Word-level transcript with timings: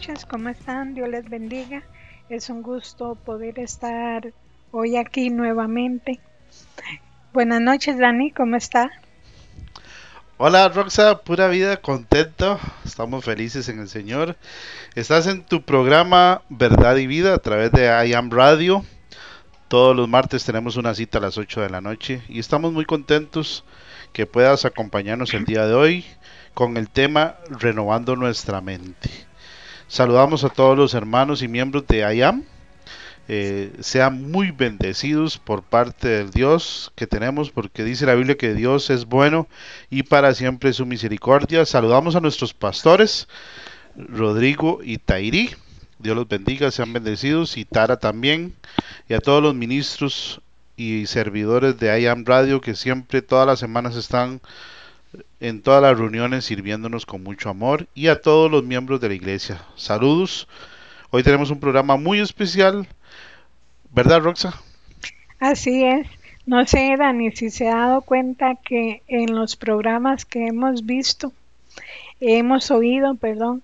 Noches, 0.00 0.24
¿cómo 0.24 0.48
están? 0.48 0.94
Dios 0.94 1.10
les 1.10 1.28
bendiga. 1.28 1.82
Es 2.30 2.48
un 2.48 2.62
gusto 2.62 3.16
poder 3.16 3.58
estar 3.58 4.32
hoy 4.70 4.96
aquí 4.96 5.28
nuevamente. 5.28 6.20
Buenas 7.34 7.60
noches, 7.60 7.98
Dani, 7.98 8.30
¿cómo 8.30 8.56
está? 8.56 8.90
Hola, 10.38 10.70
Roxa, 10.70 11.18
pura 11.18 11.48
vida, 11.48 11.76
contento. 11.76 12.58
Estamos 12.82 13.26
felices 13.26 13.68
en 13.68 13.78
el 13.78 13.90
Señor. 13.90 14.36
Estás 14.94 15.26
en 15.26 15.44
tu 15.44 15.60
programa 15.60 16.40
Verdad 16.48 16.96
y 16.96 17.06
Vida 17.06 17.34
a 17.34 17.38
través 17.38 17.70
de 17.72 17.84
I 18.08 18.14
Am 18.14 18.30
Radio. 18.30 18.82
Todos 19.68 19.94
los 19.94 20.08
martes 20.08 20.46
tenemos 20.46 20.78
una 20.78 20.94
cita 20.94 21.18
a 21.18 21.20
las 21.20 21.36
8 21.36 21.60
de 21.60 21.68
la 21.68 21.82
noche 21.82 22.22
y 22.26 22.38
estamos 22.38 22.72
muy 22.72 22.86
contentos 22.86 23.66
que 24.14 24.24
puedas 24.24 24.64
acompañarnos 24.64 25.34
el 25.34 25.44
día 25.44 25.66
de 25.66 25.74
hoy 25.74 26.06
con 26.54 26.78
el 26.78 26.88
tema 26.88 27.36
Renovando 27.50 28.16
nuestra 28.16 28.62
mente. 28.62 29.29
Saludamos 29.90 30.44
a 30.44 30.50
todos 30.50 30.78
los 30.78 30.94
hermanos 30.94 31.42
y 31.42 31.48
miembros 31.48 31.84
de 31.88 31.98
IAM. 32.14 32.44
Eh, 33.26 33.72
sean 33.80 34.30
muy 34.30 34.52
bendecidos 34.52 35.36
por 35.36 35.64
parte 35.64 36.06
del 36.06 36.30
Dios 36.30 36.92
que 36.94 37.08
tenemos, 37.08 37.50
porque 37.50 37.82
dice 37.82 38.06
la 38.06 38.14
Biblia 38.14 38.36
que 38.36 38.54
Dios 38.54 38.88
es 38.90 39.06
bueno 39.06 39.48
y 39.90 40.04
para 40.04 40.32
siempre 40.34 40.72
su 40.74 40.86
misericordia. 40.86 41.66
Saludamos 41.66 42.14
a 42.14 42.20
nuestros 42.20 42.54
pastores, 42.54 43.26
Rodrigo 43.96 44.78
y 44.80 44.98
Tairi. 44.98 45.50
Dios 45.98 46.16
los 46.16 46.28
bendiga, 46.28 46.70
sean 46.70 46.92
bendecidos, 46.92 47.56
y 47.56 47.64
Tara 47.64 47.98
también, 47.98 48.54
y 49.08 49.14
a 49.14 49.18
todos 49.18 49.42
los 49.42 49.56
ministros 49.56 50.40
y 50.76 51.06
servidores 51.06 51.80
de 51.80 52.00
IAM 52.00 52.24
Radio 52.24 52.60
que 52.60 52.76
siempre 52.76 53.22
todas 53.22 53.44
las 53.44 53.58
semanas 53.58 53.96
están 53.96 54.40
en 55.40 55.62
todas 55.62 55.82
las 55.82 55.98
reuniones 55.98 56.44
sirviéndonos 56.44 57.06
con 57.06 57.22
mucho 57.22 57.48
amor 57.48 57.86
y 57.94 58.08
a 58.08 58.20
todos 58.20 58.50
los 58.50 58.62
miembros 58.62 59.00
de 59.00 59.08
la 59.08 59.14
iglesia. 59.14 59.62
Saludos. 59.74 60.46
Hoy 61.10 61.22
tenemos 61.22 61.50
un 61.50 61.58
programa 61.58 61.96
muy 61.96 62.20
especial, 62.20 62.86
¿verdad 63.92 64.20
Roxa? 64.20 64.54
Así 65.40 65.82
es. 65.84 66.06
No 66.46 66.66
sé, 66.66 66.94
Dani, 66.98 67.32
si 67.32 67.50
se 67.50 67.68
ha 67.68 67.76
dado 67.76 68.02
cuenta 68.02 68.54
que 68.56 69.02
en 69.08 69.34
los 69.34 69.56
programas 69.56 70.24
que 70.24 70.46
hemos 70.46 70.84
visto, 70.84 71.32
hemos 72.20 72.70
oído, 72.70 73.14
perdón, 73.14 73.62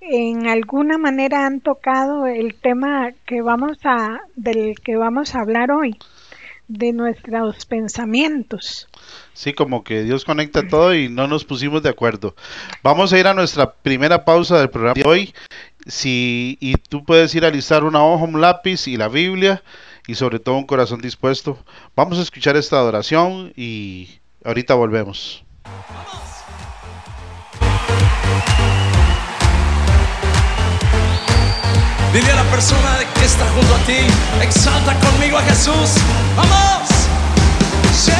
en 0.00 0.46
alguna 0.46 0.98
manera 0.98 1.46
han 1.46 1.60
tocado 1.60 2.26
el 2.26 2.54
tema 2.54 3.12
que 3.26 3.42
vamos 3.42 3.78
a 3.84 4.20
del 4.36 4.80
que 4.80 4.96
vamos 4.96 5.34
a 5.34 5.40
hablar 5.40 5.70
hoy 5.72 5.98
de 6.68 6.92
nuestros 6.92 7.64
pensamientos. 7.66 8.88
Sí, 9.32 9.54
como 9.54 9.82
que 9.82 10.04
Dios 10.04 10.24
conecta 10.24 10.68
todo 10.68 10.94
y 10.94 11.08
no 11.08 11.26
nos 11.26 11.44
pusimos 11.44 11.82
de 11.82 11.88
acuerdo. 11.88 12.36
Vamos 12.82 13.12
a 13.12 13.18
ir 13.18 13.26
a 13.26 13.34
nuestra 13.34 13.72
primera 13.72 14.24
pausa 14.24 14.58
del 14.58 14.70
programa 14.70 14.94
de 14.94 15.08
hoy. 15.08 15.34
Si, 15.86 16.58
y 16.60 16.74
tú 16.74 17.04
puedes 17.04 17.34
ir 17.34 17.44
a 17.44 17.50
listar 17.50 17.84
una 17.84 18.04
hoja, 18.04 18.24
un 18.24 18.40
lápiz 18.40 18.86
y 18.86 18.96
la 18.96 19.08
Biblia 19.08 19.62
y 20.06 20.14
sobre 20.14 20.38
todo 20.38 20.56
un 20.56 20.66
corazón 20.66 21.00
dispuesto. 21.00 21.58
Vamos 21.96 22.18
a 22.18 22.22
escuchar 22.22 22.56
esta 22.56 22.76
adoración 22.76 23.52
y 23.56 24.20
ahorita 24.44 24.74
volvemos. 24.74 25.44
Dile 32.12 32.32
a 32.32 32.36
la 32.36 32.44
persona 32.44 32.98
que 33.14 33.24
está 33.24 33.44
junto 33.50 33.74
a 33.74 33.78
ti, 33.80 33.98
exalta 34.40 34.94
conmigo 34.98 35.36
a 35.36 35.42
Jesús. 35.42 35.90
¡Vamos! 36.36 36.88
¡Sí! 37.92 38.12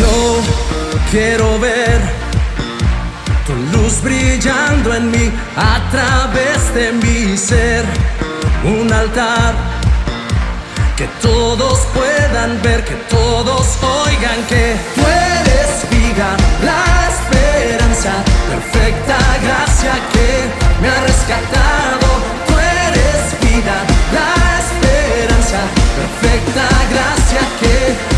Yo 0.00 0.40
quiero 1.10 1.58
ver 1.60 2.13
luz 3.52 4.00
brillando 4.02 4.94
en 4.94 5.10
mí 5.10 5.30
a 5.56 5.80
través 5.90 6.74
de 6.74 6.92
mi 6.92 7.36
ser. 7.36 7.84
Un 8.64 8.90
altar 8.90 9.54
que 10.96 11.06
todos 11.20 11.80
puedan 11.92 12.62
ver, 12.62 12.84
que 12.84 12.94
todos 13.10 13.66
oigan 14.06 14.40
que 14.48 14.76
tú 14.94 15.02
eres 15.02 15.90
vida, 15.90 16.36
la 16.64 16.84
esperanza, 17.12 18.12
perfecta 18.48 19.18
gracia 19.42 19.92
que 20.12 20.28
me 20.80 20.88
ha 20.88 21.00
rescatado. 21.02 22.06
Tú 22.46 22.54
eres 22.58 23.22
vida, 23.42 23.76
la 24.18 24.32
esperanza, 24.62 25.60
perfecta 25.98 26.66
gracia 26.92 27.40
que 27.60 28.13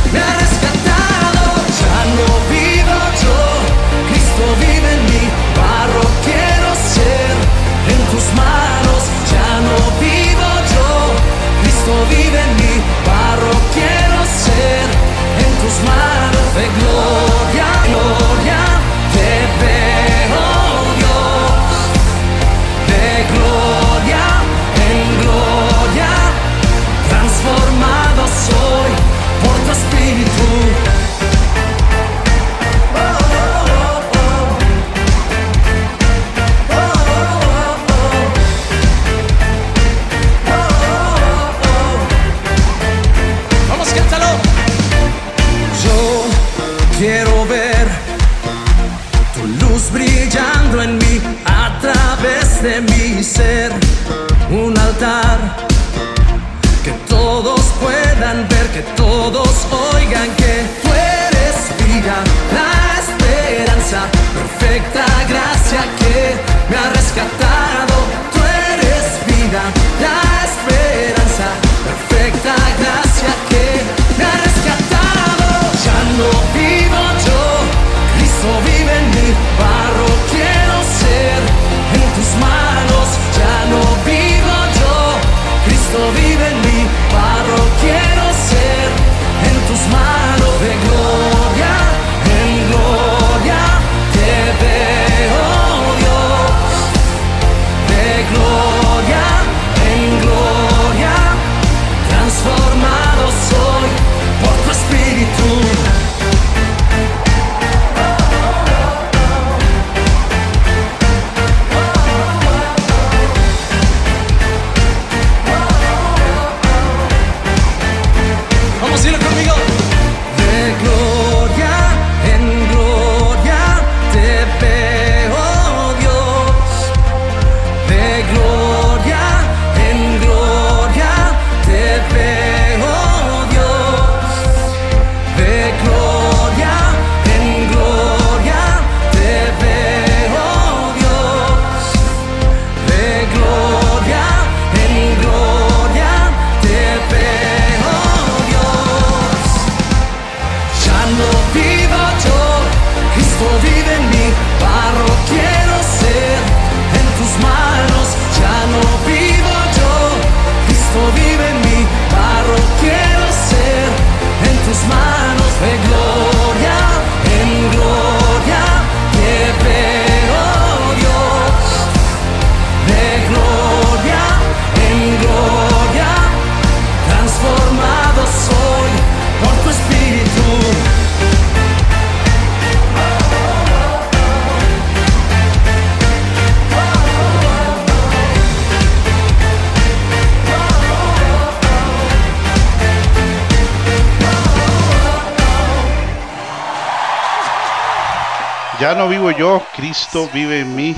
yo, 199.38 199.62
Cristo 199.74 200.30
vive 200.32 200.60
en 200.60 200.74
mí. 200.74 200.94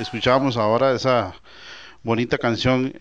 Escuchábamos 0.00 0.56
ahora 0.56 0.94
esa 0.94 1.34
bonita 2.02 2.38
canción 2.38 2.94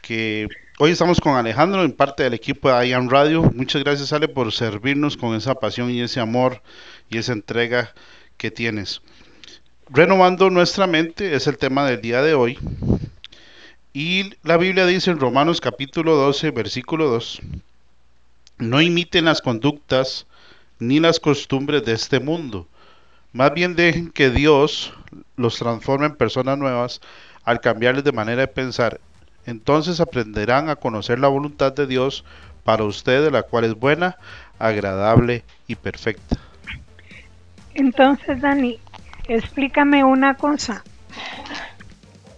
que 0.00 0.48
hoy 0.78 0.92
estamos 0.92 1.20
con 1.20 1.34
Alejandro 1.34 1.82
en 1.82 1.92
parte 1.92 2.22
del 2.22 2.34
equipo 2.34 2.70
de 2.70 2.88
IAM 2.88 3.08
Radio. 3.08 3.42
Muchas 3.54 3.82
gracias 3.82 4.12
Ale 4.12 4.28
por 4.28 4.52
servirnos 4.52 5.16
con 5.16 5.34
esa 5.34 5.56
pasión 5.56 5.90
y 5.90 6.00
ese 6.00 6.20
amor 6.20 6.62
y 7.10 7.18
esa 7.18 7.32
entrega 7.32 7.94
que 8.36 8.50
tienes. 8.50 9.02
Renovando 9.88 10.50
nuestra 10.50 10.86
mente 10.86 11.34
es 11.34 11.48
el 11.48 11.58
tema 11.58 11.84
del 11.84 12.00
día 12.00 12.22
de 12.22 12.34
hoy. 12.34 12.58
Y 13.92 14.34
la 14.44 14.56
Biblia 14.56 14.86
dice 14.86 15.10
en 15.10 15.18
Romanos 15.18 15.60
capítulo 15.60 16.14
12, 16.14 16.50
versículo 16.52 17.08
2, 17.08 17.40
no 18.58 18.80
imiten 18.80 19.24
las 19.24 19.42
conductas 19.42 20.26
ni 20.78 21.00
las 21.00 21.18
costumbres 21.18 21.84
de 21.84 21.92
este 21.92 22.20
mundo 22.20 22.68
más 23.32 23.54
bien 23.54 23.74
dejen 23.74 24.10
que 24.10 24.30
Dios 24.30 24.92
los 25.36 25.58
transforme 25.58 26.06
en 26.06 26.16
personas 26.16 26.58
nuevas 26.58 27.00
al 27.44 27.60
cambiarles 27.60 28.04
de 28.04 28.12
manera 28.12 28.42
de 28.42 28.48
pensar. 28.48 29.00
Entonces 29.46 30.00
aprenderán 30.00 30.68
a 30.68 30.76
conocer 30.76 31.18
la 31.18 31.28
voluntad 31.28 31.72
de 31.72 31.86
Dios 31.86 32.24
para 32.64 32.84
ustedes, 32.84 33.32
la 33.32 33.42
cual 33.42 33.64
es 33.64 33.74
buena, 33.74 34.16
agradable 34.58 35.42
y 35.66 35.74
perfecta. 35.74 36.36
Entonces, 37.74 38.40
Dani, 38.40 38.78
explícame 39.26 40.04
una 40.04 40.34
cosa. 40.34 40.84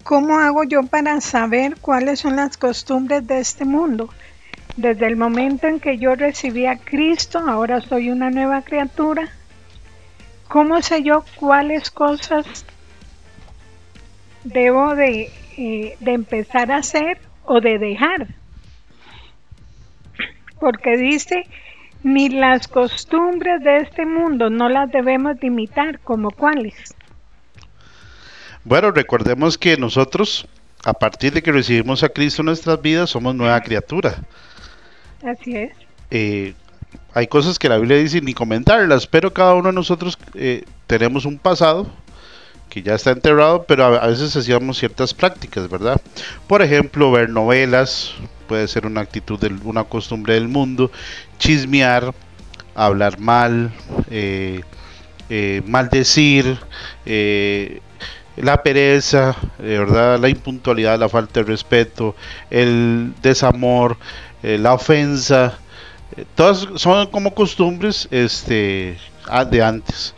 ¿Cómo 0.05 0.38
hago 0.38 0.64
yo 0.64 0.85
para 0.85 1.20
saber 1.20 1.76
cuáles 1.81 2.20
son 2.20 2.37
las 2.37 2.56
costumbres 2.56 3.26
de 3.26 3.41
este 3.41 3.64
mundo? 3.64 4.08
Desde 4.76 5.06
el 5.06 5.17
momento 5.17 5.67
en 5.67 5.81
que 5.81 5.99
yo 5.99 6.14
recibí 6.14 6.67
a 6.67 6.79
Cristo, 6.79 7.38
ahora 7.38 7.81
soy 7.81 8.11
una 8.11 8.31
nueva 8.31 8.62
criatura 8.62 9.31
¿Cómo 10.54 10.80
sé 10.82 11.02
yo 11.02 11.24
cuáles 11.34 11.90
cosas 11.90 12.64
debo 14.44 14.94
de, 14.94 15.32
eh, 15.58 15.96
de 15.98 16.12
empezar 16.12 16.70
a 16.70 16.76
hacer 16.76 17.19
o 17.43 17.60
de 17.60 17.76
dejar? 17.76 18.29
Porque 20.60 20.96
dice, 20.96 21.43
ni 22.05 22.29
las 22.29 22.69
costumbres 22.69 23.64
de 23.64 23.79
este 23.79 24.06
mundo 24.06 24.48
no 24.48 24.69
las 24.69 24.93
debemos 24.93 25.40
de 25.40 25.48
imitar, 25.48 25.98
como 25.98 26.31
cuáles. 26.31 26.94
Bueno, 28.62 28.93
recordemos 28.93 29.58
que 29.58 29.76
nosotros, 29.76 30.46
a 30.84 30.93
partir 30.93 31.32
de 31.32 31.43
que 31.43 31.50
recibimos 31.50 32.05
a 32.05 32.10
Cristo 32.10 32.43
en 32.43 32.46
nuestras 32.46 32.81
vidas, 32.81 33.10
somos 33.10 33.34
nueva 33.34 33.60
criatura. 33.60 34.19
Así 35.20 35.56
es. 35.56 35.76
Eh, 36.12 36.55
hay 37.14 37.28
cosas 37.28 37.58
que 37.60 37.68
la 37.68 37.78
Biblia 37.78 37.96
dice 37.96 38.20
ni 38.20 38.34
comentarlas, 38.34 39.06
pero 39.06 39.32
cada 39.32 39.54
uno 39.54 39.68
de 39.68 39.74
nosotros 39.74 40.18
eh, 40.34 40.64
tenemos 40.88 41.24
un 41.24 41.38
pasado 41.38 41.86
que 42.68 42.82
ya 42.82 42.94
está 42.94 43.12
enterrado, 43.12 43.64
pero 43.68 43.84
a, 43.84 44.06
veces 44.08 44.34
hacíamos 44.34 44.78
ciertas 44.78 45.14
prácticas, 45.14 45.70
¿verdad? 45.70 46.00
Por 46.48 46.60
ejemplo, 46.60 47.12
ver 47.12 47.30
novelas, 47.30 48.14
puede 48.48 48.66
ser 48.66 48.84
una 48.84 49.00
actitud, 49.00 49.38
de, 49.38 49.54
una 49.62 49.84
costumbre 49.84 50.34
del 50.34 50.48
mundo, 50.48 50.90
chismear, 51.38 52.12
hablar 52.74 53.20
mal, 53.20 53.70
eh, 54.10 54.62
eh, 55.30 55.62
maldecir, 55.68 56.58
la 58.36 58.60
pereza, 58.64 59.36
¿verdad? 59.60 60.18
La 60.18 60.28
impuntualidad, 60.28 60.98
la 60.98 61.08
falta 61.08 61.40
de 61.40 61.46
respeto, 61.46 62.16
el 62.50 63.14
desamor, 63.22 63.96
la 64.42 64.74
ofensa, 64.74 65.58
todas 66.34 66.67
son 66.77 67.06
como 67.08 67.34
costumbres 67.34 68.08
este, 68.11 68.96
de 69.51 69.63
antes. 69.63 70.15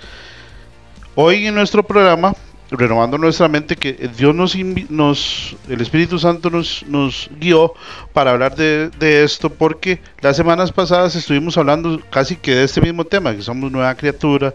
Hoy 1.15 1.47
en 1.47 1.55
nuestro 1.55 1.83
programa, 1.83 2.35
renovando 2.71 3.17
nuestra 3.17 3.49
mente, 3.49 3.77
que 3.77 3.93
Dios 4.17 4.35
nos, 4.35 4.57
nos 4.91 5.57
el 5.69 5.81
Espíritu 5.81 6.19
Santo 6.19 6.51
nos, 6.51 6.85
nos 6.87 7.31
guió 7.39 7.73
para 8.13 8.33
hablar 8.33 8.55
de, 8.57 8.91
esto, 9.25 9.51
porque 9.51 10.01
las 10.21 10.37
semanas 10.37 10.73
pasadas 10.73 11.15
estuvimos 11.15 11.57
hablando 11.57 12.01
casi 12.11 12.37
que 12.37 12.55
de 12.55 12.65
este 12.65 12.81
mismo 12.81 13.05
tema, 13.05 13.35
que 13.35 13.43
somos 13.43 13.73
nueva 13.73 13.95
criatura 13.95 14.53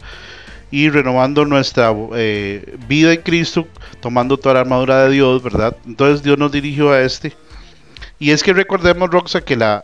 y 0.69 0.89
renovando 0.89 1.45
nuestra 1.45 1.93
eh, 2.15 2.77
vida 2.87 3.11
en 3.11 3.21
Cristo, 3.21 3.67
tomando 3.99 4.37
toda 4.37 4.55
la 4.55 4.61
armadura 4.61 5.05
de 5.05 5.11
Dios, 5.11 5.41
¿verdad? 5.41 5.75
Entonces 5.85 6.23
Dios 6.23 6.37
nos 6.37 6.51
dirigió 6.51 6.91
a 6.91 7.01
este. 7.01 7.35
Y 8.19 8.31
es 8.31 8.43
que 8.43 8.53
recordemos, 8.53 9.09
Roxa, 9.09 9.41
que 9.41 9.55
la, 9.55 9.83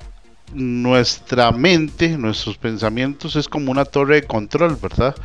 nuestra 0.54 1.51
mente, 1.51 2.18
nuestros 2.18 2.58
pensamientos 2.58 3.36
es 3.36 3.48
como 3.48 3.72
una 3.72 3.86
torre 3.86 4.16
de 4.16 4.24
control, 4.24 4.77
¿verdad? 4.82 5.16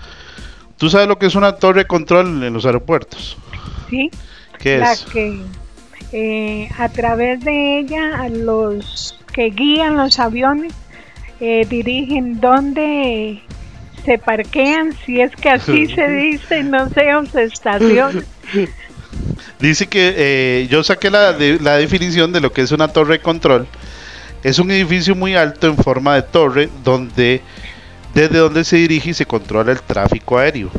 ¿Tú 0.77 0.91
sabes 0.91 1.09
lo 1.09 1.19
que 1.19 1.27
es 1.27 1.35
una 1.35 1.53
torre 1.53 1.81
de 1.81 1.87
control 1.87 2.43
en 2.43 2.53
los 2.53 2.67
aeropuertos? 2.67 3.37
Sí. 3.89 4.11
¿Qué 4.59 4.79
la 4.79 4.97
que 5.13 5.41
eh, 6.13 6.69
a 6.79 6.89
través 6.89 7.41
de 7.45 7.79
ella 7.79 8.29
los 8.29 9.19
que 9.33 9.51
guían 9.51 9.97
los 9.97 10.19
aviones 10.19 10.73
eh, 11.41 11.67
dirigen 11.69 12.41
dónde 12.41 13.43
se 14.05 14.19
parquean, 14.19 14.93
si 15.05 15.21
es 15.21 15.35
que 15.37 15.51
así 15.51 15.87
se 15.95 16.09
dice, 16.09 16.63
no 16.63 16.89
sé, 16.91 17.11
se 17.33 17.45
estación. 17.45 18.25
Dice 19.59 19.87
que 19.87 20.15
eh, 20.17 20.69
yo 20.69 20.83
saqué 20.83 21.11
la, 21.11 21.33
la 21.61 21.77
definición 21.77 22.33
de 22.33 22.41
lo 22.41 22.53
que 22.53 22.63
es 22.63 22.73
una 22.73 22.89
torre 22.89 23.15
de 23.15 23.21
control 23.21 23.67
es 24.43 24.59
un 24.59 24.71
edificio 24.71 25.15
muy 25.15 25.35
alto 25.35 25.67
en 25.67 25.77
forma 25.77 26.15
de 26.15 26.23
torre 26.23 26.69
donde 26.85 27.43
desde 28.15 28.39
donde 28.39 28.65
se 28.65 28.77
dirige 28.77 29.11
y 29.11 29.15
se 29.15 29.27
controla 29.27 29.73
el 29.73 29.81
tráfico 29.81 30.39
aéreo. 30.39 30.71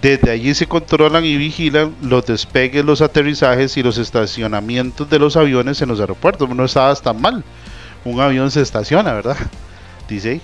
Desde 0.00 0.32
allí 0.32 0.52
se 0.52 0.66
controlan 0.66 1.24
y 1.24 1.36
vigilan 1.36 1.94
los 2.02 2.26
despegues, 2.26 2.84
los 2.84 3.02
aterrizajes 3.02 3.76
y 3.76 3.84
los 3.84 3.98
estacionamientos 3.98 5.08
de 5.08 5.20
los 5.20 5.36
aviones 5.36 5.80
en 5.80 5.90
los 5.90 6.00
aeropuertos. 6.00 6.48
No 6.48 6.64
estaba 6.64 6.92
tan 6.96 7.20
mal. 7.20 7.44
Un 8.04 8.20
avión 8.20 8.50
se 8.50 8.62
estaciona, 8.62 9.12
¿verdad? 9.12 9.36
Dice 10.08 10.40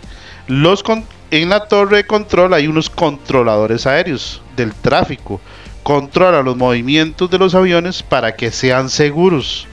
Los 0.47 0.85
en 1.33 1.49
la 1.49 1.66
torre 1.66 1.99
de 1.99 2.07
control 2.07 2.54
hay 2.54 2.68
unos 2.68 2.88
controladores 2.88 3.85
aéreos 3.87 4.42
del 4.57 4.73
tráfico. 4.75 5.40
Controlan 5.83 6.45
los 6.45 6.57
movimientos 6.57 7.28
de 7.28 7.38
los 7.38 7.57
aviones 7.57 8.04
para 8.04 8.37
que 8.37 8.52
sean 8.52 8.90
seguros 8.90 9.66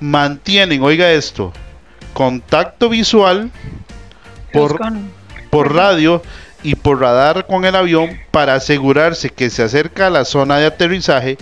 mantienen, 0.00 0.82
oiga 0.82 1.10
esto, 1.12 1.52
contacto 2.12 2.88
visual 2.88 3.50
por, 4.52 4.78
por 5.50 5.74
radio 5.74 6.22
y 6.62 6.74
por 6.74 7.00
radar 7.00 7.46
con 7.46 7.64
el 7.64 7.76
avión 7.76 8.18
para 8.30 8.54
asegurarse 8.54 9.30
que 9.30 9.50
se 9.50 9.62
acerca 9.62 10.08
a 10.08 10.10
la 10.10 10.24
zona 10.24 10.58
de 10.58 10.66
aterrizaje 10.66 11.38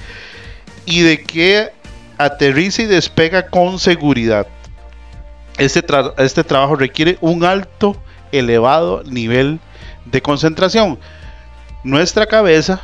y 0.85 1.01
de 1.03 1.23
que 1.23 1.71
aterriza 2.19 2.83
y 2.83 2.87
despega 2.87 3.49
con 3.49 3.79
seguridad. 3.79 4.47
Este, 5.59 5.85
este 6.19 6.45
trabajo 6.45 6.77
requiere 6.77 7.19
un 7.21 7.45
alto, 7.45 7.97
elevado 8.33 9.03
nivel 9.05 9.61
de 10.05 10.21
concentración. 10.21 10.99
Nuestra 11.85 12.27
cabeza, 12.27 12.81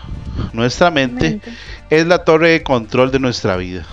nuestra 0.52 0.90
mente, 0.90 1.40
es 1.90 2.06
la 2.06 2.24
torre 2.24 2.50
de 2.50 2.62
control 2.62 3.10
de 3.10 3.18
nuestra 3.18 3.56
vida. 3.56 3.84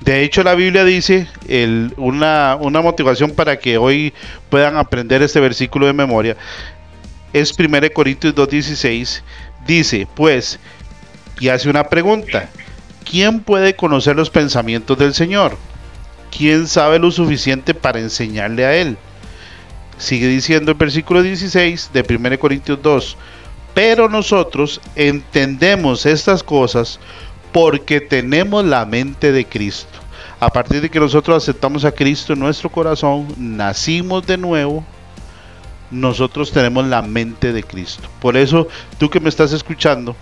De 0.00 0.22
hecho, 0.22 0.42
la 0.42 0.54
Biblia 0.54 0.84
dice 0.84 1.28
una, 1.96 2.58
motivación 2.82 3.32
para 3.32 3.58
que 3.58 3.78
hoy 3.78 4.12
puedan 4.50 4.76
aprender 4.76 5.22
este 5.22 5.40
versículo 5.40 5.86
de 5.86 5.92
memoria. 5.92 6.36
Es 7.32 7.54
1 7.58 7.78
Corintios 7.94 8.34
2.16. 8.34 9.22
Dice, 9.66 10.06
pues, 10.14 10.58
y 11.40 11.48
hace 11.48 11.70
una 11.70 11.84
pregunta. 11.84 12.48
¿Quién 13.08 13.40
puede 13.40 13.74
conocer 13.74 14.16
los 14.16 14.30
pensamientos 14.30 14.98
del 14.98 15.14
Señor? 15.14 15.56
¿Quién 16.36 16.66
sabe 16.66 16.98
lo 16.98 17.10
suficiente 17.10 17.74
para 17.74 18.00
enseñarle 18.00 18.64
a 18.64 18.74
Él? 18.74 18.96
Sigue 19.98 20.26
diciendo 20.28 20.72
el 20.72 20.78
versículo 20.78 21.22
16 21.22 21.90
de 21.92 22.04
1 22.08 22.38
Corintios 22.38 22.80
2. 22.82 23.16
Pero 23.74 24.08
nosotros 24.08 24.80
entendemos 24.96 26.06
estas 26.06 26.42
cosas 26.42 26.98
porque 27.52 28.00
tenemos 28.00 28.64
la 28.64 28.84
mente 28.86 29.30
de 29.30 29.44
Cristo. 29.44 29.98
A 30.40 30.50
partir 30.50 30.80
de 30.80 30.90
que 30.90 30.98
nosotros 30.98 31.36
aceptamos 31.36 31.84
a 31.84 31.92
Cristo 31.92 32.32
en 32.32 32.40
nuestro 32.40 32.68
corazón, 32.68 33.28
nacimos 33.36 34.26
de 34.26 34.38
nuevo, 34.38 34.84
nosotros 35.90 36.50
tenemos 36.50 36.86
la 36.86 37.02
mente 37.02 37.52
de 37.52 37.62
Cristo. 37.62 38.08
Por 38.20 38.36
eso, 38.36 38.66
tú 38.98 39.08
que 39.08 39.20
me 39.20 39.28
estás 39.28 39.52
escuchando, 39.52 40.16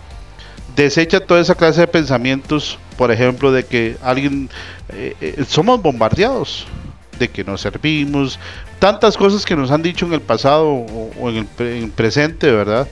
desecha 0.76 1.20
toda 1.20 1.40
esa 1.40 1.54
clase 1.54 1.80
de 1.80 1.87
pensamientos, 1.87 2.78
por 2.99 3.10
ejemplo, 3.10 3.50
de 3.50 3.64
que 3.64 3.96
alguien, 4.02 4.50
eh, 4.90 5.14
eh, 5.20 5.44
somos 5.49 5.80
bombardeados, 5.80 6.66
de 7.18 7.28
que 7.28 7.44
nos 7.44 7.60
servimos, 7.60 8.38
tantas 8.78 9.16
cosas 9.16 9.46
que 9.46 9.56
nos 9.56 9.70
han 9.70 9.82
dicho 9.82 10.04
en 10.04 10.12
el 10.12 10.20
pasado 10.20 10.68
o, 10.68 11.30
en, 11.30 11.49
el, 11.58 11.90
presente, 11.90 12.50
¿verdad? 12.50 12.88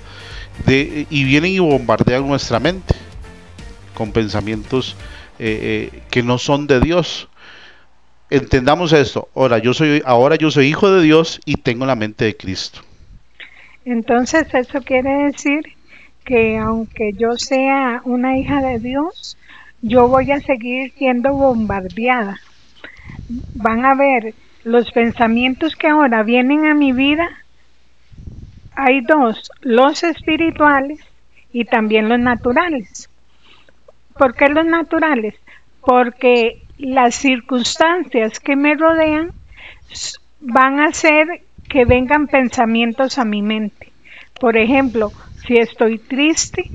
De, 0.65 1.07
y 1.11 1.25
vienen 1.25 1.53
y 1.53 1.59
bombardean 1.59 2.27
nuestra 2.27 2.59
mente 2.59 2.95
con 3.99 4.13
pensamientos 4.13 4.95
eh, 5.41 5.91
eh, 5.93 6.03
que 6.09 6.23
no 6.23 6.39
son 6.39 6.69
de 6.69 6.81
Dios. 6.81 7.29
Entendamos 8.31 8.93
esto. 8.93 9.29
Ahora 9.35 9.59
yo 9.59 9.75
soy, 9.75 10.01
ahora 10.07 10.37
yo 10.37 10.53
soy 10.53 10.69
hijo 10.69 10.89
de 10.93 11.03
Dios 11.03 11.41
y 11.45 11.55
tengo 11.57 11.85
la 11.85 11.97
mente 11.97 12.25
de 12.25 12.37
Cristo. 12.37 12.81
Entonces 13.85 14.47
eso 14.55 14.83
quiere 14.83 15.25
decir 15.25 15.63
que 16.25 16.59
aunque 16.59 17.13
yo 17.15 17.33
sea 17.33 18.03
una 18.05 18.39
hija 18.39 18.63
de 18.63 18.79
Dios, 18.79 19.37
yo 19.83 20.07
voy 20.07 20.31
a 20.31 20.41
seguir 20.41 20.93
siendo 20.93 21.33
bombardeada. 21.33 22.39
Van 23.55 23.85
a 23.85 23.95
ver 23.97 24.35
los 24.63 24.93
pensamientos 24.93 25.75
que 25.75 25.89
ahora 25.89 26.23
vienen 26.23 26.67
a 26.67 26.75
mi 26.75 26.93
vida. 26.93 27.29
Hay 28.77 29.01
dos, 29.01 29.51
los 29.63 30.05
espirituales 30.05 31.01
y 31.53 31.65
también 31.65 32.09
los 32.09 32.21
naturales. 32.21 33.09
¿Por 34.19 34.35
qué 34.35 34.49
los 34.49 34.67
naturales? 34.67 35.35
Porque 35.81 36.63
las 36.79 37.15
circunstancias 37.15 38.41
que 38.41 38.57
me 38.57 38.75
rodean 38.75 39.33
van 40.41 40.81
a 40.81 40.87
hacer 40.87 41.43
que 41.69 41.85
vengan 41.85 42.27
pensamientos 42.27 43.19
a 43.19 43.25
mi 43.25 43.43
mente. 43.43 43.93
Por 44.41 44.57
ejemplo, 44.57 45.13
si 45.47 45.55
estoy 45.55 45.99
triste, 45.99 46.71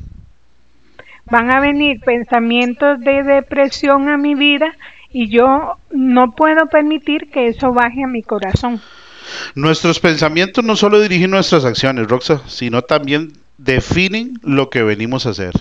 van 1.25 1.51
a 1.51 1.59
venir 1.59 1.99
pensamientos 2.01 2.99
de 2.99 3.23
depresión 3.23 4.09
a 4.09 4.17
mi 4.17 4.35
vida 4.35 4.75
y 5.11 5.29
yo 5.29 5.77
no 5.91 6.31
puedo 6.31 6.67
permitir 6.67 7.29
que 7.31 7.47
eso 7.47 7.71
baje 7.71 8.03
a 8.03 8.07
mi 8.07 8.23
corazón. 8.23 8.81
Nuestros 9.55 9.99
pensamientos 9.99 10.63
no 10.63 10.75
solo 10.75 10.99
dirigen 10.99 11.31
nuestras 11.31 11.65
acciones, 11.65 12.07
Roxa, 12.07 12.41
sino 12.47 12.81
también 12.81 13.33
definen 13.57 14.39
lo 14.41 14.69
que 14.69 14.83
venimos 14.83 15.25
a 15.25 15.29
hacer. 15.29 15.53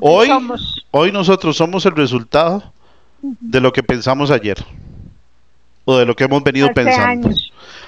Hoy, 0.00 0.28
hoy 0.92 1.10
nosotros 1.10 1.56
somos 1.56 1.84
el 1.84 1.96
resultado 1.96 2.72
de 3.20 3.60
lo 3.60 3.72
que 3.72 3.82
pensamos 3.82 4.30
ayer 4.30 4.64
o 5.84 5.98
de 5.98 6.06
lo 6.06 6.14
que 6.14 6.24
hemos 6.24 6.42
venido 6.42 6.72
pensando. 6.72 7.30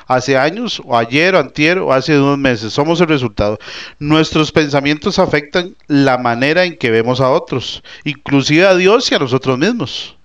Hace 0.06 0.36
años, 0.36 0.82
o 0.84 0.96
ayer, 0.96 1.34
o 1.34 1.38
antier, 1.38 1.78
o 1.78 1.92
hace 1.92 2.12
dos 2.14 2.36
meses. 2.36 2.72
Somos 2.72 3.00
el 3.00 3.08
resultado. 3.08 3.58
Nuestros 3.98 4.52
pensamientos 4.52 5.18
afectan 5.18 5.74
la 5.86 6.18
manera 6.18 6.64
en 6.64 6.76
que 6.76 6.90
vemos 6.90 7.20
a 7.20 7.30
otros, 7.30 7.82
inclusive 8.04 8.66
a 8.66 8.74
Dios 8.74 9.10
y 9.10 9.14
a 9.14 9.18
nosotros 9.18 9.58
mismos. 9.58 10.16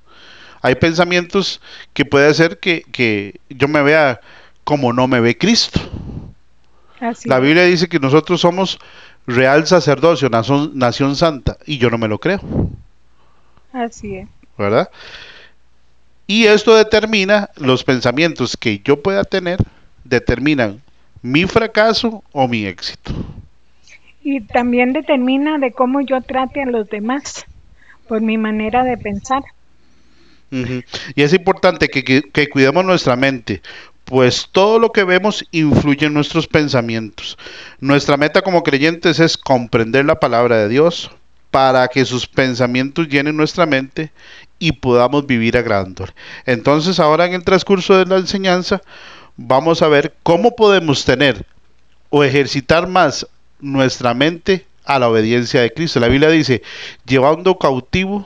Hay 0.62 0.76
pensamientos 0.76 1.62
que 1.94 2.04
puede 2.04 2.28
hacer 2.28 2.60
que, 2.60 2.84
que 2.92 3.40
yo 3.50 3.68
me 3.68 3.82
vea 3.82 4.20
como 4.66 4.92
no 4.92 5.08
me 5.08 5.22
ve 5.22 5.38
Cristo. 5.38 5.80
la 7.24 7.40
Biblia 7.40 7.64
dice 7.64 7.88
que 7.88 8.00
nosotros 8.00 8.42
somos 8.42 8.80
real 9.30 9.68
sacerdocio, 9.68 10.30
nación, 10.30 10.72
nación 10.76 11.16
santa, 11.16 11.58
y 11.66 11.78
yo 11.78 11.90
no 11.90 11.98
me 11.98 12.08
lo 12.08 12.20
creo. 12.20 12.40
Así 13.72 14.16
es. 14.16 14.28
¿Verdad? 14.58 14.90
Y 16.28 16.46
esto 16.46 16.76
determina 16.76 17.50
los 17.56 17.84
pensamientos 17.84 18.56
que 18.58 18.80
yo 18.84 19.02
pueda 19.02 19.24
tener, 19.24 19.60
determinan 20.04 20.82
mi 21.22 21.46
fracaso 21.46 22.24
o 22.32 22.48
mi 22.48 22.66
éxito. 22.66 23.12
Y 24.22 24.42
también 24.42 24.94
determina 24.94 25.58
de 25.58 25.72
cómo 25.72 26.02
yo 26.02 26.22
trate 26.22 26.62
a 26.62 26.66
los 26.66 26.90
demás, 26.90 27.46
por 28.08 28.22
mi 28.22 28.38
manera 28.38 28.84
de 28.84 28.98
pensar. 28.98 29.44
Y 30.52 31.22
es 31.22 31.34
importante 31.34 31.90
que, 31.90 32.04
que, 32.04 32.50
cuidemos 32.50 32.84
nuestra 32.84 33.16
mente, 33.16 33.62
pues 34.10 34.50
todo 34.52 34.80
lo 34.80 34.92
que 34.92 35.04
vemos 35.04 35.46
influye 35.52 36.08
en 36.08 36.16
nuestros 36.16 36.48
pensamientos. 36.48 37.38
Nuestra 37.80 38.18
meta 38.18 38.42
como 38.42 38.64
creyentes 38.64 39.20
es 39.20 39.38
comprender 39.38 40.04
la 40.06 40.20
palabra 40.20 40.58
de 40.58 40.68
Dios 40.68 41.12
para 41.52 41.88
que 41.90 42.04
sus 42.06 42.26
pensamientos 42.26 43.08
llenen 43.08 43.38
nuestra 43.38 43.68
mente 43.68 44.12
y 44.58 44.72
podamos 44.72 45.28
vivir 45.28 45.56
agradándole. 45.58 46.12
Entonces 46.48 47.00
ahora 47.00 47.28
en 47.28 47.34
el 47.34 47.44
transcurso 47.44 48.00
de 48.00 48.08
la 48.08 48.18
enseñanza 48.18 48.82
vamos 49.38 49.84
a 49.84 49.88
ver 49.88 50.16
cómo 50.24 50.56
podemos 50.56 51.06
tener 51.06 51.46
o 52.10 52.24
ejercitar 52.24 52.88
más 52.88 53.28
nuestra 53.60 54.16
mente 54.16 54.66
a 54.86 54.98
la 54.98 55.08
obediencia 55.08 55.62
de 55.62 55.72
Cristo. 55.72 56.00
La 56.00 56.08
Biblia 56.08 56.32
dice, 56.32 56.64
llevando 57.06 57.60
cautivo 57.60 58.26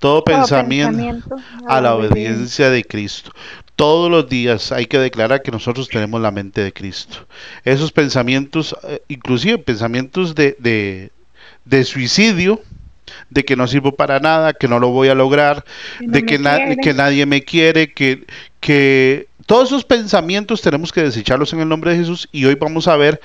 todo, 0.00 0.24
pensamiento, 0.24 1.36
a 1.68 1.80
la 1.80 1.94
obediencia 1.94 2.68
de 2.70 2.82
Cristo. 2.84 3.30
Todos 3.78 4.10
los 4.10 4.28
días 4.28 4.72
hay 4.72 4.86
que 4.86 4.98
declarar 4.98 5.40
que 5.40 5.52
nosotros 5.52 5.88
tenemos 5.88 6.20
la 6.20 6.32
mente 6.32 6.64
de 6.64 6.72
Cristo. 6.72 7.28
Esos 7.64 7.92
pensamientos, 7.92 8.76
eh, 8.82 9.02
inclusive 9.06 9.56
pensamientos 9.58 10.34
de, 10.34 10.56
de, 10.58 11.12
de 11.64 11.84
suicidio, 11.84 12.60
de 13.30 13.44
que 13.44 13.54
no 13.54 13.68
sirvo 13.68 13.92
para 13.92 14.18
nada, 14.18 14.52
que 14.52 14.66
no 14.66 14.80
lo 14.80 14.88
voy 14.88 15.10
a 15.10 15.14
lograr, 15.14 15.64
de 16.00 16.24
que, 16.24 16.40
que, 16.82 16.92
nadie 16.92 17.24
me 17.24 17.44
quiere, 17.44 17.92
que, 17.92 18.26
que 18.58 19.28
todos 19.46 19.68
esos 19.68 19.84
pensamientos 19.84 20.60
tenemos 20.60 20.90
que 20.90 21.04
desecharlos 21.04 21.52
en 21.52 21.60
el 21.60 21.68
nombre 21.68 21.92
de 21.92 21.98
Jesús 21.98 22.28
y 22.32 22.46
hoy 22.46 22.56
vamos 22.56 22.88
a 22.88 22.96
ver 22.96 23.20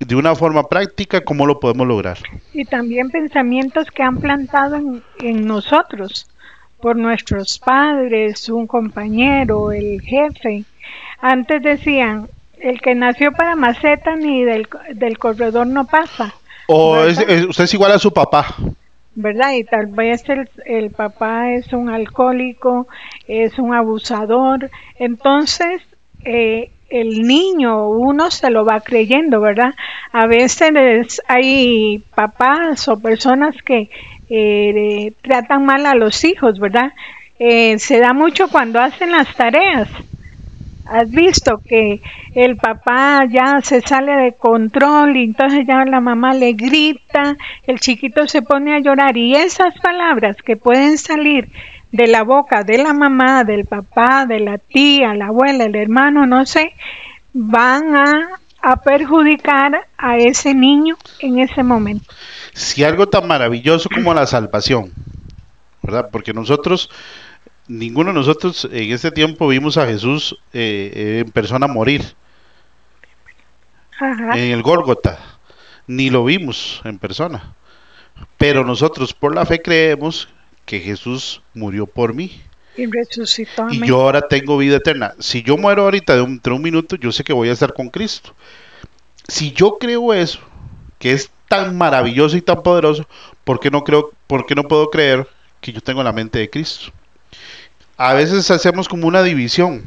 de 0.00 0.16
una 0.16 0.34
forma 0.34 0.68
práctica 0.68 1.20
cómo 1.20 1.46
lo 1.46 1.60
podemos 1.60 1.86
lograr. 1.86 2.18
Y 2.52 2.64
también 2.64 3.10
pensamientos 3.10 3.92
que 3.92 4.02
han 4.02 4.16
plantado 4.16 4.74
en, 4.74 5.04
en 5.20 5.46
nosotros 5.46 6.26
por 6.84 6.96
nuestros 6.96 7.58
padres, 7.58 8.46
un 8.50 8.66
compañero, 8.66 9.72
el 9.72 10.02
jefe. 10.02 10.64
Antes 11.18 11.62
decían, 11.62 12.28
el 12.60 12.78
que 12.82 12.94
nació 12.94 13.32
para 13.32 13.56
maceta 13.56 14.16
ni 14.16 14.44
del, 14.44 14.68
del 14.92 15.16
corredor 15.16 15.66
no 15.66 15.86
pasa. 15.86 16.34
O 16.66 16.98
usted 17.06 17.64
es 17.64 17.72
igual 17.72 17.92
a 17.92 17.98
su 17.98 18.12
papá. 18.12 18.54
¿verdad? 19.14 19.52
Y 19.54 19.64
tal 19.64 19.86
vez 19.86 20.28
el, 20.28 20.50
el, 20.66 20.90
papá 20.90 21.52
es 21.52 21.72
un 21.72 21.88
alcohólico, 21.88 22.86
es 23.28 23.58
un 23.58 23.72
abusador, 23.72 24.70
entonces 24.98 25.80
eh, 26.26 26.70
el 26.90 27.22
niño 27.22 27.88
uno 27.88 28.30
se 28.30 28.50
lo 28.50 28.64
va 28.64 28.80
creyendo, 28.80 29.40
¿verdad? 29.40 29.74
A 30.12 30.26
veces 30.26 31.22
hay 31.28 32.02
papás 32.14 32.88
o 32.88 33.00
personas 33.00 33.56
que 33.62 33.90
eh, 34.30 35.12
tratan 35.22 35.64
mal 35.64 35.86
a 35.86 35.94
los 35.94 36.24
hijos, 36.24 36.58
¿verdad? 36.58 36.92
Eh, 37.38 37.78
se 37.78 37.98
da 37.98 38.12
mucho 38.12 38.48
cuando 38.48 38.80
hacen 38.80 39.10
las 39.10 39.34
tareas 39.34 39.88
has 40.86 41.10
visto 41.10 41.60
que 41.66 42.00
el 42.34 42.56
papá 42.56 43.24
ya 43.30 43.60
se 43.62 43.80
sale 43.80 44.12
de 44.16 44.32
control 44.32 45.16
y 45.16 45.24
entonces 45.24 45.66
ya 45.66 45.84
la 45.84 46.00
mamá 46.00 46.34
le 46.34 46.52
grita, 46.52 47.36
el 47.66 47.80
chiquito 47.80 48.26
se 48.26 48.42
pone 48.42 48.74
a 48.74 48.80
llorar 48.80 49.16
y 49.16 49.34
esas 49.34 49.74
palabras 49.80 50.36
que 50.44 50.56
pueden 50.56 50.98
salir 50.98 51.48
de 51.94 52.08
la 52.08 52.24
boca 52.24 52.64
de 52.64 52.78
la 52.78 52.92
mamá, 52.92 53.44
del 53.44 53.66
papá, 53.66 54.26
de 54.26 54.40
la 54.40 54.58
tía, 54.58 55.14
la 55.14 55.26
abuela, 55.26 55.62
el 55.62 55.76
hermano, 55.76 56.26
no 56.26 56.44
sé, 56.44 56.74
van 57.32 57.94
a, 57.94 58.30
a 58.60 58.82
perjudicar 58.82 59.86
a 59.96 60.16
ese 60.18 60.54
niño 60.54 60.96
en 61.20 61.38
ese 61.38 61.62
momento. 61.62 62.12
Si 62.52 62.82
algo 62.82 63.08
tan 63.08 63.28
maravilloso 63.28 63.88
como 63.88 64.12
la 64.12 64.26
salvación, 64.26 64.90
¿verdad? 65.82 66.08
Porque 66.10 66.32
nosotros 66.32 66.90
ninguno 67.68 68.10
de 68.10 68.14
nosotros 68.14 68.68
en 68.72 68.90
este 68.90 69.12
tiempo 69.12 69.46
vimos 69.46 69.76
a 69.76 69.86
Jesús 69.86 70.36
eh, 70.52 71.22
en 71.24 71.30
persona 71.30 71.68
morir. 71.68 72.02
En 74.00 74.50
el 74.50 74.62
Gólgota. 74.62 75.20
Ni 75.86 76.10
lo 76.10 76.24
vimos 76.24 76.82
en 76.84 76.98
persona. 76.98 77.54
Pero 78.36 78.64
nosotros 78.64 79.14
por 79.14 79.32
la 79.32 79.46
fe 79.46 79.62
creemos 79.62 80.28
que 80.64 80.80
Jesús 80.80 81.42
murió 81.54 81.86
por 81.86 82.14
mí. 82.14 82.40
Y 82.76 82.86
resucitó. 82.86 83.68
Y 83.70 83.86
yo 83.86 84.00
ahora 84.00 84.26
tengo 84.28 84.58
vida 84.58 84.76
eterna. 84.76 85.14
Si 85.20 85.42
yo 85.42 85.56
muero 85.56 85.82
ahorita 85.82 86.16
de 86.16 86.22
un, 86.22 86.40
un 86.44 86.62
minuto, 86.62 86.96
yo 86.96 87.12
sé 87.12 87.22
que 87.22 87.32
voy 87.32 87.48
a 87.48 87.52
estar 87.52 87.72
con 87.72 87.88
Cristo. 87.88 88.34
Si 89.28 89.52
yo 89.52 89.78
creo 89.78 90.12
eso, 90.12 90.40
que 90.98 91.12
es 91.12 91.30
tan 91.48 91.76
maravilloso 91.76 92.36
y 92.36 92.42
tan 92.42 92.62
poderoso, 92.62 93.06
¿por 93.44 93.60
qué 93.60 93.70
no 93.70 93.84
creo, 93.84 94.12
por 94.26 94.46
qué 94.46 94.54
no 94.54 94.64
puedo 94.64 94.90
creer 94.90 95.28
que 95.60 95.72
yo 95.72 95.80
tengo 95.80 96.02
la 96.02 96.12
mente 96.12 96.38
de 96.38 96.50
Cristo? 96.50 96.92
a 97.96 98.14
veces 98.14 98.50
hacemos 98.50 98.88
como 98.88 99.06
una 99.06 99.22
división. 99.22 99.84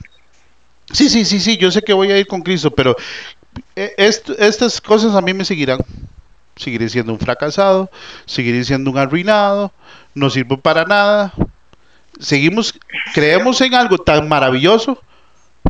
Sí, 0.92 1.10
sí, 1.10 1.26
sí, 1.26 1.40
sí, 1.40 1.58
yo 1.58 1.72
sé 1.72 1.82
que 1.82 1.94
voy 1.94 2.12
a 2.12 2.18
ir 2.18 2.28
con 2.28 2.42
Cristo, 2.42 2.72
pero 2.72 2.96
eh, 3.76 3.94
estas 3.98 4.80
cosas 4.80 5.16
a 5.16 5.22
mí 5.22 5.34
me 5.34 5.46
seguirán. 5.46 5.80
Seguiré 6.56 6.90
siendo 6.90 7.14
un 7.14 7.20
fracasado, 7.20 7.92
seguiré 8.26 8.64
siendo 8.64 8.90
un 8.90 8.98
arruinado, 8.98 9.72
no 10.18 10.30
sirvo 10.30 10.58
para 10.58 10.84
nada. 10.84 11.34
Seguimos, 12.20 12.78
creemos 13.14 13.62
en 13.62 13.76
algo 13.76 13.98
tan 14.00 14.28
maravilloso, 14.28 15.02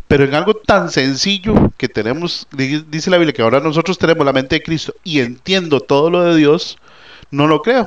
pero 0.06 0.24
en 0.24 0.34
algo 0.34 0.54
tan 0.54 0.90
sencillo 0.90 1.72
que 1.76 1.88
tenemos, 1.88 2.48
dice 2.50 3.10
la 3.10 3.18
Biblia, 3.18 3.34
que 3.34 3.42
ahora 3.42 3.60
nosotros 3.60 3.98
tenemos 3.98 4.24
la 4.24 4.32
mente 4.32 4.56
de 4.56 4.62
Cristo 4.62 4.94
y 5.04 5.20
entiendo 5.20 5.80
todo 5.80 6.10
lo 6.10 6.22
de 6.24 6.36
Dios, 6.36 6.78
no 7.30 7.46
lo 7.46 7.60
creo. 7.62 7.86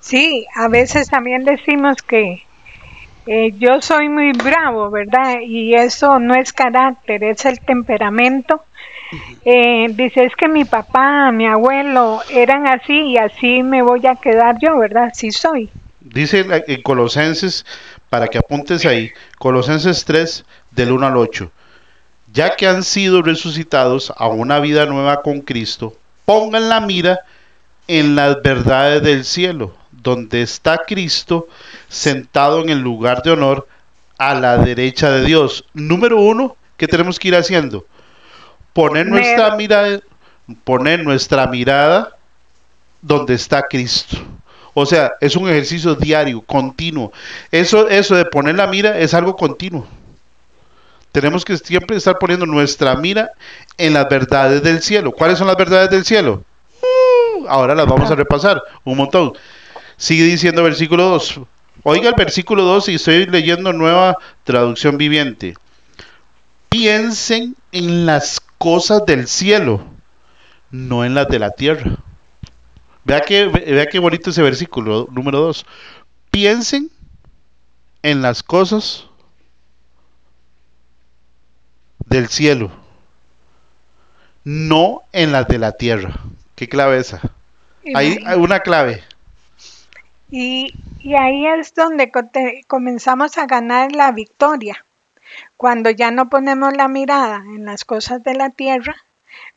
Sí, 0.00 0.46
a 0.54 0.68
veces 0.68 1.08
también 1.08 1.44
decimos 1.44 1.96
que 2.02 2.42
eh, 3.26 3.52
yo 3.58 3.80
soy 3.80 4.08
muy 4.08 4.32
bravo, 4.32 4.90
¿verdad? 4.90 5.40
Y 5.44 5.74
eso 5.74 6.18
no 6.18 6.34
es 6.34 6.52
carácter, 6.52 7.22
es 7.24 7.44
el 7.44 7.60
temperamento. 7.60 8.64
Eh, 9.44 9.88
dice, 9.90 10.24
es 10.24 10.34
que 10.36 10.48
mi 10.48 10.64
papá, 10.64 11.30
mi 11.32 11.46
abuelo 11.46 12.20
eran 12.30 12.66
así 12.66 12.92
y 12.92 13.18
así 13.18 13.62
me 13.62 13.82
voy 13.82 14.06
a 14.06 14.16
quedar 14.16 14.56
yo, 14.60 14.78
¿verdad? 14.78 15.10
Así 15.12 15.30
soy. 15.30 15.70
Dice 16.00 16.44
en 16.66 16.82
Colosenses, 16.82 17.64
para 18.08 18.28
que 18.28 18.38
apuntes 18.38 18.84
ahí, 18.86 19.10
Colosenses 19.38 20.04
3, 20.04 20.44
del 20.70 20.92
1 20.92 21.06
al 21.06 21.16
8, 21.16 21.50
ya 22.32 22.56
que 22.56 22.66
han 22.66 22.82
sido 22.82 23.22
resucitados 23.22 24.12
a 24.16 24.28
una 24.28 24.58
vida 24.60 24.86
nueva 24.86 25.22
con 25.22 25.40
Cristo, 25.40 25.94
pongan 26.24 26.68
la 26.68 26.80
mira 26.80 27.20
en 27.88 28.14
las 28.14 28.42
verdades 28.42 29.02
del 29.02 29.24
cielo, 29.24 29.74
donde 29.90 30.42
está 30.42 30.78
Cristo 30.86 31.48
sentado 31.88 32.62
en 32.62 32.70
el 32.70 32.80
lugar 32.80 33.22
de 33.22 33.32
honor 33.32 33.68
a 34.18 34.34
la 34.34 34.58
derecha 34.58 35.10
de 35.10 35.24
Dios. 35.24 35.64
Número 35.74 36.20
uno, 36.20 36.56
¿qué 36.76 36.86
tenemos 36.86 37.18
que 37.18 37.28
ir 37.28 37.36
haciendo? 37.36 37.86
Poner 38.72 39.06
nuestra 39.06 39.56
mirada, 39.56 40.00
poner 40.64 41.04
nuestra 41.04 41.46
mirada 41.46 42.16
donde 43.00 43.34
está 43.34 43.62
Cristo. 43.62 44.16
O 44.74 44.86
sea, 44.86 45.12
es 45.20 45.36
un 45.36 45.48
ejercicio 45.48 45.94
diario, 45.94 46.40
continuo. 46.40 47.12
Eso, 47.50 47.88
eso 47.88 48.14
de 48.16 48.24
poner 48.24 48.54
la 48.54 48.66
mira 48.66 48.98
es 48.98 49.12
algo 49.12 49.36
continuo. 49.36 49.86
Tenemos 51.12 51.44
que 51.44 51.58
siempre 51.58 51.96
estar 51.96 52.18
poniendo 52.18 52.46
nuestra 52.46 52.96
mira 52.96 53.32
en 53.76 53.92
las 53.92 54.08
verdades 54.08 54.62
del 54.62 54.80
cielo. 54.80 55.12
¿Cuáles 55.12 55.38
son 55.38 55.46
las 55.46 55.58
verdades 55.58 55.90
del 55.90 56.06
cielo? 56.06 56.42
Uh, 56.80 57.46
ahora 57.48 57.74
las 57.74 57.86
vamos 57.86 58.10
a 58.10 58.14
repasar 58.14 58.62
un 58.84 58.96
montón. 58.96 59.34
Sigue 59.98 60.24
diciendo 60.24 60.62
versículo 60.62 61.04
2. 61.10 61.40
Oiga 61.82 62.08
el 62.08 62.14
versículo 62.14 62.62
2 62.62 62.88
y 62.88 62.94
estoy 62.94 63.26
leyendo 63.26 63.74
nueva 63.74 64.16
traducción 64.44 64.96
viviente. 64.96 65.54
Piensen 66.70 67.56
en 67.72 68.06
las 68.06 68.40
cosas 68.62 69.04
del 69.06 69.26
cielo, 69.26 69.82
no 70.70 71.04
en 71.04 71.16
las 71.16 71.26
de 71.26 71.40
la 71.40 71.50
tierra. 71.50 71.96
Vea 73.02 73.20
que, 73.22 73.46
vea 73.48 73.88
qué 73.88 73.98
bonito 73.98 74.30
ese 74.30 74.40
versículo 74.40 75.08
número 75.10 75.40
2. 75.40 75.66
Piensen 76.30 76.88
en 78.04 78.22
las 78.22 78.44
cosas 78.44 79.08
del 82.06 82.28
cielo, 82.28 82.70
no 84.44 85.00
en 85.10 85.32
las 85.32 85.48
de 85.48 85.58
la 85.58 85.72
tierra. 85.72 86.20
¿Qué 86.54 86.68
clave 86.68 86.98
esa? 86.98 87.20
Hay, 87.96 88.22
hay 88.24 88.38
una 88.38 88.60
clave. 88.60 89.02
Y, 90.30 90.72
y 91.00 91.14
ahí 91.16 91.46
es 91.46 91.74
donde 91.74 92.12
comenzamos 92.68 93.38
a 93.38 93.46
ganar 93.46 93.90
la 93.90 94.12
victoria. 94.12 94.84
Cuando 95.62 95.90
ya 95.90 96.10
no 96.10 96.28
ponemos 96.28 96.76
la 96.76 96.88
mirada 96.88 97.36
en 97.36 97.66
las 97.66 97.84
cosas 97.84 98.20
de 98.24 98.34
la 98.34 98.50
tierra, 98.50 98.96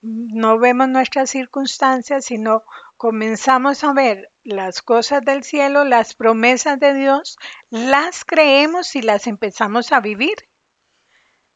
no 0.04 0.60
vemos 0.60 0.88
nuestras 0.88 1.32
circunstancias, 1.32 2.26
sino 2.26 2.64
comenzamos 2.96 3.84
a 3.84 3.92
ver 3.92 4.30
las 4.44 4.84
cosas 4.84 5.26
del 5.26 5.44
cielo, 5.44 5.84
las 5.84 6.14
promesas 6.14 6.80
de 6.80 6.94
Dios, 6.94 7.38
las 7.72 8.24
creemos 8.24 8.96
y 8.96 9.02
las 9.02 9.26
empezamos 9.26 9.92
a 9.92 10.00
vivir. 10.00 10.36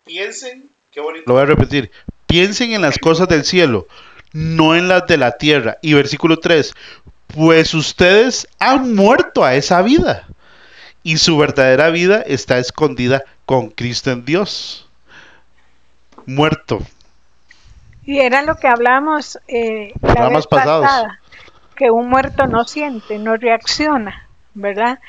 Piensen, 0.03 0.67
qué 0.89 0.99
bonito. 0.99 1.25
Lo 1.27 1.35
voy 1.35 1.43
a 1.43 1.45
repetir. 1.45 1.91
Piensen 2.25 2.71
en 2.71 2.81
las 2.81 2.97
cosas 2.97 3.27
del 3.27 3.45
cielo, 3.45 3.85
no 4.33 4.75
en 4.75 4.87
las 4.87 5.05
de 5.05 5.17
la 5.17 5.37
tierra. 5.37 5.77
Y 5.83 5.93
versículo 5.93 6.39
3, 6.39 6.73
pues 7.27 7.75
ustedes 7.75 8.47
han 8.57 8.95
muerto 8.95 9.43
a 9.43 9.53
esa 9.53 9.83
vida 9.83 10.27
y 11.03 11.17
su 11.17 11.37
verdadera 11.37 11.91
vida 11.91 12.23
está 12.25 12.57
escondida 12.57 13.23
con 13.49 13.69
Cristo 13.71 14.11
en 14.11 14.25
Dios. 14.25 14.87
Muerto. 16.27 16.77
Y 18.05 18.19
era 18.19 18.43
lo 18.43 18.57
que 18.57 18.67
hablamos 18.67 19.39
eh, 19.47 19.91
la 20.03 20.29
vez 20.29 20.45
pasada, 20.45 21.19
que 21.75 21.89
un 21.89 22.09
muerto 22.09 22.45
no 22.45 22.65
siente, 22.65 23.17
no 23.17 23.37
reacciona, 23.37 24.27
¿verdad? 24.53 24.99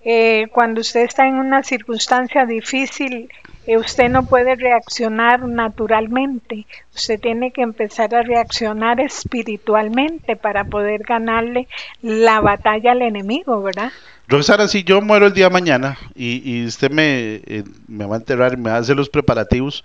Eh, 0.00 0.48
cuando 0.52 0.80
usted 0.80 1.02
está 1.02 1.28
en 1.28 1.36
una 1.36 1.62
circunstancia 1.62 2.44
difícil, 2.44 3.30
eh, 3.68 3.76
usted 3.76 4.08
no 4.08 4.26
puede 4.26 4.56
reaccionar 4.56 5.42
naturalmente, 5.42 6.66
usted 6.92 7.20
tiene 7.20 7.52
que 7.52 7.62
empezar 7.62 8.12
a 8.16 8.22
reaccionar 8.22 9.00
espiritualmente 9.00 10.34
para 10.34 10.64
poder 10.64 11.02
ganarle 11.04 11.68
la 12.02 12.40
batalla 12.40 12.90
al 12.90 13.02
enemigo, 13.02 13.62
¿verdad? 13.62 13.92
Roxana, 14.28 14.66
si 14.66 14.82
yo 14.82 15.00
muero 15.00 15.26
el 15.26 15.32
día 15.32 15.46
de 15.46 15.52
mañana 15.52 15.98
y, 16.14 16.64
usted 16.64 16.90
me, 16.90 17.42
eh, 17.46 17.64
me, 17.86 18.06
va 18.06 18.16
a 18.16 18.18
enterrar 18.18 18.54
y 18.54 18.56
me 18.56 18.70
hace 18.70 18.94
los 18.94 19.08
preparativos 19.08 19.84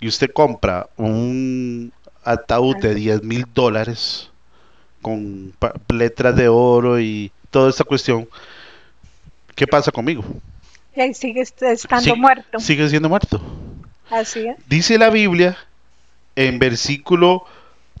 y 0.00 0.08
usted 0.08 0.30
compra 0.30 0.88
un 0.96 1.92
ataúd 2.22 2.76
de 2.76 2.94
10 2.94 3.22
mil 3.22 3.46
dólares 3.54 4.30
con 5.00 5.54
letras 5.88 6.36
de 6.36 6.48
oro 6.48 7.00
y 7.00 7.32
toda 7.50 7.70
esta 7.70 7.84
cuestión, 7.84 8.28
¿qué 9.54 9.66
pasa 9.66 9.90
conmigo? 9.90 10.24
Y 10.94 11.00
ahí 11.00 11.14
sigue 11.14 11.40
estando 11.40 12.16
muerto. 12.16 12.60
Sigue 12.60 12.88
siendo 12.88 13.08
muerto. 13.08 13.40
Así 14.10 14.46
es. 14.46 14.56
Dice 14.68 14.98
la 14.98 15.10
Biblia 15.10 15.56
en 16.36 16.58
versículo 16.58 17.44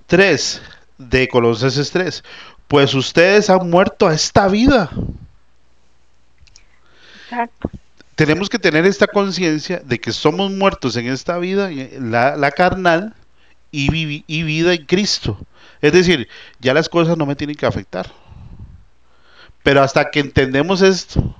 3 0.06 0.62
de 0.98 1.28
Colosenses 1.28 1.90
3, 1.90 2.24
pues 2.68 2.94
ustedes 2.94 3.50
han 3.50 3.70
muerto 3.70 4.06
a 4.06 4.14
esta 4.14 4.48
vida. 4.48 4.90
Exacto. 7.32 7.70
Tenemos 8.14 8.50
que 8.50 8.58
tener 8.58 8.84
esta 8.84 9.06
conciencia 9.06 9.80
de 9.84 9.98
que 9.98 10.12
somos 10.12 10.50
muertos 10.50 10.96
en 10.96 11.06
esta 11.06 11.38
vida, 11.38 11.70
la, 11.98 12.36
la 12.36 12.50
carnal, 12.50 13.14
y, 13.72 14.22
y 14.26 14.42
vida 14.42 14.74
en 14.74 14.84
Cristo. 14.84 15.38
Es 15.80 15.92
decir, 15.92 16.28
ya 16.60 16.74
las 16.74 16.88
cosas 16.88 17.16
no 17.16 17.26
me 17.26 17.34
tienen 17.34 17.56
que 17.56 17.66
afectar. 17.66 18.10
Pero 19.62 19.82
hasta 19.82 20.10
que 20.10 20.20
entendemos 20.20 20.82
esto, 20.82 21.34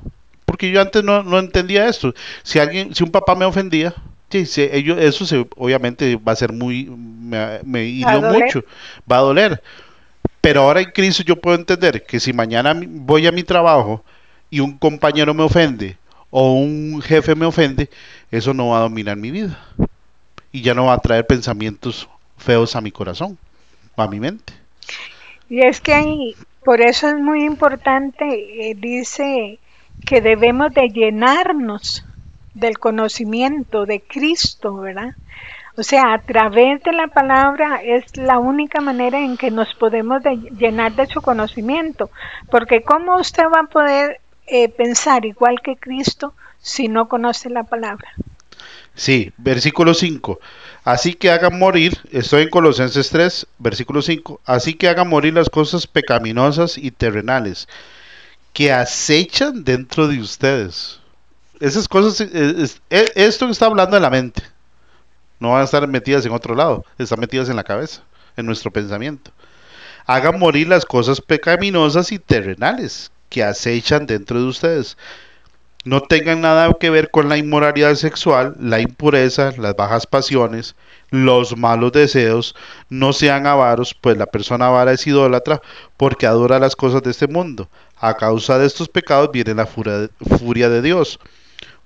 porque 0.46 0.70
yo 0.70 0.80
antes 0.80 1.04
no, 1.04 1.22
no 1.22 1.38
entendía 1.38 1.88
esto. 1.88 2.14
Si 2.42 2.58
alguien, 2.58 2.94
si 2.94 3.04
un 3.04 3.10
papá 3.10 3.34
me 3.34 3.44
ofendía, 3.44 3.94
sí, 4.30 4.44
eso 4.56 5.26
se, 5.26 5.46
obviamente 5.56 6.16
va 6.16 6.32
a 6.32 6.36
ser 6.36 6.52
muy, 6.52 6.86
me, 6.86 7.60
me 7.64 7.84
hirió 7.84 8.22
mucho, 8.22 8.64
va 9.10 9.18
a 9.18 9.20
doler. 9.20 9.62
Pero 10.40 10.62
ahora 10.62 10.80
en 10.80 10.90
Cristo 10.90 11.22
yo 11.22 11.40
puedo 11.40 11.56
entender 11.56 12.04
que 12.04 12.18
si 12.18 12.32
mañana 12.32 12.74
voy 12.76 13.26
a 13.26 13.32
mi 13.32 13.42
trabajo 13.42 14.04
y 14.52 14.60
un 14.60 14.76
compañero 14.76 15.32
me 15.32 15.42
ofende 15.42 15.96
o 16.30 16.52
un 16.52 17.00
jefe 17.00 17.34
me 17.34 17.46
ofende, 17.46 17.88
eso 18.30 18.52
no 18.52 18.68
va 18.68 18.78
a 18.78 18.82
dominar 18.82 19.16
mi 19.16 19.30
vida. 19.30 19.58
Y 20.52 20.60
ya 20.60 20.74
no 20.74 20.84
va 20.84 20.92
a 20.92 20.98
traer 20.98 21.26
pensamientos 21.26 22.06
feos 22.36 22.76
a 22.76 22.82
mi 22.82 22.92
corazón, 22.92 23.38
a 23.96 24.06
mi 24.06 24.20
mente. 24.20 24.52
Y 25.48 25.66
es 25.66 25.80
que 25.80 25.94
ahí, 25.94 26.36
por 26.64 26.82
eso 26.82 27.08
es 27.08 27.16
muy 27.16 27.44
importante, 27.44 28.24
eh, 28.26 28.74
dice 28.74 29.58
que 30.04 30.20
debemos 30.20 30.74
de 30.74 30.88
llenarnos 30.88 32.04
del 32.52 32.78
conocimiento 32.78 33.86
de 33.86 34.02
Cristo, 34.02 34.76
¿verdad? 34.76 35.14
O 35.78 35.82
sea, 35.82 36.12
a 36.12 36.18
través 36.18 36.82
de 36.82 36.92
la 36.92 37.06
palabra 37.06 37.80
es 37.82 38.18
la 38.18 38.38
única 38.38 38.82
manera 38.82 39.18
en 39.18 39.38
que 39.38 39.50
nos 39.50 39.74
podemos 39.74 40.22
llenar 40.58 40.92
de 40.92 41.06
su 41.06 41.22
conocimiento, 41.22 42.10
porque 42.50 42.82
¿cómo 42.82 43.16
usted 43.16 43.44
va 43.44 43.60
a 43.60 43.70
poder 43.70 44.21
eh, 44.46 44.68
pensar 44.68 45.24
igual 45.24 45.60
que 45.62 45.76
Cristo 45.76 46.34
si 46.60 46.88
no 46.88 47.08
conoce 47.08 47.50
la 47.50 47.64
palabra? 47.64 48.12
Sí, 48.94 49.32
versículo 49.38 49.94
5. 49.94 50.38
Así 50.84 51.14
que 51.14 51.30
hagan 51.30 51.58
morir, 51.58 51.98
estoy 52.10 52.42
en 52.42 52.50
Colosenses 52.50 53.08
3, 53.10 53.46
versículo 53.58 54.02
5, 54.02 54.40
así 54.44 54.74
que 54.74 54.88
hagan 54.88 55.08
morir 55.08 55.34
las 55.34 55.48
cosas 55.48 55.86
pecaminosas 55.86 56.76
y 56.76 56.90
terrenales 56.90 57.68
que 58.52 58.72
acechan 58.72 59.62
dentro 59.62 60.08
de 60.08 60.20
ustedes. 60.20 60.98
Esas 61.60 61.86
cosas, 61.86 62.20
eh, 62.20 62.66
eh, 62.90 63.12
esto 63.14 63.48
está 63.48 63.66
hablando 63.66 63.94
de 63.94 64.00
la 64.00 64.10
mente. 64.10 64.42
No 65.38 65.52
van 65.52 65.62
a 65.62 65.64
estar 65.64 65.86
metidas 65.86 66.26
en 66.26 66.32
otro 66.32 66.54
lado, 66.54 66.84
están 66.98 67.20
metidas 67.20 67.48
en 67.48 67.56
la 67.56 67.64
cabeza, 67.64 68.02
en 68.36 68.46
nuestro 68.46 68.72
pensamiento. 68.72 69.30
Hagan 70.04 70.38
morir 70.38 70.66
las 70.66 70.84
cosas 70.84 71.20
pecaminosas 71.20 72.10
y 72.10 72.18
terrenales 72.18 73.11
que 73.32 73.42
acechan 73.42 74.04
dentro 74.04 74.38
de 74.38 74.46
ustedes. 74.46 74.98
No 75.84 76.02
tengan 76.02 76.42
nada 76.42 76.72
que 76.78 76.90
ver 76.90 77.10
con 77.10 77.30
la 77.30 77.38
inmoralidad 77.38 77.94
sexual, 77.94 78.54
la 78.60 78.80
impureza, 78.80 79.52
las 79.56 79.74
bajas 79.74 80.06
pasiones, 80.06 80.76
los 81.10 81.56
malos 81.56 81.92
deseos, 81.92 82.54
no 82.90 83.14
sean 83.14 83.46
avaros, 83.46 83.94
pues 83.98 84.18
la 84.18 84.26
persona 84.26 84.66
avara 84.66 84.92
es 84.92 85.06
idólatra 85.06 85.62
porque 85.96 86.26
adora 86.26 86.60
las 86.60 86.76
cosas 86.76 87.02
de 87.02 87.10
este 87.10 87.26
mundo. 87.26 87.68
A 87.96 88.14
causa 88.18 88.58
de 88.58 88.66
estos 88.66 88.88
pecados 88.88 89.30
viene 89.32 89.54
la 89.54 89.66
furia 89.66 90.68
de, 90.68 90.82
Dios. 90.82 91.18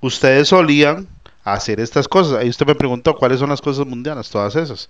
Ustedes 0.00 0.48
solían 0.48 1.06
hacer 1.44 1.78
estas 1.78 2.08
cosas. 2.08 2.38
Ahí 2.38 2.48
usted 2.48 2.66
me 2.66 2.74
preguntó 2.74 3.14
cuáles 3.14 3.38
son 3.38 3.50
las 3.50 3.62
cosas 3.62 3.86
mundanas, 3.86 4.30
todas 4.30 4.56
esas. 4.56 4.88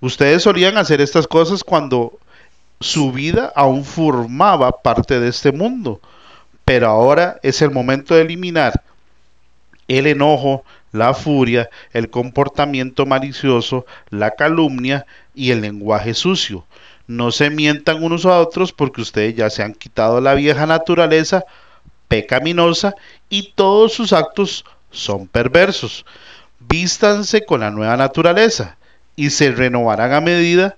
Ustedes 0.00 0.42
solían 0.42 0.76
hacer 0.76 1.00
estas 1.00 1.28
cosas 1.28 1.62
cuando 1.62 2.18
su 2.80 3.12
vida 3.12 3.52
aún 3.54 3.84
formaba 3.84 4.72
parte 4.82 5.20
de 5.20 5.28
este 5.28 5.52
mundo. 5.52 6.00
Pero 6.64 6.88
ahora 6.88 7.38
es 7.42 7.62
el 7.62 7.70
momento 7.70 8.14
de 8.14 8.22
eliminar 8.22 8.82
el 9.88 10.06
enojo, 10.06 10.64
la 10.92 11.12
furia, 11.12 11.68
el 11.92 12.08
comportamiento 12.08 13.06
malicioso, 13.06 13.84
la 14.10 14.32
calumnia 14.32 15.06
y 15.34 15.50
el 15.50 15.60
lenguaje 15.60 16.14
sucio. 16.14 16.64
No 17.06 17.32
se 17.32 17.50
mientan 17.50 18.02
unos 18.02 18.24
a 18.24 18.38
otros 18.38 18.72
porque 18.72 19.02
ustedes 19.02 19.34
ya 19.34 19.50
se 19.50 19.62
han 19.62 19.74
quitado 19.74 20.20
la 20.20 20.34
vieja 20.34 20.66
naturaleza 20.66 21.44
pecaminosa 22.08 22.94
y 23.28 23.52
todos 23.54 23.92
sus 23.92 24.12
actos 24.12 24.64
son 24.90 25.26
perversos. 25.26 26.06
Vístanse 26.60 27.44
con 27.44 27.60
la 27.60 27.70
nueva 27.70 27.96
naturaleza 27.96 28.78
y 29.16 29.30
se 29.30 29.50
renovarán 29.50 30.12
a 30.12 30.20
medida 30.20 30.76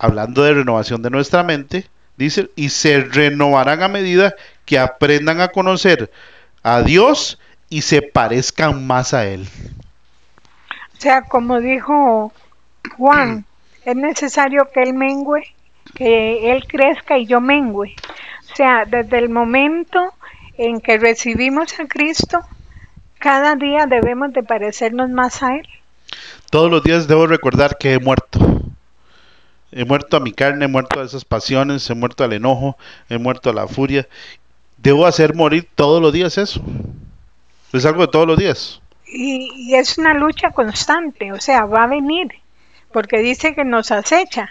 hablando 0.00 0.42
de 0.42 0.54
renovación 0.54 1.02
de 1.02 1.10
nuestra 1.10 1.42
mente, 1.42 1.86
dice, 2.16 2.50
y 2.56 2.70
se 2.70 3.02
renovarán 3.02 3.82
a 3.82 3.88
medida 3.88 4.34
que 4.64 4.78
aprendan 4.78 5.42
a 5.42 5.48
conocer 5.48 6.10
a 6.62 6.80
Dios 6.80 7.38
y 7.68 7.82
se 7.82 8.00
parezcan 8.00 8.86
más 8.86 9.12
a 9.12 9.26
Él. 9.26 9.46
O 10.96 11.00
sea, 11.00 11.22
como 11.22 11.60
dijo 11.60 12.32
Juan, 12.96 13.44
es 13.84 13.94
necesario 13.94 14.68
que 14.72 14.82
Él 14.82 14.94
mengüe, 14.94 15.42
que 15.94 16.50
Él 16.50 16.64
crezca 16.66 17.18
y 17.18 17.26
yo 17.26 17.42
mengüe. 17.42 17.94
O 18.52 18.56
sea, 18.56 18.86
desde 18.86 19.18
el 19.18 19.28
momento 19.28 20.14
en 20.56 20.80
que 20.80 20.96
recibimos 20.96 21.78
a 21.78 21.86
Cristo, 21.86 22.40
cada 23.18 23.54
día 23.54 23.84
debemos 23.86 24.32
de 24.32 24.42
parecernos 24.42 25.10
más 25.10 25.42
a 25.42 25.56
Él. 25.56 25.68
Todos 26.50 26.70
los 26.70 26.82
días 26.82 27.06
debo 27.06 27.26
recordar 27.26 27.76
que 27.76 27.92
he 27.92 27.98
muerto. 27.98 28.40
He 29.72 29.84
muerto 29.84 30.16
a 30.16 30.20
mi 30.20 30.32
carne, 30.32 30.64
he 30.64 30.68
muerto 30.68 31.00
a 31.00 31.04
esas 31.04 31.24
pasiones, 31.24 31.88
he 31.88 31.94
muerto 31.94 32.24
al 32.24 32.32
enojo, 32.32 32.76
he 33.08 33.18
muerto 33.18 33.50
a 33.50 33.52
la 33.52 33.68
furia. 33.68 34.08
Debo 34.78 35.06
hacer 35.06 35.34
morir 35.34 35.68
todos 35.74 36.02
los 36.02 36.12
días 36.12 36.38
eso. 36.38 36.60
Es 37.72 37.84
algo 37.86 38.02
de 38.02 38.08
todos 38.08 38.26
los 38.26 38.38
días. 38.38 38.80
Y, 39.06 39.50
y 39.54 39.74
es 39.74 39.98
una 39.98 40.14
lucha 40.14 40.50
constante, 40.50 41.32
o 41.32 41.40
sea, 41.40 41.64
va 41.64 41.84
a 41.84 41.88
venir, 41.88 42.28
porque 42.92 43.18
dice 43.18 43.54
que 43.54 43.64
nos 43.64 43.90
acecha, 43.90 44.50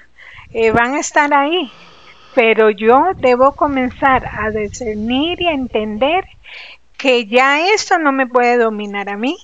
eh, 0.54 0.72
van 0.72 0.96
a 0.96 1.00
estar 1.00 1.34
ahí, 1.34 1.72
pero 2.36 2.70
yo 2.70 3.12
debo 3.18 3.54
comenzar 3.54 4.30
a 4.32 4.50
discernir 4.50 5.42
y 5.42 5.48
a 5.48 5.54
entender 5.54 6.26
que 6.98 7.26
ya 7.26 7.74
esto 7.74 7.98
no 7.98 8.12
me 8.12 8.28
puede 8.28 8.58
dominar 8.58 9.10
a 9.10 9.18
mí, 9.18 9.38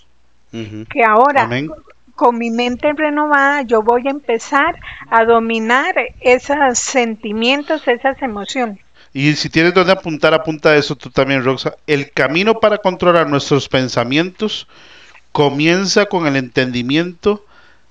que 0.52 1.04
ahora 1.04 1.44
Amén. 1.44 1.70
Con 2.16 2.38
mi 2.38 2.50
mente 2.50 2.94
renovada 2.94 3.62
yo 3.64 3.82
voy 3.82 4.08
a 4.08 4.12
empezar 4.12 4.80
a 5.10 5.26
dominar 5.26 5.96
esos 6.22 6.80
sentimientos, 6.80 7.88
esas 7.88 8.22
emociones. 8.22 8.80
Y 9.14 9.34
si 9.36 9.50
tienes 9.50 9.74
donde 9.74 9.94
apuntar, 9.94 10.34
apunta 10.34 10.76
eso 10.76 10.96
tú 10.96 11.10
también, 11.10 11.44
Roxa. 11.44 11.76
El 11.88 12.12
camino 12.12 12.60
para 12.60 12.80
controlar 12.80 13.30
nuestros 13.30 13.70
pensamientos 13.70 14.68
comienza 15.32 16.08
con 16.08 16.28
el 16.28 16.36
entendimiento 16.36 17.46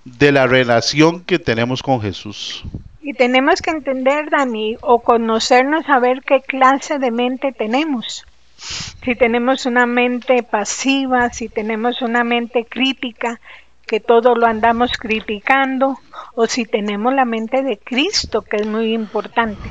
de 0.05 0.33
la 0.33 0.47
relación 0.47 1.25
que 1.25 1.39
tenemos 1.39 1.83
con 1.83 2.03
Jesús. 2.03 2.63
Y 3.01 3.15
tenemos 3.15 3.63
que 3.63 3.71
entender, 3.71 4.31
Dani, 4.31 4.77
o 4.81 5.01
conocernos, 5.01 5.87
saber 5.87 6.23
qué 6.27 6.41
clase 6.41 6.99
de 6.99 7.11
mente 7.11 7.53
tenemos. 7.53 8.25
Si 8.57 9.15
tenemos 9.15 9.67
una 9.67 9.87
mente 9.87 10.43
pasiva, 10.43 11.31
si 11.31 11.49
tenemos 11.49 12.01
una 12.03 12.25
mente 12.25 12.65
crítica, 12.65 13.41
que 13.87 14.01
todo 14.01 14.35
lo 14.35 14.47
andamos 14.47 14.93
criticando, 14.99 15.99
o 16.35 16.47
si 16.47 16.65
tenemos 16.65 17.15
la 17.15 17.25
mente 17.25 17.63
de 17.63 17.79
Cristo, 17.79 18.43
que 18.43 18.57
es 18.57 18.67
muy 18.67 18.93
importante. 18.95 19.71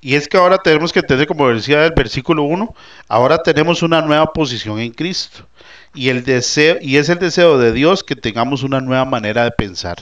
Y 0.00 0.16
es 0.16 0.26
que 0.26 0.36
ahora 0.36 0.58
tenemos 0.58 0.92
que 0.92 0.98
entender, 0.98 1.28
como 1.28 1.48
decía 1.48 1.86
el 1.86 1.92
versículo 1.92 2.42
1, 2.42 2.74
ahora 3.06 3.38
tenemos 3.38 3.84
una 3.84 4.02
nueva 4.02 4.32
posición 4.32 4.80
en 4.80 4.92
Cristo. 4.92 5.46
Y, 5.94 6.08
el 6.08 6.24
deseo, 6.24 6.78
y 6.80 6.96
es 6.96 7.08
el 7.08 7.20
deseo 7.20 7.56
de 7.58 7.72
Dios 7.72 8.02
que 8.02 8.16
tengamos 8.16 8.64
una 8.64 8.80
nueva 8.80 9.04
manera 9.04 9.44
de 9.44 9.52
pensar. 9.52 9.98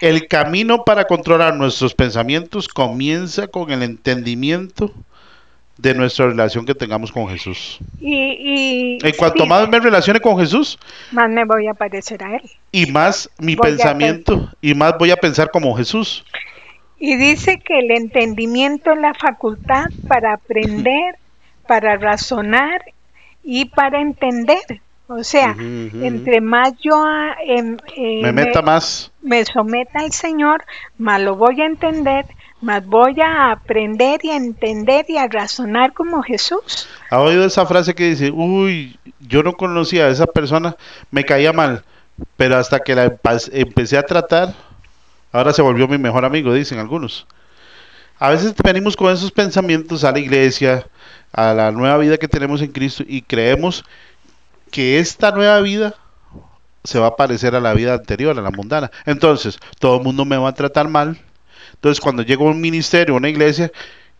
El 0.00 0.28
camino 0.28 0.84
para 0.84 1.06
controlar 1.06 1.56
nuestros 1.56 1.94
pensamientos 1.94 2.68
comienza 2.68 3.48
con 3.48 3.72
el 3.72 3.82
entendimiento 3.82 4.92
de 5.82 5.94
nuestra 5.94 6.26
relación 6.28 6.64
que 6.64 6.74
tengamos 6.74 7.10
con 7.10 7.28
Jesús. 7.28 7.78
Y, 8.00 8.14
y 8.14 8.98
En 9.02 9.14
cuanto 9.16 9.42
sí, 9.42 9.48
más 9.48 9.68
me 9.68 9.80
relacione 9.80 10.20
con 10.20 10.38
Jesús, 10.38 10.78
más 11.10 11.28
me 11.28 11.44
voy 11.44 11.66
a 11.66 11.74
parecer 11.74 12.22
a 12.22 12.36
Él. 12.36 12.42
y 12.70 12.86
más 12.86 13.28
mi 13.38 13.56
Voy 13.56 13.70
pensamiento, 13.70 14.48
y 14.60 14.74
más 14.74 14.96
voy 14.96 15.10
a 15.10 15.16
pensar 15.16 15.50
como 15.50 15.74
Jesús. 15.76 16.24
Y 16.98 17.16
dice 17.16 17.58
que 17.58 17.80
el 17.80 17.90
entendimiento 17.90 18.92
es 18.92 18.98
la 19.00 19.12
facultad 19.14 19.86
para 20.06 20.34
aprender, 20.34 21.16
para 21.66 21.96
razonar 21.96 22.80
y 23.42 23.64
para 23.64 24.00
entender. 24.00 24.80
O 25.08 25.24
sea, 25.24 25.54
entre 25.58 26.40
más 26.40 26.72
yo 26.80 26.94
ah, 27.04 27.34
em, 27.44 27.76
eh, 27.96 28.22
Me 28.22 28.32
meta 28.32 28.62
más. 28.62 29.10
me 29.20 29.44
someta 29.44 29.98
al 29.98 30.12
Señor, 30.12 30.64
más 30.96 31.20
lo 31.20 31.34
voy 31.36 31.60
a 31.60 31.66
entender, 31.66 32.24
más 32.62 32.86
voy 32.86 33.20
a 33.20 33.52
aprender 33.52 34.20
y 34.22 34.30
a 34.30 34.36
entender 34.36 35.06
y 35.08 35.18
a 35.18 35.26
razonar 35.26 35.92
como 35.92 36.22
Jesús. 36.22 36.88
¿Ha 37.10 37.20
oído 37.20 37.44
esa 37.44 37.66
frase 37.66 37.94
que 37.94 38.10
dice, 38.10 38.30
uy, 38.30 38.98
yo 39.20 39.42
no 39.42 39.54
conocía 39.54 40.06
a 40.06 40.10
esa 40.10 40.26
persona, 40.26 40.76
me 41.10 41.24
caía 41.24 41.52
mal, 41.52 41.84
pero 42.36 42.56
hasta 42.56 42.80
que 42.80 42.94
la 42.94 43.12
empecé 43.52 43.98
a 43.98 44.02
tratar, 44.02 44.54
ahora 45.32 45.52
se 45.52 45.62
volvió 45.62 45.88
mi 45.88 45.98
mejor 45.98 46.24
amigo, 46.24 46.54
dicen 46.54 46.78
algunos. 46.78 47.26
A 48.18 48.30
veces 48.30 48.54
venimos 48.62 48.96
con 48.96 49.12
esos 49.12 49.32
pensamientos 49.32 50.04
a 50.04 50.12
la 50.12 50.20
iglesia, 50.20 50.86
a 51.32 51.52
la 51.54 51.72
nueva 51.72 51.98
vida 51.98 52.18
que 52.18 52.28
tenemos 52.28 52.62
en 52.62 52.70
Cristo 52.70 53.02
y 53.06 53.22
creemos 53.22 53.84
que 54.70 54.98
esta 54.98 55.32
nueva 55.32 55.60
vida 55.60 55.94
se 56.84 56.98
va 56.98 57.08
a 57.08 57.16
parecer 57.16 57.54
a 57.54 57.60
la 57.60 57.74
vida 57.74 57.94
anterior, 57.94 58.38
a 58.38 58.42
la 58.42 58.50
mundana. 58.50 58.90
Entonces, 59.06 59.58
todo 59.78 59.96
el 59.98 60.02
mundo 60.02 60.24
me 60.24 60.36
va 60.36 60.48
a 60.48 60.54
tratar 60.54 60.88
mal. 60.88 61.18
Entonces, 61.82 62.00
cuando 62.00 62.22
llego 62.22 62.46
a 62.46 62.52
un 62.52 62.60
ministerio, 62.60 63.14
a 63.14 63.18
una 63.18 63.28
iglesia, 63.28 63.72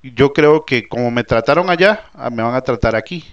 yo 0.02 0.32
creo 0.32 0.64
que 0.64 0.88
como 0.88 1.12
me 1.12 1.22
trataron 1.22 1.70
allá, 1.70 2.06
ah, 2.14 2.28
me 2.28 2.42
van 2.42 2.56
a 2.56 2.60
tratar 2.62 2.96
aquí. 2.96 3.24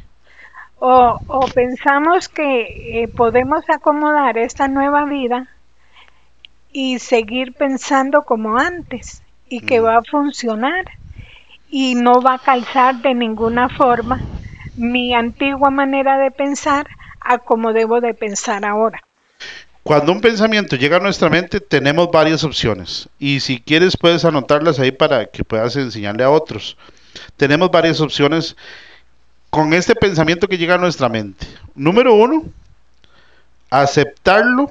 O, 0.79 1.19
o 1.27 1.39
pensamos 1.59 2.27
que 2.29 3.03
eh, 3.03 3.07
podemos 3.07 3.63
acomodar 3.69 4.37
esta 4.37 4.67
nueva 4.67 5.05
vida 5.05 5.47
y 6.71 6.99
seguir 6.99 7.53
pensando 7.53 8.23
como 8.23 8.57
antes 8.57 9.23
y 9.49 9.61
que 9.61 9.79
Mm. 9.79 9.83
va 9.83 9.97
a 9.97 10.03
funcionar 10.03 10.85
y 11.69 11.95
no 11.95 12.21
va 12.21 12.35
a 12.35 12.39
calzar 12.39 12.95
de 13.01 13.13
ninguna 13.15 13.69
forma 13.69 14.25
mi 14.75 15.13
antigua 15.13 15.69
manera 15.71 16.17
de 16.17 16.31
pensar 16.31 16.87
a 17.21 17.39
como 17.39 17.73
debo 17.73 18.01
de 18.01 18.13
pensar 18.13 18.65
ahora. 18.65 19.01
Cuando 19.83 20.11
un 20.11 20.21
pensamiento 20.21 20.75
llega 20.75 20.97
a 20.97 20.99
nuestra 20.99 21.29
mente, 21.29 21.59
tenemos 21.59 22.11
varias 22.11 22.43
opciones. 22.43 23.09
Y 23.17 23.39
si 23.39 23.59
quieres, 23.59 23.97
puedes 23.97 24.23
anotarlas 24.25 24.79
ahí 24.79 24.91
para 24.91 25.25
que 25.25 25.43
puedas 25.43 25.75
enseñarle 25.75 26.23
a 26.23 26.29
otros. 26.29 26.77
Tenemos 27.37 27.71
varias 27.71 27.99
opciones 28.01 28.55
con 29.49 29.73
este 29.73 29.95
pensamiento 29.95 30.47
que 30.47 30.57
llega 30.57 30.75
a 30.75 30.79
nuestra 30.79 31.09
mente. 31.09 31.47
Número 31.73 32.13
uno, 32.13 32.43
aceptarlo 33.69 34.69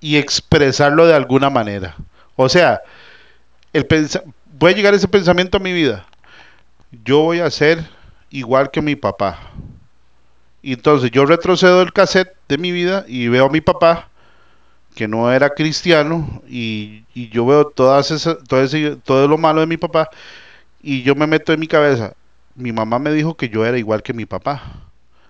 y 0.00 0.16
expresarlo 0.16 1.06
de 1.06 1.14
alguna 1.14 1.50
manera. 1.50 1.94
O 2.36 2.48
sea, 2.48 2.80
el 3.72 3.86
pensa- 3.86 4.22
puede 4.58 4.74
llegar 4.74 4.94
ese 4.94 5.08
pensamiento 5.08 5.58
a 5.58 5.60
mi 5.60 5.72
vida. 5.72 6.06
Yo 7.04 7.20
voy 7.20 7.40
a 7.40 7.50
ser 7.50 7.84
igual 8.30 8.70
que 8.70 8.80
mi 8.80 8.96
papá. 8.96 9.50
Y 10.66 10.72
entonces 10.72 11.10
yo 11.10 11.26
retrocedo 11.26 11.82
el 11.82 11.92
cassette 11.92 12.32
de 12.48 12.56
mi 12.56 12.72
vida 12.72 13.04
y 13.06 13.28
veo 13.28 13.44
a 13.46 13.50
mi 13.50 13.60
papá 13.60 14.08
que 14.94 15.06
no 15.06 15.30
era 15.30 15.50
cristiano 15.50 16.42
y, 16.48 17.02
y 17.14 17.28
yo 17.28 17.44
veo 17.44 17.66
todas 17.66 18.10
esas, 18.10 18.38
todo, 18.48 18.62
ese- 18.62 18.96
todo 19.04 19.28
lo 19.28 19.36
malo 19.36 19.60
de 19.60 19.66
mi 19.66 19.76
papá 19.76 20.08
y 20.82 21.02
yo 21.02 21.14
me 21.14 21.26
meto 21.26 21.52
en 21.52 21.60
mi 21.60 21.66
cabeza. 21.66 22.14
Mi 22.54 22.72
mamá 22.72 22.98
me 22.98 23.12
dijo 23.12 23.36
que 23.36 23.50
yo 23.50 23.66
era 23.66 23.76
igual 23.76 24.02
que 24.02 24.14
mi 24.14 24.24
papá. 24.24 24.62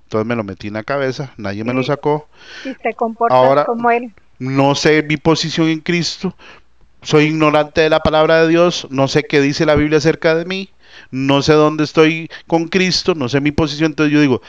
Entonces 0.04 0.24
me 0.26 0.36
lo 0.36 0.44
metí 0.44 0.68
en 0.68 0.74
la 0.74 0.84
cabeza, 0.84 1.32
nadie 1.36 1.64
me 1.64 1.74
lo 1.74 1.82
sacó. 1.82 2.28
Y 2.64 2.74
te 2.74 2.94
comportas 2.94 3.36
Ahora- 3.36 3.64
como 3.64 3.90
él. 3.90 4.12
No 4.38 4.74
sé 4.76 5.02
mi 5.02 5.16
posición 5.16 5.68
en 5.68 5.80
Cristo. 5.80 6.34
Soy 7.02 7.24
ignorante 7.24 7.80
de 7.80 7.90
la 7.90 8.00
palabra 8.00 8.42
de 8.42 8.48
Dios. 8.48 8.86
No 8.90 9.08
sé 9.08 9.24
qué 9.24 9.40
dice 9.40 9.66
la 9.66 9.74
Biblia 9.74 9.98
acerca 9.98 10.34
de 10.36 10.44
mí. 10.44 10.68
No 11.10 11.42
sé 11.42 11.54
dónde 11.54 11.82
estoy 11.84 12.28
con 12.46 12.68
Cristo. 12.68 13.14
No 13.14 13.28
sé 13.28 13.40
mi 13.40 13.50
posición. 13.52 13.92
Entonces 13.92 14.12
yo 14.12 14.20
digo, 14.20 14.42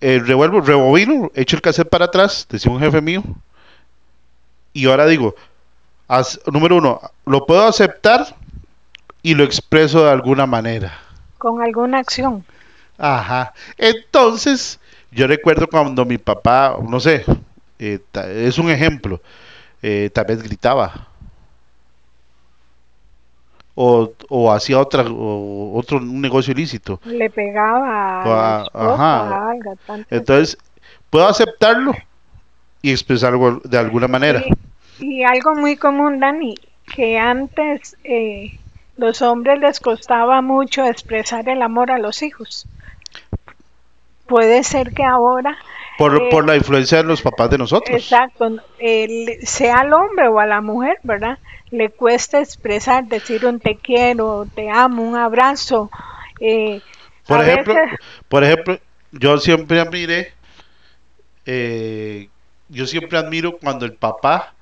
eh, 0.00 0.20
revuelvo, 0.24 0.60
rebobino, 0.60 1.30
echo 1.34 1.56
el 1.56 1.62
cassette 1.62 1.88
para 1.88 2.06
atrás, 2.06 2.46
decía 2.50 2.70
un 2.72 2.80
jefe 2.80 3.00
mío. 3.00 3.22
Y 4.72 4.86
ahora 4.86 5.06
digo, 5.06 5.34
as- 6.08 6.40
número 6.46 6.76
uno, 6.76 7.00
lo 7.26 7.46
puedo 7.46 7.64
aceptar 7.66 8.36
y 9.22 9.34
lo 9.34 9.44
expreso 9.44 10.04
de 10.04 10.10
alguna 10.10 10.46
manera. 10.46 10.98
con 11.38 11.60
alguna 11.62 11.98
acción. 11.98 12.42
Ajá. 12.96 13.52
Entonces, 13.76 14.80
yo 15.10 15.26
recuerdo 15.26 15.66
cuando 15.68 16.04
mi 16.06 16.16
papá, 16.16 16.76
no 16.88 17.00
sé, 17.00 17.24
eh, 17.78 17.98
ta- 18.12 18.30
es 18.30 18.56
un 18.58 18.70
ejemplo, 18.70 19.20
eh, 19.82 20.10
tal 20.14 20.24
vez 20.24 20.42
gritaba. 20.42 21.08
O, 23.76 24.12
o 24.28 24.52
hacía 24.52 24.78
otra, 24.78 25.02
o 25.08 25.76
otro 25.76 25.98
un 25.98 26.20
negocio 26.20 26.52
ilícito. 26.52 27.00
Le 27.04 27.28
pegaba 27.28 28.22
a, 28.22 28.60
a- 28.72 28.94
ajá. 28.94 29.50
algo, 29.50 29.74
Entonces, 30.10 30.56
puedo 31.10 31.26
aceptarlo 31.26 31.92
y 32.82 32.92
expresarlo 32.92 33.60
de 33.64 33.78
alguna 33.78 34.06
manera. 34.06 34.42
Y, 35.00 35.18
y 35.18 35.24
algo 35.24 35.54
muy 35.54 35.76
común, 35.76 36.20
Dani, 36.20 36.54
que 36.94 37.18
antes 37.18 37.96
eh, 38.04 38.58
los 38.96 39.22
hombres 39.22 39.58
les 39.58 39.80
costaba 39.80 40.40
mucho 40.40 40.84
expresar 40.84 41.48
el 41.48 41.62
amor 41.62 41.90
a 41.90 41.98
los 41.98 42.22
hijos. 42.22 42.66
Puede 44.26 44.62
ser 44.64 44.92
que 44.94 45.04
ahora 45.04 45.56
Por, 45.96 46.28
Eh, 46.28 46.28
por 46.28 46.46
la 46.46 46.56
influencia 46.56 46.98
de 46.98 47.04
los 47.04 47.22
papás 47.22 47.50
de 47.50 47.58
nosotros. 47.58 48.24
Exacto, 48.26 48.46
el- 48.78 49.38
sea 49.46 49.80
al 49.80 49.92
hombre 49.92 50.28
o 50.28 50.38
a 50.40 50.46
la 50.46 50.60
mujer, 50.60 50.98
¿verdad? 51.02 51.38
Le 51.70 51.90
cuesta 51.90 52.40
expresar, 52.40 53.04
decir 53.06 53.44
un 53.46 53.60
te 53.60 53.78
quiero, 53.78 54.46
te 54.54 54.70
amo, 54.70 55.02
un 55.02 55.16
abrazo. 55.16 55.90
eh, 56.40 56.82
Por 57.26 57.40
ejemplo, 57.42 57.80
veces- 57.80 57.98
por 58.28 58.44
ejemplo, 58.44 58.78
yo 59.12 59.38
siempre 59.38 59.80
admiré, 59.80 60.34
eh, 61.46 62.30
yo 62.68 62.86
siempre 62.86 63.18
admiro 63.18 63.58
cuando 63.58 63.84
el 63.86 63.94
papá 63.94 64.54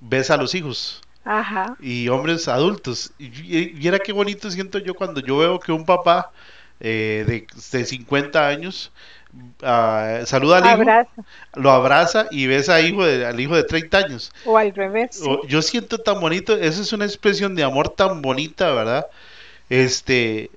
besa 0.00 0.34
a 0.34 0.36
los 0.38 0.54
hijos 0.54 1.02
ajá, 1.24 1.76
y 1.78 2.08
hombres 2.08 2.48
adultos. 2.48 3.12
Y, 3.18 3.26
y- 3.26 3.74
qué 4.00 4.12
bonito 4.12 4.50
siento 4.50 4.78
yo 4.78 4.94
cuando 4.94 5.20
yo 5.20 5.38
veo 5.38 5.60
que 5.60 5.72
un 5.72 5.84
papá 5.86 6.32
eh, 6.80 7.24
de, 7.26 7.78
de 7.78 7.84
50 7.86 8.48
años 8.48 8.92
saluda 10.26 10.58
al 10.58 10.80
hijo, 10.82 11.08
lo 11.54 11.70
abraza 11.70 12.26
y 12.30 12.46
besa 12.46 12.76
al 12.76 12.86
hijo 12.86 13.04
de, 13.04 13.24
al 13.26 13.38
hijo 13.40 13.56
de 13.56 13.64
30 13.64 13.98
años. 13.98 14.32
o 14.44 14.58
al 14.58 14.74
revés. 14.74 15.16
sí. 15.16 15.24
O- 15.26 15.46
Yo 15.46 15.62
siento 15.62 15.98
tan 15.98 16.20
bonito, 16.20 16.54
esa 16.56 16.80
es 16.82 16.92
una 16.92 17.04
expresión 17.04 17.54
de 17.54 17.62
amor 17.64 17.88
tan 17.90 18.22
bonita, 18.22 18.70
¿verdad? 18.72 19.06
Este, 19.70 20.50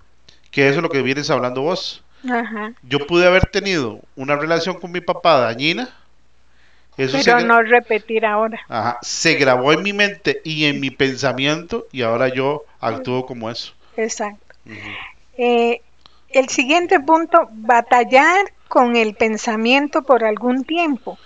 que 0.51 0.67
eso 0.67 0.77
es 0.77 0.83
lo 0.83 0.89
que 0.89 1.01
vienes 1.01 1.29
hablando 1.29 1.61
vos. 1.61 2.03
Ajá. 2.29 2.73
Yo 2.83 3.05
pude 3.05 3.27
haber 3.27 3.45
tenido 3.47 3.99
una 4.15 4.35
relación 4.35 4.79
con 4.79 4.91
mi 4.91 5.01
papá 5.01 5.39
dañina. 5.39 5.89
Eso 6.97 7.17
Pero 7.23 7.41
no 7.41 7.61
repetir 7.61 8.25
ahora. 8.25 8.59
Ajá, 8.69 8.99
se 9.01 9.33
grabó 9.35 9.73
en 9.73 9.83
mi 9.83 9.91
mente 9.91 10.41
y 10.45 10.65
en 10.65 10.79
mi 10.79 10.91
pensamiento 10.91 11.87
y 11.91 12.03
ahora 12.03 12.29
yo 12.29 12.63
actúo 12.79 13.25
como 13.25 13.51
eso. 13.51 13.73
Exacto. 13.97 14.55
Eh, 15.37 15.81
el 16.29 16.47
siguiente 16.49 16.99
punto, 17.01 17.49
batallar 17.51 18.45
con 18.67 18.95
el 18.95 19.15
pensamiento 19.15 20.03
por 20.03 20.23
algún 20.23 20.63
tiempo. 20.63 21.17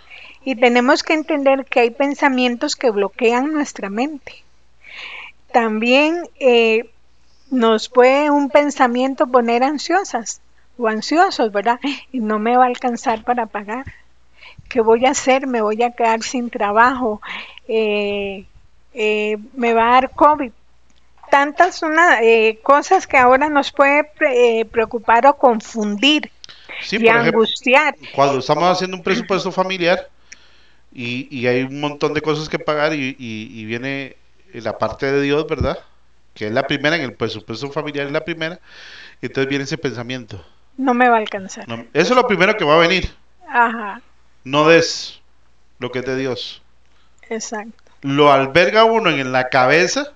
Y 0.43 0.55
tenemos 0.55 1.03
que 1.03 1.13
entender 1.13 1.65
que 1.65 1.81
hay 1.81 1.89
pensamientos 1.89 2.75
que 2.75 2.91
bloquean 2.91 3.53
nuestra 3.53 3.89
mente. 3.89 4.43
También 5.51 6.23
eh, 6.39 6.89
nos 7.51 7.89
puede 7.89 8.29
un 8.29 8.49
pensamiento 8.49 9.27
poner 9.27 9.63
ansiosas 9.63 10.41
o 10.77 10.87
ansiosos, 10.87 11.51
¿verdad? 11.51 11.79
Y 12.11 12.19
no 12.19 12.39
me 12.39 12.55
va 12.55 12.63
a 12.63 12.67
alcanzar 12.67 13.23
para 13.23 13.47
pagar. 13.47 13.85
¿Qué 14.69 14.81
voy 14.81 15.05
a 15.05 15.11
hacer? 15.11 15.47
Me 15.47 15.61
voy 15.61 15.83
a 15.83 15.91
quedar 15.91 16.21
sin 16.21 16.49
trabajo. 16.49 17.21
Eh, 17.67 18.45
eh, 18.93 19.37
me 19.55 19.73
va 19.73 19.89
a 19.89 19.93
dar 19.93 20.11
COVID 20.11 20.51
tantas 21.29 21.83
una, 21.83 22.19
cosas 22.63 23.05
que 23.05 23.15
ahora 23.17 23.49
nos 23.49 23.71
puede 23.71 24.03
pre- 24.03 24.65
preocupar 24.65 25.27
o 25.27 25.37
confundir 25.37 26.31
Sí, 26.81 26.97
y 26.99 27.07
ejemplo, 27.07 27.31
angustiar. 27.41 27.95
cuando 28.13 28.39
estamos 28.39 28.63
haciendo 28.65 28.97
un 28.97 29.03
presupuesto 29.03 29.51
familiar 29.51 30.09
y, 30.93 31.27
y 31.35 31.47
hay 31.47 31.63
un 31.63 31.79
montón 31.79 32.13
de 32.13 32.21
cosas 32.21 32.49
que 32.49 32.59
pagar 32.59 32.93
y, 32.93 33.15
y- 33.19 33.49
y 33.59 33.65
viene 33.65 34.15
la 34.53 34.77
parte 34.77 35.11
de 35.11 35.21
Dios, 35.21 35.45
¿verdad? 35.47 35.77
Que 36.33 36.47
es 36.47 36.51
la 36.51 36.65
primera, 36.67 36.95
en 36.95 37.03
el 37.03 37.13
presupuesto 37.13 37.69
familiar 37.71 38.05
es 38.07 38.11
la 38.11 38.23
primera, 38.25 38.59
y 39.21 39.27
entonces 39.27 39.49
viene 39.49 39.63
ese 39.65 39.77
pensamiento. 39.77 40.43
No 40.77 40.93
me 40.93 41.09
va 41.09 41.17
a 41.17 41.19
alcanzar. 41.19 41.67
No, 41.67 41.75
eso 41.93 42.13
es 42.13 42.15
lo 42.15 42.25
primero 42.27 42.55
que 42.57 42.63
va 42.63 42.75
a 42.75 42.79
venir. 42.87 43.11
Ajá, 43.47 44.01
No 44.43 44.67
des 44.67 45.19
lo 45.79 45.91
que 45.91 45.99
es 45.99 46.05
de 46.05 46.15
Dios. 46.15 46.61
exacto. 47.29 47.73
Lo 48.01 48.31
alberga 48.31 48.85
uno 48.85 49.09
en 49.09 49.31
la 49.33 49.49
cabeza 49.49 50.13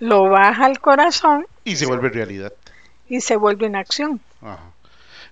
Lo 0.00 0.30
baja 0.30 0.64
al 0.64 0.80
corazón 0.80 1.46
y 1.64 1.76
se 1.76 1.84
vuelve 1.86 2.08
realidad. 2.08 2.52
y 3.08 3.20
se 3.20 3.36
vuelve 3.36 3.66
en 3.66 3.76
acción. 3.76 4.20
Ajá. 4.40 4.60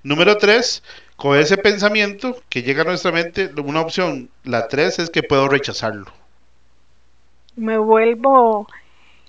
Número 0.05 0.37
tres, 0.37 0.83
con 1.17 1.39
ese 1.39 1.57
pensamiento 1.57 2.37
que 2.51 2.63
llega 2.63 2.83
a 2.83 2.85
nuestra 2.85 3.11
mente, 3.11 3.51
una 3.57 3.81
opción, 3.81 4.29
la 4.45 4.69
tres 4.69 4.99
es 4.99 5.09
que 5.09 5.23
puedo 5.23 5.49
rechazarlo. 5.49 6.13
Me 7.57 7.79
vuelvo 7.79 8.69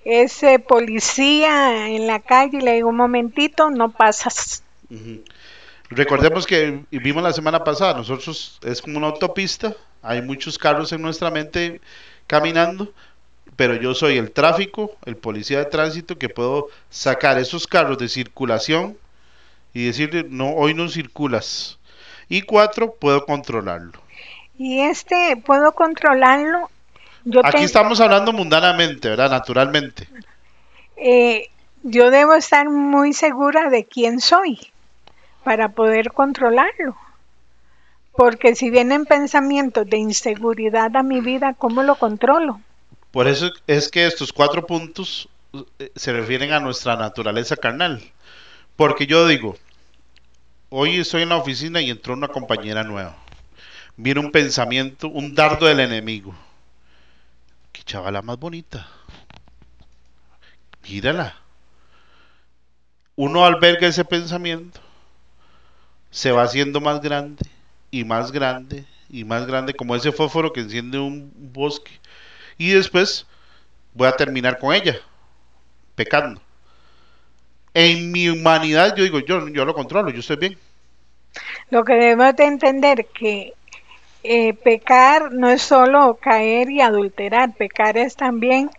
ese 0.04 0.60
policía 0.60 1.88
en 1.88 2.08
la 2.08 2.20
calle 2.20 2.58
y 2.58 2.62
le 2.62 2.74
digo 2.74 2.90
un 2.90 2.98
momentito, 2.98 3.70
no 3.70 3.94
pasas. 3.94 4.64
Recordemos 5.90 6.46
que 6.46 6.84
vimos 6.92 7.24
la 7.24 7.32
semana 7.32 7.64
pasada, 7.64 7.94
nosotros 7.94 8.60
es 8.62 8.82
como 8.82 8.98
una 8.98 9.08
autopista, 9.08 9.74
hay 10.02 10.22
muchos 10.22 10.58
carros 10.58 10.92
en 10.92 11.02
nuestra 11.02 11.32
mente 11.32 11.80
caminando, 12.28 12.92
pero 13.56 13.76
yo 13.76 13.94
soy 13.94 14.18
el 14.18 14.32
tráfico, 14.32 14.92
el 15.06 15.16
policía 15.16 15.60
de 15.60 15.66
tránsito 15.66 16.18
que 16.18 16.28
puedo 16.28 16.68
sacar 16.90 17.40
esos 17.40 17.66
carros 17.66 17.98
de 17.98 18.10
circulación 18.10 18.98
y 19.76 19.88
decirle, 19.88 20.26
no, 20.28 20.52
hoy 20.54 20.74
no 20.74 20.88
circulas. 20.88 21.78
Y 22.30 22.44
cuatro, 22.44 22.96
puedo 22.96 23.26
controlarlo. 23.26 24.00
Y 24.58 24.80
este, 24.80 25.36
puedo 25.46 25.74
controlarlo. 25.74 26.70
Yo, 27.26 27.42
Aquí 27.44 27.64
estamos 27.64 28.00
hablando 28.00 28.32
mundanamente, 28.32 29.10
¿verdad? 29.10 29.30
Naturalmente. 29.30 30.08
eh, 30.96 31.50
yo 31.84 32.10
debo 32.10 32.36
estar 32.36 32.70
muy 32.70 33.12
segura 33.12 33.70
de 33.70 33.84
quién 33.84 34.22
soy 34.22 34.60
para 35.44 35.70
poder 35.70 36.14
controlarlo. 36.14 36.96
Porque 38.14 38.56
si 38.56 38.70
vienen 38.70 39.06
pensamientos 39.06 39.86
de 39.90 39.98
inseguridad 39.98 40.96
a 40.96 41.04
mi 41.04 41.20
vida, 41.20 41.54
¿cómo 41.54 41.84
lo 41.84 41.96
controlo? 41.96 42.62
Por 43.12 43.28
eso 43.28 43.52
es 43.68 43.90
que 43.90 44.08
estos 44.08 44.32
cuatro 44.32 44.66
puntos 44.66 45.28
eh, 45.80 45.92
se 45.98 46.14
refieren 46.14 46.54
a 46.54 46.62
nuestra 46.62 46.96
naturaleza 46.96 47.58
carnal. 47.58 48.02
Porque 48.78 49.06
yo 49.06 49.28
digo, 49.28 49.58
hoy 50.78 51.00
estoy 51.00 51.22
en 51.22 51.30
la 51.30 51.38
oficina 51.38 51.80
y 51.80 51.90
entró 51.90 52.14
una 52.14 52.28
compañera 52.28 52.84
nueva. 52.84 53.16
Viene 53.96 54.20
un 54.20 54.30
pensamiento, 54.30 55.08
un 55.08 55.34
dardo 55.34 55.68
del 55.68 55.80
enemigo. 55.80 56.36
Qué 57.72 57.82
chavala 57.84 58.22
más 58.22 58.38
bonita. 58.38 58.86
Mírala. 60.84 61.38
Uno 63.16 63.46
alberga 63.46 63.88
ese 63.88 64.04
pensamiento, 64.04 64.82
se 66.12 66.34
va 66.34 66.44
haciendo 66.44 66.82
más 66.82 67.00
grande 67.00 67.46
y 67.90 68.04
más 68.04 68.34
grande 68.34 68.86
y 69.10 69.24
más 69.24 69.48
grande, 69.48 69.74
como 69.74 69.96
ese 69.96 70.12
fósforo 70.12 70.52
que 70.52 70.60
enciende 70.60 71.00
un 71.00 71.32
bosque 71.54 72.02
y 72.58 72.72
después 72.72 73.26
voy 73.94 74.10
a 74.10 74.18
terminar 74.18 74.60
con 74.60 74.74
ella, 74.74 75.00
pecando. 75.96 76.42
En 77.74 78.12
mi 78.12 78.28
humanidad 78.28 78.94
yo 78.98 79.06
digo, 79.06 79.20
yo, 79.20 79.48
yo 79.48 79.64
lo 79.64 79.74
controlo, 79.74 80.10
yo 80.10 80.20
estoy 80.20 80.36
bien. 80.36 80.65
Lo 81.70 81.84
que 81.84 81.94
debemos 81.94 82.36
de 82.36 82.46
entender 82.46 83.08
que 83.08 83.54
eh, 84.24 84.54
pecar 84.54 85.32
no 85.34 85.50
es 85.50 85.62
solo 85.62 86.18
caer 86.22 86.70
y 86.72 86.82
adulterar, 86.82 87.54
pecar 87.56 87.98
es 87.98 88.16
también 88.16 88.70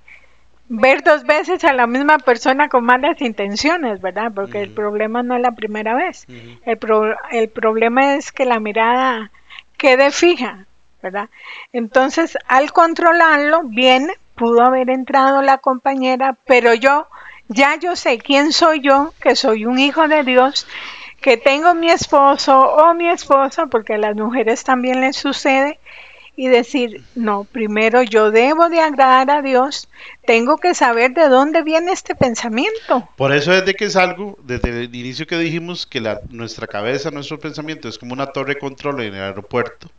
ver 0.68 1.02
dos 1.02 1.24
veces 1.24 1.64
a 1.64 1.72
la 1.72 1.86
misma 1.86 2.18
persona 2.18 2.68
con 2.68 2.84
malas 2.84 3.20
intenciones, 3.20 4.00
¿verdad? 4.00 4.32
Porque 4.34 4.62
el 4.62 4.70
problema 4.70 5.22
no 5.22 5.36
es 5.36 5.42
la 5.42 5.52
primera 5.52 5.94
vez. 5.94 6.26
El, 6.64 6.78
pro- 6.78 7.16
el 7.30 7.48
problema 7.50 8.14
es 8.16 8.32
que 8.32 8.44
la 8.44 8.58
mirada 8.60 9.30
quede 9.76 10.10
fija, 10.10 10.66
¿verdad? 11.02 11.28
Entonces, 11.72 12.36
al 12.48 12.72
controlarlo, 12.72 13.62
bien, 13.64 14.10
pudo 14.34 14.62
haber 14.62 14.90
entrado 14.90 15.42
la 15.42 15.58
compañera, 15.58 16.36
pero 16.46 16.74
yo, 16.74 17.06
ya 17.48 17.76
yo 17.76 17.94
sé 17.94 18.18
quién 18.18 18.52
soy 18.52 18.80
yo, 18.80 19.14
que 19.20 19.36
soy 19.36 19.64
un 19.66 19.78
hijo 19.78 20.08
de 20.08 20.24
Dios, 20.24 20.66
que 21.26 21.36
tengo 21.36 21.74
mi 21.74 21.90
esposo 21.90 22.56
o 22.56 22.94
mi 22.94 23.08
esposa, 23.08 23.66
porque 23.66 23.94
a 23.94 23.98
las 23.98 24.14
mujeres 24.14 24.62
también 24.62 25.00
les 25.00 25.16
sucede, 25.16 25.80
y 26.36 26.46
decir, 26.46 27.02
no, 27.16 27.42
primero 27.42 28.04
yo 28.04 28.30
debo 28.30 28.68
de 28.68 28.78
agradar 28.78 29.28
a 29.32 29.42
Dios, 29.42 29.88
tengo 30.24 30.58
que 30.58 30.72
saber 30.72 31.14
de 31.14 31.28
dónde 31.28 31.64
viene 31.64 31.90
este 31.90 32.14
pensamiento. 32.14 33.08
Por 33.16 33.34
eso 33.34 33.50
desde 33.50 33.74
que 33.74 33.90
salgo, 33.90 34.38
desde 34.44 34.84
el 34.84 34.94
inicio 34.94 35.26
que 35.26 35.36
dijimos 35.36 35.84
que 35.84 36.00
la, 36.00 36.20
nuestra 36.30 36.68
cabeza, 36.68 37.10
nuestro 37.10 37.40
pensamiento 37.40 37.88
es 37.88 37.98
como 37.98 38.12
una 38.12 38.26
torre 38.28 38.54
de 38.54 38.60
control 38.60 39.00
en 39.00 39.16
el 39.16 39.22
aeropuerto, 39.22 39.90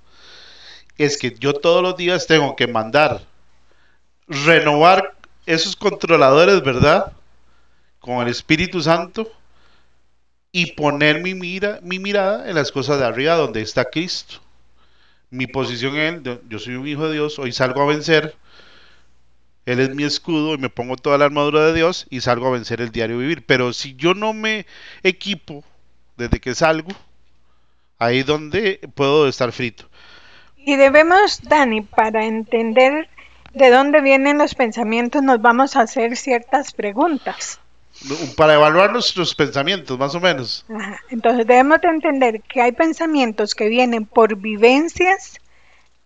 es 0.97 1.17
que 1.17 1.35
yo 1.37 1.51
todos 1.51 1.83
los 1.83 1.97
días 1.97 2.25
tengo 2.25 2.55
que 2.55 2.67
mandar, 2.67 3.19
renovar 4.29 5.13
esos 5.45 5.75
controladores, 5.75 6.63
¿verdad? 6.63 7.11
Con 7.99 8.21
el 8.21 8.29
Espíritu 8.29 8.81
Santo 8.81 9.29
y 10.51 10.73
poner 10.73 11.21
mi, 11.21 11.35
mira, 11.35 11.79
mi 11.83 11.99
mirada 11.99 12.49
en 12.49 12.55
las 12.55 12.71
cosas 12.71 12.99
de 12.99 13.05
arriba 13.05 13.35
donde 13.35 13.61
está 13.61 13.85
Cristo. 13.85 14.41
Mi 15.31 15.47
posición 15.47 15.95
en 15.97 16.25
él, 16.27 16.41
yo- 16.49 16.59
soy 16.59 16.75
un 16.75 16.87
hijo 16.87 17.07
de 17.07 17.13
Dios, 17.15 17.39
hoy 17.39 17.51
salgo 17.53 17.81
a 17.83 17.87
vencer. 17.87 18.35
Él 19.67 19.79
es 19.79 19.93
mi 19.93 20.03
escudo 20.03 20.55
y 20.55 20.57
me 20.57 20.69
pongo 20.69 20.95
toda 20.95 21.19
la 21.19 21.25
armadura 21.25 21.65
de 21.67 21.73
Dios 21.73 22.07
y 22.09 22.21
salgo 22.21 22.47
a 22.47 22.51
vencer 22.51 22.81
el 22.81 22.91
diario 22.91 23.19
vivir. 23.19 23.45
Pero 23.45 23.71
si 23.73 23.95
yo 23.95 24.13
no 24.15 24.33
me 24.33 24.65
equipo 25.03 25.63
desde 26.17 26.39
que 26.39 26.55
salgo, 26.55 26.89
ahí 27.99 28.23
donde 28.23 28.79
puedo 28.95 29.27
estar 29.27 29.51
frito. 29.51 29.89
Y 30.57 30.75
debemos, 30.75 31.41
Dani, 31.41 31.81
para 31.81 32.25
entender 32.25 33.09
de 33.53 33.69
dónde 33.71 34.01
vienen 34.01 34.37
los 34.37 34.55
pensamientos, 34.55 35.23
nos 35.23 35.41
vamos 35.41 35.75
a 35.75 35.81
hacer 35.81 36.15
ciertas 36.17 36.73
preguntas. 36.73 37.59
Para 38.35 38.53
evaluar 38.53 38.91
nuestros 38.91 39.33
pensamientos, 39.33 39.97
más 39.97 40.13
o 40.15 40.19
menos. 40.19 40.65
Ajá. 40.69 41.01
Entonces 41.09 41.47
debemos 41.47 41.81
de 41.81 41.87
entender 41.89 42.41
que 42.41 42.61
hay 42.61 42.71
pensamientos 42.71 43.55
que 43.55 43.67
vienen 43.69 44.05
por 44.05 44.35
vivencias 44.35 45.39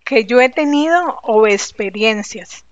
que 0.03 0.25
yo 0.25 0.41
he 0.41 0.49
tenido 0.49 1.19
o 1.23 1.47
experiencias 1.47 2.65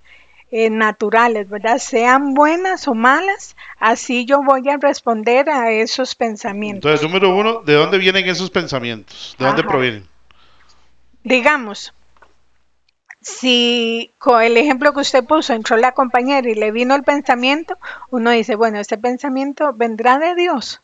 eh, 0.52 0.70
naturales, 0.70 1.48
¿verdad? 1.48 1.78
Sean 1.78 2.34
buenas 2.34 2.88
o 2.88 2.96
malas, 2.96 3.56
así 3.78 4.26
yo 4.26 4.42
voy 4.42 4.68
a 4.68 4.78
responder 4.78 5.50
a 5.50 5.72
esos 5.72 6.16
pensamientos. 6.16 6.90
Entonces, 6.90 7.08
número 7.08 7.36
uno, 7.36 7.62
¿de 7.62 7.74
dónde 7.74 7.98
vienen 7.98 8.28
esos 8.28 8.50
pensamientos? 8.50 9.36
¿De 9.38 9.46
dónde 9.46 9.62
Ajá. 9.62 9.70
provienen? 9.70 10.08
Digamos, 11.24 11.94
si 13.22 14.12
con 14.18 14.42
el 14.42 14.58
ejemplo 14.58 14.94
que 14.94 15.02
usted 15.02 15.24
puso, 15.26 15.54
entró 15.54 15.78
la 15.78 15.92
compañera 15.94 16.50
y 16.50 16.56
le 16.56 16.72
vino 16.72 16.96
el 16.96 17.04
pensamiento, 17.04 17.78
uno 18.12 18.32
dice, 18.32 18.56
bueno, 18.56 18.80
este 18.80 18.98
pensamiento 18.98 19.74
vendrá 19.74 20.20
de 20.20 20.36
Dios 20.36 20.82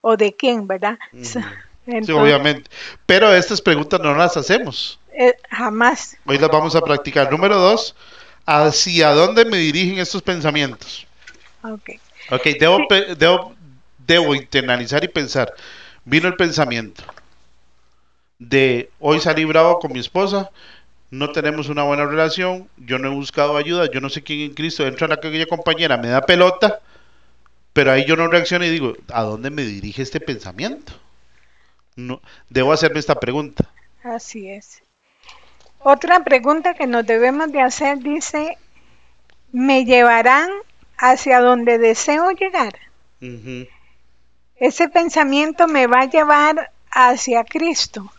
o 0.00 0.16
de 0.16 0.34
quién, 0.34 0.66
¿verdad? 0.66 0.98
Sí, 1.22 1.92
Entonces, 1.92 2.16
obviamente. 2.16 2.68
Pero 3.06 3.32
estas 3.32 3.60
preguntas 3.60 4.00
no 4.00 4.12
las 4.16 4.36
hacemos. 4.36 4.98
eh, 5.16 5.34
jamás. 5.50 6.16
Hoy 6.26 6.36
las 6.36 6.50
vamos 6.50 6.74
a 6.74 6.80
practicar. 6.80 7.30
Número 7.30 7.56
dos, 7.58 7.94
¿hacia 8.44 9.10
dónde 9.10 9.44
me 9.44 9.56
dirigen 9.58 9.98
estos 10.00 10.20
pensamientos? 10.20 11.06
Ok. 11.62 11.90
Ok, 12.32 12.42
debo, 12.58 12.88
pe- 12.88 13.14
debo, 13.14 13.54
debo 14.04 14.34
internalizar 14.34 15.04
y 15.04 15.08
pensar. 15.08 15.54
Vino 16.04 16.26
el 16.26 16.34
pensamiento 16.34 17.04
de 18.38 18.90
hoy 19.00 19.20
salí 19.20 19.44
bravo 19.44 19.78
con 19.78 19.92
mi 19.92 20.00
esposa, 20.00 20.50
no 21.10 21.30
tenemos 21.30 21.68
una 21.68 21.84
buena 21.84 22.04
relación, 22.04 22.68
yo 22.76 22.98
no 22.98 23.08
he 23.08 23.14
buscado 23.14 23.56
ayuda, 23.56 23.90
yo 23.90 24.00
no 24.00 24.08
sé 24.08 24.22
quién 24.22 24.40
en 24.40 24.54
Cristo 24.54 24.86
entra 24.86 25.08
la 25.08 25.14
aquella 25.14 25.46
compañera, 25.46 25.96
me 25.96 26.08
da 26.08 26.22
pelota, 26.22 26.80
pero 27.72 27.92
ahí 27.92 28.04
yo 28.04 28.16
no 28.16 28.28
reacciono 28.28 28.64
y 28.64 28.70
digo, 28.70 28.94
¿a 29.12 29.22
dónde 29.22 29.50
me 29.50 29.62
dirige 29.62 30.02
este 30.02 30.20
pensamiento? 30.20 30.92
No, 31.94 32.20
debo 32.48 32.72
hacerme 32.72 33.00
esta 33.00 33.14
pregunta. 33.14 33.70
Así 34.02 34.48
es. 34.50 34.82
Otra 35.80 36.24
pregunta 36.24 36.74
que 36.74 36.86
nos 36.86 37.06
debemos 37.06 37.52
de 37.52 37.60
hacer 37.60 37.98
dice, 37.98 38.58
¿me 39.52 39.84
llevarán 39.84 40.50
hacia 40.98 41.40
donde 41.40 41.78
deseo 41.78 42.30
llegar? 42.32 42.74
Ese 44.56 44.88
pensamiento 44.88 45.68
me 45.68 45.86
va 45.86 46.00
a 46.00 46.10
llevar 46.10 46.72
hacia 46.90 47.44
Cristo, 47.44 48.10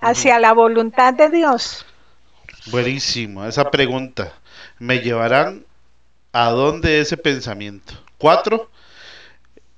hacia 0.00 0.38
la 0.38 0.52
voluntad 0.52 1.14
de 1.14 1.30
Dios. 1.30 1.86
Buenísimo, 2.66 3.44
esa 3.44 3.70
pregunta. 3.70 4.32
¿Me 4.78 5.00
llevarán 5.00 5.64
a 6.32 6.50
dónde 6.50 7.00
ese 7.00 7.16
pensamiento? 7.16 7.94
Cuatro, 8.16 8.70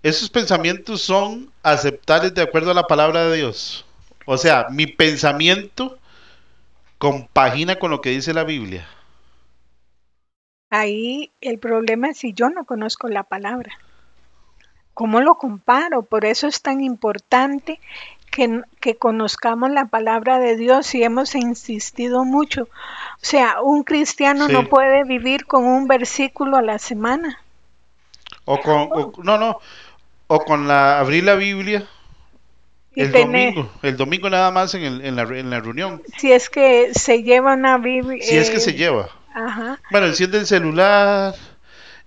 esos 0.02 0.30
pensamientos 0.30 1.02
son 1.02 1.50
aceptables 1.62 2.32
de 2.34 2.42
acuerdo 2.42 2.70
a 2.70 2.74
la 2.74 2.84
palabra 2.84 3.26
de 3.26 3.38
Dios. 3.38 3.84
O 4.24 4.38
sea, 4.38 4.66
mi 4.70 4.86
pensamiento 4.86 5.98
compagina 6.98 7.76
con 7.76 7.90
lo 7.90 8.00
que 8.00 8.10
dice 8.10 8.32
la 8.32 8.44
Biblia. 8.44 8.86
Ahí 10.70 11.32
el 11.40 11.58
problema 11.58 12.10
es 12.10 12.18
si 12.18 12.32
yo 12.32 12.50
no 12.50 12.64
conozco 12.64 13.08
la 13.08 13.24
palabra. 13.24 13.78
¿Cómo 14.94 15.20
lo 15.20 15.34
comparo? 15.34 16.02
Por 16.02 16.24
eso 16.24 16.46
es 16.46 16.62
tan 16.62 16.82
importante 16.82 17.80
que, 18.36 18.60
que 18.80 18.96
conozcamos 18.96 19.70
la 19.70 19.86
palabra 19.86 20.38
de 20.38 20.56
Dios 20.56 20.94
y 20.94 21.02
hemos 21.02 21.34
insistido 21.34 22.24
mucho. 22.26 22.64
O 22.64 23.18
sea, 23.22 23.62
un 23.62 23.82
cristiano 23.82 24.46
Sí. 24.46 24.52
no 24.52 24.68
puede 24.68 25.04
vivir 25.04 25.46
con 25.46 25.64
un 25.64 25.88
versículo 25.88 26.58
a 26.58 26.62
la 26.62 26.78
semana. 26.78 27.40
O 28.44 28.60
con, 28.60 28.88
o- 28.92 29.12
no, 29.22 29.38
no, 29.38 29.58
o 30.26 30.40
con 30.44 30.68
la, 30.68 30.98
abrir 31.00 31.24
la 31.24 31.34
Biblia 31.36 31.86
el 32.94 33.10
tener- 33.10 33.54
domingo, 33.54 33.72
el 33.82 33.96
domingo 33.96 34.28
nada 34.30 34.50
más 34.50 34.74
en, 34.74 34.82
el- 34.82 35.04
en 35.04 35.16
la, 35.16 35.22
en 35.22 35.48
la 35.50 35.60
reunión, 35.60 36.02
Si 36.18 36.30
es 36.30 36.50
que 36.50 36.90
se 36.94 37.22
lleva 37.22 37.54
una 37.54 37.78
Biblia. 37.78 38.22
si 38.22 38.36
es 38.36 38.50
que 38.50 38.60
se 38.60 38.74
lleva. 38.74 39.08
Ajá. 39.34 39.78
Bueno, 39.90 40.06
enciende 40.08 40.38
el 40.38 40.46
celular 40.46 41.34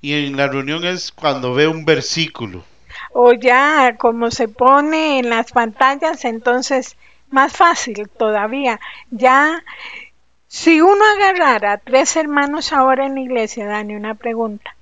y 0.02 0.14
en 0.28 0.38
la 0.38 0.48
reunión 0.48 0.86
es 0.86 1.12
cuando 1.12 1.54
ve 1.56 1.68
un 1.68 1.86
versículo. 1.86 2.64
O 3.12 3.34
ya 3.34 3.96
como 3.98 4.32
se 4.32 4.48
pone 4.48 5.20
en 5.20 5.30
las 5.30 5.52
pantallas, 5.52 6.26
entonces 6.26 6.96
más 7.30 7.54
fácil 7.54 8.08
todavía. 8.10 8.80
Ya, 9.12 9.64
si 10.48 10.82
uno 10.82 11.02
agarrara 11.18 11.74
a 11.74 11.78
tres 11.78 12.16
hermanos 12.16 12.72
ahora 12.74 13.06
en 13.06 13.16
la 13.16 13.22
iglesia, 13.22 13.66
Dani, 13.68 13.96
una 13.96 14.16
pregunta, 14.16 14.76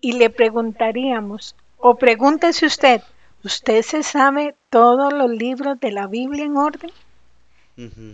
y 0.00 0.12
le 0.12 0.30
preguntaríamos, 0.30 1.54
o 1.78 1.96
pregúntese 1.96 2.66
usted, 2.66 3.02
¿usted 3.44 3.82
se 3.82 4.02
sabe 4.02 4.54
todos 4.70 5.12
los 5.12 5.30
libros 5.30 5.78
de 5.80 5.90
la 5.92 6.06
Biblia 6.06 6.44
en 6.44 6.56
orden? 6.56 6.90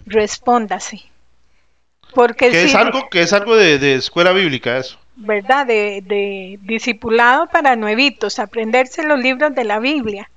Respóndase. 0.06 1.02
Porque 2.14 2.50
Que 2.50 2.64
es 2.64 2.70
si- 2.70 2.76
algo, 2.76 3.08
que 3.10 3.22
es 3.22 3.32
algo 3.32 3.56
de, 3.56 3.78
de 3.78 3.94
escuela 3.94 4.32
bíblica 4.32 4.76
eso. 4.78 4.98
¿Verdad? 5.16 5.66
De, 5.66 6.02
de 6.04 6.58
discipulado 6.62 7.46
para 7.46 7.76
nuevitos, 7.76 8.38
aprenderse 8.38 9.02
los 9.04 9.18
libros 9.18 9.54
de 9.54 9.64
la 9.64 9.78
Biblia. 9.78 10.30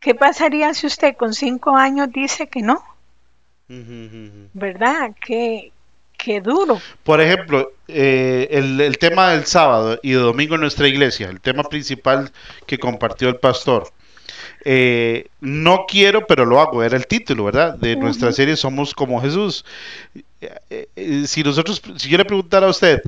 ¿Qué 0.00 0.14
pasaría 0.14 0.74
si 0.74 0.86
usted 0.86 1.16
con 1.16 1.34
cinco 1.34 1.76
años 1.76 2.08
dice 2.12 2.46
que 2.46 2.62
no? 2.62 2.82
¿Verdad? 3.66 5.12
Qué, 5.20 5.72
qué 6.16 6.40
duro. 6.40 6.80
Por 7.02 7.20
ejemplo, 7.20 7.72
eh, 7.88 8.48
el, 8.50 8.80
el 8.80 8.98
tema 8.98 9.30
del 9.30 9.44
sábado 9.44 9.98
y 10.02 10.12
de 10.12 10.18
domingo 10.18 10.54
en 10.54 10.62
nuestra 10.62 10.88
iglesia, 10.88 11.28
el 11.28 11.40
tema 11.40 11.64
principal 11.64 12.30
que 12.66 12.78
compartió 12.78 13.28
el 13.28 13.36
pastor. 13.36 13.92
Eh, 14.64 15.28
no 15.40 15.86
quiero, 15.88 16.26
pero 16.26 16.44
lo 16.44 16.60
hago, 16.60 16.82
era 16.82 16.96
el 16.96 17.06
título, 17.06 17.44
¿verdad? 17.44 17.74
De 17.74 17.96
nuestra 17.96 18.32
serie 18.32 18.56
Somos 18.56 18.94
como 18.94 19.20
Jesús. 19.20 19.64
Eh, 20.40 20.88
eh, 20.96 21.24
si 21.26 21.42
nosotros, 21.42 21.82
si 21.96 22.08
yo 22.08 22.18
le 22.18 22.24
preguntara 22.24 22.66
a 22.66 22.70
usted, 22.70 23.02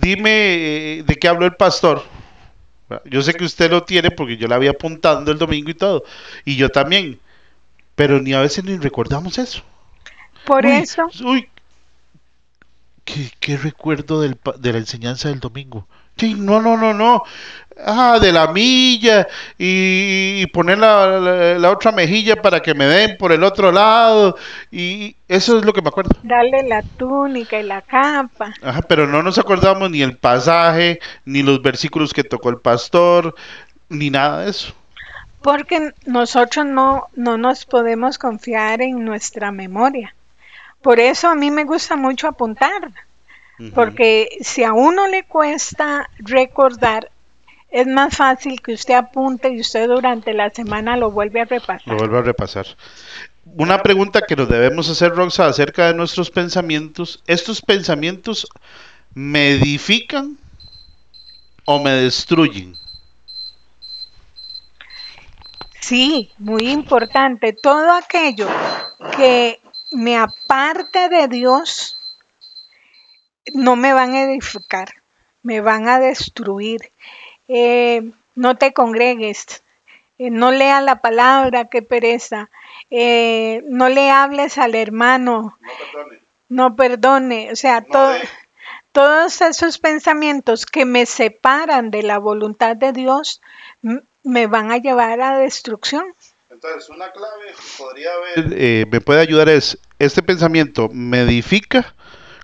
dime 0.00 0.30
eh, 0.98 1.02
de 1.04 1.16
qué 1.16 1.28
habló 1.28 1.46
el 1.46 1.56
pastor. 1.56 2.04
Yo 3.06 3.22
sé 3.22 3.34
que 3.34 3.44
usted 3.44 3.70
lo 3.70 3.84
tiene 3.84 4.10
porque 4.10 4.36
yo 4.36 4.48
la 4.48 4.56
había 4.56 4.72
apuntando 4.72 5.32
el 5.32 5.38
domingo 5.38 5.70
y 5.70 5.74
todo, 5.74 6.04
y 6.44 6.56
yo 6.56 6.68
también, 6.70 7.20
pero 7.96 8.20
ni 8.20 8.34
a 8.34 8.40
veces 8.40 8.64
ni 8.64 8.78
recordamos 8.78 9.38
eso. 9.38 9.62
Por 10.44 10.66
Uy, 10.66 10.82
eso, 10.82 11.12
Uy, 11.24 11.48
¿qué, 13.04 13.30
qué 13.40 13.56
recuerdo 13.56 14.20
del, 14.20 14.38
de 14.58 14.72
la 14.72 14.78
enseñanza 14.78 15.28
del 15.28 15.40
domingo? 15.40 15.88
Sí, 16.16 16.34
no, 16.34 16.60
no, 16.60 16.76
no, 16.76 16.92
no. 16.92 17.22
Ah, 17.84 18.18
de 18.20 18.32
la 18.32 18.48
milla 18.52 19.26
y, 19.58 20.42
y 20.42 20.46
poner 20.46 20.78
la, 20.78 21.18
la- 21.20 21.58
la 21.58 21.70
otra 21.70 21.90
mejilla 21.92 22.40
para 22.40 22.60
que 22.60 22.74
me 22.74 22.84
den 22.86 23.16
por 23.16 23.32
el 23.32 23.42
otro 23.44 23.72
lado. 23.72 24.36
Y 24.70 25.16
eso 25.28 25.58
es 25.58 25.64
lo 25.64 25.72
que 25.72 25.82
me 25.82 25.88
acuerdo. 25.88 26.10
darle 26.22 26.62
la 26.64 26.82
túnica 26.82 27.58
y 27.58 27.62
la 27.62 27.82
capa. 27.82 28.54
Ajá, 28.62 28.82
pero 28.82 29.06
no 29.06 29.22
nos 29.22 29.38
acordamos 29.38 29.90
ni 29.90 30.02
el 30.02 30.16
pasaje, 30.18 31.00
ni 31.24 31.42
los 31.42 31.62
versículos 31.62 32.12
que 32.12 32.24
tocó 32.24 32.50
el 32.50 32.58
pastor, 32.58 33.34
ni 33.88 34.10
nada 34.10 34.44
de 34.44 34.50
eso. 34.50 34.74
Porque 35.40 35.92
nosotros 36.06 36.66
no, 36.66 37.08
no 37.14 37.36
nos 37.38 37.64
podemos 37.66 38.18
confiar 38.18 38.82
en 38.82 39.04
nuestra 39.04 39.50
memoria. 39.50 40.14
Por 40.82 41.00
eso 41.00 41.28
a 41.28 41.34
mí 41.34 41.50
me 41.50 41.64
gusta 41.64 41.96
mucho 41.96 42.28
apuntar. 42.28 42.92
Porque 43.74 44.28
si 44.40 44.64
a 44.64 44.72
uno 44.72 45.06
le 45.06 45.22
cuesta 45.22 46.10
recordar, 46.18 47.11
es 47.72 47.86
más 47.86 48.16
fácil 48.16 48.60
que 48.60 48.74
usted 48.74 48.94
apunte 48.94 49.50
y 49.50 49.60
usted 49.60 49.88
durante 49.88 50.34
la 50.34 50.50
semana 50.50 50.96
lo 50.96 51.10
vuelve 51.10 51.40
a 51.40 51.44
Lo 51.44 51.50
repasar. 51.50 51.96
vuelvo 51.96 52.18
a 52.18 52.22
repasar. 52.22 52.66
Una 53.44 53.82
pregunta 53.82 54.22
que 54.22 54.36
nos 54.36 54.48
debemos 54.48 54.88
hacer, 54.88 55.14
Roxa, 55.14 55.46
acerca 55.46 55.86
de 55.88 55.94
nuestros 55.94 56.30
pensamientos. 56.30 57.22
¿Estos 57.26 57.60
pensamientos 57.62 58.46
me 59.14 59.50
edifican 59.52 60.38
o 61.64 61.82
me 61.82 61.90
destruyen? 61.92 62.76
Sí, 65.80 66.30
muy 66.38 66.68
importante. 66.70 67.52
Todo 67.52 67.92
aquello 67.92 68.48
que 69.16 69.60
me 69.90 70.16
aparte 70.16 71.08
de 71.08 71.26
Dios 71.26 71.98
no 73.54 73.76
me 73.76 73.92
van 73.92 74.14
a 74.14 74.22
edificar, 74.22 74.88
me 75.42 75.60
van 75.60 75.88
a 75.88 75.98
destruir. 75.98 76.78
Eh, 77.54 78.10
no 78.34 78.56
te 78.56 78.72
congregues, 78.72 79.62
eh, 80.18 80.30
no 80.30 80.50
leas 80.50 80.82
la 80.82 81.00
palabra, 81.00 81.66
qué 81.66 81.82
pereza. 81.82 82.48
Eh, 82.90 83.62
no 83.68 83.88
le 83.88 84.10
hables 84.10 84.56
al 84.58 84.74
hermano, 84.74 85.58
no 86.48 86.74
perdone. 86.76 87.50
O 87.52 87.56
sea, 87.56 87.82
todo, 87.82 88.12
todos 88.92 89.40
esos 89.42 89.78
pensamientos 89.78 90.66
que 90.66 90.84
me 90.84 91.06
separan 91.06 91.90
de 91.90 92.02
la 92.02 92.18
voluntad 92.18 92.76
de 92.76 92.92
Dios 92.92 93.40
me 94.22 94.46
van 94.46 94.70
a 94.70 94.78
llevar 94.78 95.20
a 95.20 95.38
destrucción. 95.38 96.04
Entonces, 96.50 96.88
una 96.90 97.10
clave 97.10 97.52
podría 97.78 98.10
haber... 98.12 98.54
Eh, 98.56 98.86
me 98.90 99.00
puede 99.00 99.20
ayudar 99.20 99.48
es, 99.48 99.78
¿este 99.98 100.22
pensamiento 100.22 100.88
me 100.92 101.22
edifica, 101.22 101.94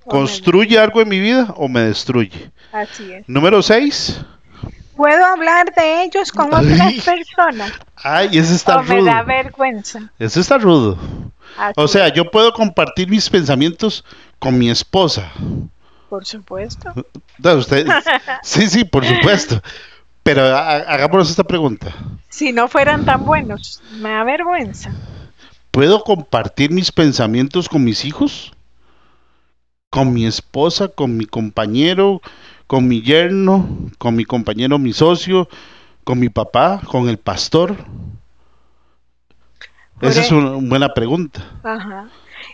O 0.05 0.15
me- 0.15 0.21
construye 0.21 0.79
algo 0.79 1.01
en 1.03 1.09
mi 1.09 1.21
vida 1.21 1.53
o 1.57 1.69
me 1.69 1.81
destruye? 1.83 2.51
Así 2.73 3.13
es. 3.13 3.29
Número 3.29 3.63
6. 3.63 4.21
¿Puedo 4.99 5.24
hablar 5.24 5.72
de 5.76 6.03
ellos 6.03 6.32
con 6.32 6.53
Ay. 6.53 6.72
otras 6.72 6.92
personas? 7.05 7.72
Ay, 7.94 8.36
eso 8.36 8.53
está 8.53 8.78
¿O 8.78 8.82
me 8.82 8.96
rudo. 8.96 9.07
da 9.07 9.22
vergüenza? 9.22 10.12
Eso 10.18 10.40
está 10.40 10.59
rudo. 10.59 10.99
Así 11.57 11.72
O 11.76 11.86
sea, 11.86 12.09
es, 12.09 12.14
yo 12.14 12.30
puedo 12.32 12.53
compartir 12.53 13.09
mis 13.09 13.30
pensamientos 13.30 14.05
con 14.40 14.59
mi 14.59 14.68
esposa. 14.70 15.30
Por 16.11 16.26
supuesto. 16.26 16.92
No, 17.38 17.55
usted, 17.55 17.86
sí, 18.42 18.68
sí, 18.68 18.82
por 18.84 19.07
supuesto. 19.07 19.62
Pero 20.24 20.42
ha- 20.57 20.78
hagámonos 20.78 21.30
esta 21.30 21.44
pregunta. 21.44 21.94
Si 22.28 22.53
no 22.53 22.66
fueran 22.66 23.05
tan 23.05 23.24
buenos, 23.24 23.80
me 24.01 24.11
da 24.11 24.24
vergüenza. 24.24 24.90
¿Puedo 25.70 26.03
compartir 26.03 26.72
mis 26.72 26.90
pensamientos 26.90 27.68
con 27.68 27.84
mis 27.84 28.05
hijos? 28.05 28.53
¿Con 29.90 30.12
mi 30.12 30.26
esposa? 30.26 30.88
¿Con 30.88 31.16
mi 31.16 31.24
compañero? 31.24 32.20
¿Con 32.69 32.87
mi 32.87 33.01
yerno? 33.01 33.66
¿Con 33.97 34.14
mi 34.14 34.27
compañero, 34.27 34.79
mi 34.79 34.93
socio? 34.93 35.49
¿Con 36.05 36.21
mi 36.21 36.29
papá? 36.29 36.83
¿Con 36.87 37.09
el 37.09 37.16
pastor? 37.16 37.75
Esa 40.03 40.21
es 40.21 40.31
una 40.31 40.51
buena 40.69 40.93
pregunta. 40.93 41.41
Ajá. 41.64 42.09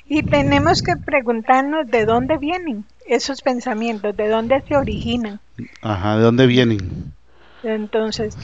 Y 0.07 0.23
tenemos 0.23 0.83
que 0.83 0.93
preguntarnos 0.97 1.89
de 1.89 2.05
dónde 2.05 2.39
vienen 2.39 2.85
esos 3.07 3.43
pensamientos, 3.43 4.17
de 4.17 4.29
dónde 4.29 4.63
se 4.69 4.77
originan. 4.77 5.41
Ajá, 5.83 6.17
¿de 6.17 6.23
dónde 6.23 6.47
vienen? 6.47 7.13
Entonces, 7.65 8.37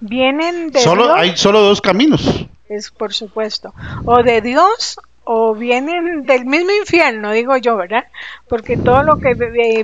vienen 0.00 0.70
de 0.70 0.80
Solo 0.80 1.04
Dios, 1.04 1.16
hay 1.18 1.36
solo 1.36 1.60
dos 1.60 1.82
caminos. 1.82 2.46
es 2.70 2.90
por 2.90 3.12
supuesto, 3.12 3.74
o 4.06 4.22
de 4.22 4.40
Dios 4.40 4.98
o 5.30 5.54
vienen 5.54 6.24
del 6.24 6.46
mismo 6.46 6.70
infierno, 6.72 7.32
digo 7.32 7.54
yo, 7.58 7.76
¿verdad? 7.76 8.06
Porque 8.48 8.78
todo 8.78 9.02
lo 9.02 9.18
que 9.18 9.34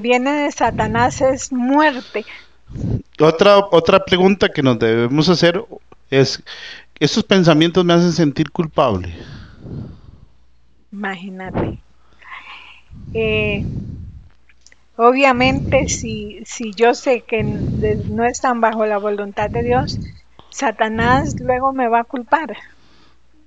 viene 0.00 0.32
de 0.32 0.50
Satanás 0.50 1.20
es 1.20 1.52
muerte. 1.52 2.24
Otra 3.20 3.58
otra 3.58 4.02
pregunta 4.02 4.48
que 4.48 4.62
nos 4.62 4.78
debemos 4.78 5.28
hacer 5.28 5.62
es 6.08 6.42
estos 6.98 7.24
pensamientos 7.24 7.84
me 7.84 7.92
hacen 7.92 8.12
sentir 8.12 8.50
culpable. 8.50 9.14
Imagínate. 10.90 11.78
Eh, 13.12 13.66
obviamente, 14.96 15.90
si, 15.90 16.40
si 16.46 16.72
yo 16.72 16.94
sé 16.94 17.20
que 17.20 17.42
no 17.42 18.24
están 18.24 18.62
bajo 18.62 18.86
la 18.86 18.96
voluntad 18.96 19.50
de 19.50 19.62
Dios, 19.62 20.00
Satanás 20.48 21.38
luego 21.38 21.74
me 21.74 21.88
va 21.88 22.00
a 22.00 22.04
culpar. 22.04 22.56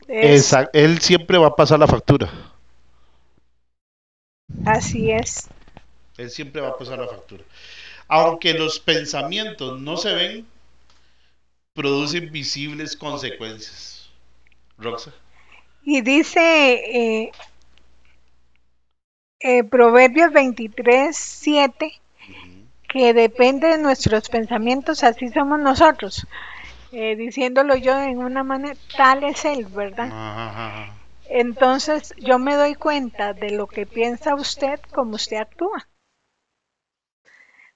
Es- 0.07 0.45
Esa- 0.53 0.69
él 0.73 0.99
siempre 0.99 1.37
va 1.37 1.47
a 1.47 1.55
pasar 1.55 1.79
la 1.79 1.87
factura. 1.87 2.31
así 4.65 5.11
es. 5.11 5.49
Él 6.17 6.29
siempre 6.29 6.61
va 6.61 6.69
a 6.69 6.77
pasar 6.77 6.99
la 6.99 7.07
factura. 7.07 7.43
Aunque 8.07 8.53
los 8.53 8.79
pensamientos 8.79 9.79
no 9.79 9.97
se 9.97 10.13
ven, 10.13 10.47
producen 11.73 12.31
visibles 12.31 12.95
consecuencias. 12.95 14.09
Roxa. 14.77 15.11
Y 15.83 16.01
dice 16.01 16.73
eh, 16.73 17.31
eh, 19.39 19.63
Proverbios 19.63 20.31
23, 20.31 21.15
7, 21.15 21.93
que 22.89 23.13
depende 23.13 23.67
de 23.67 23.77
nuestros 23.77 24.29
pensamientos, 24.29 25.03
así 25.03 25.29
somos 25.29 25.59
nosotros. 25.59 26.25
Eh, 26.91 27.15
diciéndolo 27.15 27.75
yo 27.75 27.99
en 27.99 28.19
una 28.19 28.43
manera, 28.43 28.75
tal 28.95 29.23
es 29.23 29.43
él, 29.45 29.65
¿verdad? 29.65 30.09
Ajá. 30.11 30.93
Entonces 31.29 32.13
yo 32.17 32.39
me 32.39 32.55
doy 32.55 32.75
cuenta 32.75 33.33
de 33.33 33.51
lo 33.51 33.67
que 33.67 33.85
piensa 33.85 34.35
usted 34.35 34.79
como 34.93 35.15
usted 35.15 35.37
actúa. 35.37 35.87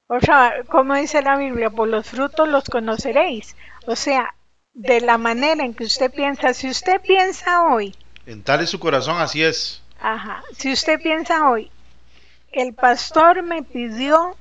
O 0.08 0.20
sea, 0.20 0.54
como 0.70 0.96
dice 0.96 1.22
la 1.22 1.38
Biblia, 1.38 1.70
por 1.70 1.88
los 1.88 2.08
frutos 2.08 2.48
los 2.48 2.66
conoceréis. 2.66 3.56
O 3.88 3.96
sea, 3.96 4.34
de 4.74 5.02
la 5.02 5.18
manera 5.18 5.64
en 5.64 5.74
que 5.74 5.84
usted 5.86 6.12
piensa, 6.12 6.54
si 6.54 6.70
usted 6.70 7.02
piensa 7.02 7.64
hoy, 7.66 7.96
En 8.26 8.44
tal 8.44 8.62
es 8.62 8.70
su 8.70 8.80
corazón, 8.80 9.18
así 9.20 9.44
es. 9.44 9.82
ajá, 10.00 10.44
si 10.58 10.72
usted 10.72 11.02
piensa 11.02 11.50
hoy, 11.50 11.72
el 12.52 12.74
pastor 12.74 13.44
me 13.44 13.64
pidió 13.64 14.36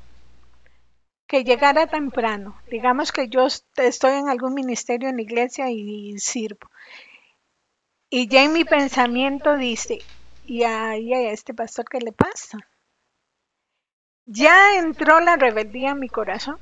que 1.30 1.44
llegara 1.44 1.86
temprano. 1.86 2.50
Digamos 2.74 3.12
que 3.12 3.28
yo 3.28 3.46
est- 3.46 3.78
estoy 3.78 4.14
en 4.18 4.28
algún 4.28 4.52
ministerio 4.52 5.08
en 5.08 5.16
la 5.18 5.22
iglesia 5.22 5.70
y, 5.70 6.18
sirvo. 6.18 6.66
Y 8.10 8.28
ya 8.28 8.44
en 8.44 8.52
mi 8.52 8.66
pensamiento 8.66 9.56
dice, 9.56 10.04
y 10.42 10.64
a, 10.64 10.98
y 10.98 11.14
a 11.14 11.30
este 11.32 11.54
pastor, 11.54 11.86
¿qué 11.88 11.98
le 11.98 12.12
pasa? 12.12 12.58
Ya 14.24 14.78
entró 14.78 15.20
la 15.20 15.36
rebeldía 15.36 15.90
en 15.90 15.98
mi 15.98 16.08
corazón. 16.08 16.56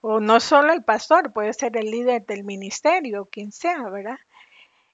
O 0.00 0.18
no 0.18 0.40
solo 0.40 0.72
el 0.72 0.82
pastor, 0.82 1.32
puede 1.32 1.52
ser 1.52 1.76
el 1.76 1.88
líder 1.92 2.26
del 2.26 2.42
ministerio, 2.42 3.28
quien 3.30 3.52
sea, 3.52 3.88
¿verdad? 3.88 4.18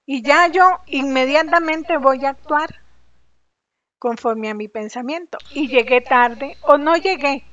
Y 0.07 0.23
ya 0.23 0.49
yo 0.49 0.81
inmediatamente 0.87 1.99
voy 1.99 2.25
a 2.25 2.31
actuar 2.31 2.71
conforme 3.99 4.51
a 4.51 4.55
mi 4.55 4.69
pensamiento. 4.69 5.39
Y 5.49 5.67
llegué 5.69 6.01
tarde 6.01 6.59
o 6.61 6.79
no 6.79 6.97
llegué, 6.97 7.45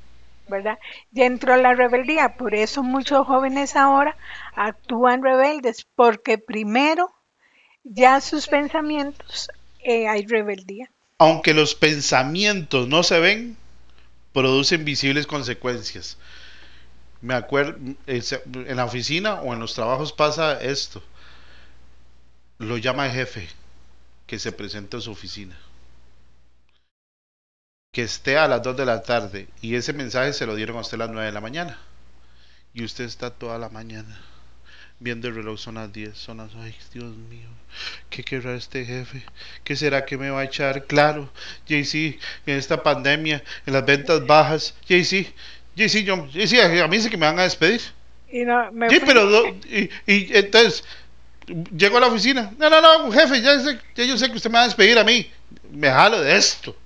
¿verdad? 0.51 0.77
Ya 1.09 1.25
entró 1.25 1.57
la 1.57 1.73
rebeldía. 1.73 2.37
Por 2.37 2.53
eso 2.53 2.83
muchos 2.83 3.25
jóvenes 3.25 3.75
ahora 3.75 4.15
actúan 4.55 5.23
rebeldes, 5.23 5.87
porque 5.95 6.37
primero 6.37 7.11
ya 7.83 8.21
sus 8.21 8.47
pensamientos 8.47 9.49
eh, 9.83 10.07
hay 10.07 10.27
rebeldía. 10.27 10.91
Aunque 11.17 11.55
los 11.55 11.73
pensamientos 11.73 12.87
no 12.87 13.01
se 13.01 13.19
ven, 13.19 13.57
producen 14.33 14.85
visibles 14.85 15.25
consecuencias. 15.25 16.17
Me 17.21 17.33
acuerdo, 17.33 17.77
en 18.07 18.77
la 18.77 18.85
oficina 18.85 19.41
o 19.41 19.53
en 19.53 19.59
los 19.59 19.73
trabajos 19.73 20.13
pasa 20.13 20.61
esto. 20.61 21.03
Lo 22.57 22.77
llama 22.77 23.07
el 23.07 23.13
jefe 23.13 23.47
que 24.27 24.39
se 24.39 24.51
presenta 24.51 24.97
a 24.97 25.01
su 25.01 25.11
oficina. 25.11 25.57
Que 27.91 28.03
esté 28.03 28.37
a 28.37 28.47
las 28.47 28.63
2 28.63 28.77
de 28.77 28.85
la 28.85 29.01
tarde 29.01 29.49
y 29.61 29.75
ese 29.75 29.91
mensaje 29.91 30.31
se 30.31 30.45
lo 30.45 30.55
dieron 30.55 30.77
a 30.77 30.79
usted 30.79 30.95
a 30.95 30.99
las 30.99 31.09
9 31.09 31.25
de 31.25 31.31
la 31.33 31.41
mañana. 31.41 31.77
Y 32.73 32.85
usted 32.85 33.03
está 33.03 33.31
toda 33.31 33.57
la 33.57 33.67
mañana 33.67 34.17
viendo 35.01 35.27
el 35.27 35.35
reloj, 35.35 35.59
son 35.59 35.75
las 35.75 35.91
10, 35.91 36.17
son 36.17 36.37
las... 36.37 36.55
Ay, 36.55 36.73
Dios 36.93 37.13
mío, 37.17 37.49
¿qué 38.09 38.23
querrá 38.23 38.55
este 38.55 38.85
jefe? 38.85 39.25
¿Qué 39.65 39.75
será 39.75 40.05
que 40.05 40.17
me 40.17 40.29
va 40.29 40.39
a 40.39 40.43
echar? 40.45 40.85
Claro, 40.85 41.33
JC, 41.67 42.17
en 42.45 42.57
esta 42.57 42.81
pandemia, 42.81 43.43
en 43.65 43.73
las 43.73 43.85
ventas 43.85 44.25
bajas, 44.25 44.73
JC, 44.87 45.33
JC, 45.75 46.03
yo, 46.05 46.27
JC, 46.27 46.61
a 46.81 46.87
mí 46.87 46.95
dice 46.95 47.09
que 47.09 47.17
me 47.17 47.25
van 47.25 47.39
a 47.39 47.43
despedir. 47.43 47.81
Y 48.31 48.45
no, 48.45 48.71
me 48.71 48.89
Sí, 48.89 48.99
fui. 49.01 49.05
pero 49.05 49.29
y 50.07 50.37
entonces 50.37 50.85
llego 51.75 51.97
a 51.97 51.99
la 51.99 52.07
oficina. 52.07 52.53
No, 52.57 52.69
no, 52.69 52.79
no, 52.79 53.11
jefe, 53.11 53.41
ya, 53.41 53.59
sé- 53.59 53.79
ya 53.95 54.05
yo 54.05 54.17
sé 54.17 54.29
que 54.29 54.37
usted 54.37 54.49
me 54.49 54.59
va 54.59 54.61
a 54.61 54.67
despedir 54.67 54.97
a 54.97 55.03
mí. 55.03 55.29
Me 55.71 55.89
jalo 55.89 56.21
de 56.21 56.37
esto. 56.37 56.77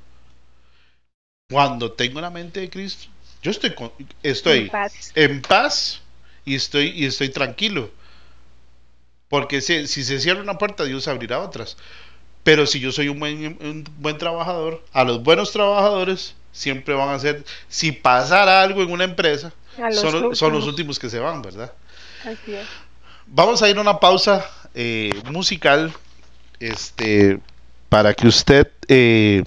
Cuando 1.49 1.91
tengo 1.91 2.19
la 2.21 2.31
mente 2.31 2.59
de 2.59 2.69
Cristo, 2.71 3.05
yo 3.43 3.51
estoy 3.51 3.75
con- 3.75 3.91
estoy 4.23 4.61
En 4.61 4.69
paz. 4.69 5.11
en 5.13 5.41
paz 5.43 6.01
y 6.43 6.55
estoy 6.55 6.87
y 6.95 7.05
estoy 7.05 7.29
tranquilo. 7.29 7.91
Porque 9.29 9.61
si, 9.61 9.85
si 9.87 10.03
se 10.03 10.19
cierra 10.19 10.41
una 10.41 10.57
puerta, 10.57 10.83
Dios 10.85 11.07
abrirá 11.07 11.39
otras. 11.39 11.77
Pero 12.43 12.65
si 12.65 12.79
yo 12.79 12.91
soy 12.91 13.09
un 13.09 13.19
buen, 13.19 13.57
un 13.61 13.83
buen 13.99 14.17
trabajador, 14.17 14.83
a 14.91 15.03
los 15.03 15.21
buenos 15.21 15.51
trabajadores 15.51 16.33
siempre 16.51 16.95
van 16.95 17.09
a 17.09 17.19
ser, 17.19 17.43
si 17.69 17.91
pasara 17.91 18.61
algo 18.63 18.81
en 18.81 18.91
una 18.91 19.03
empresa, 19.03 19.53
los 19.77 19.95
son, 19.97 20.21
los- 20.21 20.37
son 20.39 20.51
los 20.53 20.63
últimos. 20.63 20.67
últimos 20.67 20.99
que 20.99 21.09
se 21.11 21.19
van, 21.19 21.41
¿verdad? 21.43 21.71
Así 22.23 22.55
es. 22.55 22.65
Vamos 23.27 23.61
a 23.61 23.69
ir 23.69 23.77
a 23.77 23.81
una 23.81 23.99
pausa 23.99 24.49
eh, 24.73 25.11
musical 25.31 25.93
este, 26.59 27.39
para 27.89 28.13
que 28.15 28.27
usted 28.27 28.67
eh, 28.87 29.43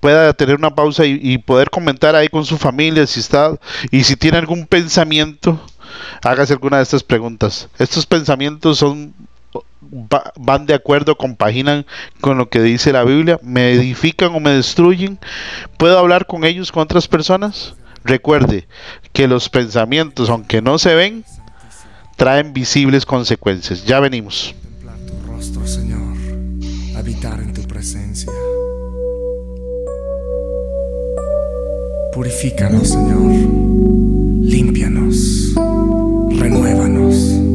pueda 0.00 0.32
tener 0.32 0.56
una 0.56 0.74
pausa 0.74 1.04
y, 1.06 1.38
poder 1.38 1.70
comentar 1.70 2.14
ahí 2.14 2.28
con 2.28 2.44
su 2.44 2.58
familia 2.58 3.06
si 3.06 3.20
está 3.20 3.58
y 3.90 4.04
si 4.04 4.16
tiene 4.16 4.38
algún 4.38 4.66
pensamiento, 4.66 5.60
hágase 6.22 6.52
alguna 6.52 6.78
de 6.78 6.82
estas 6.82 7.02
preguntas. 7.02 7.68
Estos 7.78 8.06
pensamientos 8.06 8.78
son 8.78 9.14
va- 10.12 10.32
van 10.36 10.66
de 10.66 10.74
acuerdo, 10.74 11.16
compaginan 11.16 11.86
con 12.20 12.38
lo 12.38 12.48
que 12.48 12.60
dice 12.62 12.92
la 12.92 13.04
Biblia, 13.04 13.38
me 13.42 13.72
edifican 13.72 14.34
o 14.34 14.40
me 14.40 14.50
destruyen. 14.50 15.18
¿Puedo 15.78 15.98
hablar 15.98 16.26
con 16.26 16.44
ellos, 16.44 16.72
con 16.72 16.82
otras 16.82 17.08
personas? 17.08 17.74
Recuerde 18.04 18.68
que 19.12 19.26
los 19.28 19.48
pensamientos, 19.48 20.30
aunque 20.30 20.62
no 20.62 20.78
se 20.78 20.94
ven, 20.94 21.24
traen 22.16 22.52
visibles 22.52 23.06
consecuencias. 23.06 23.84
Ya 23.84 24.00
venimos. 24.00 24.54
Contemplar 24.62 24.98
tu 25.06 25.32
rostro, 25.32 25.66
Señor, 25.66 26.16
habitar 26.96 27.40
en 27.40 27.52
tu 27.54 27.62
presencia. 27.62 28.30
Purifícanos, 32.18 32.88
Señor, 32.88 33.30
límpianos, 34.42 35.54
renuévanos. 36.36 37.47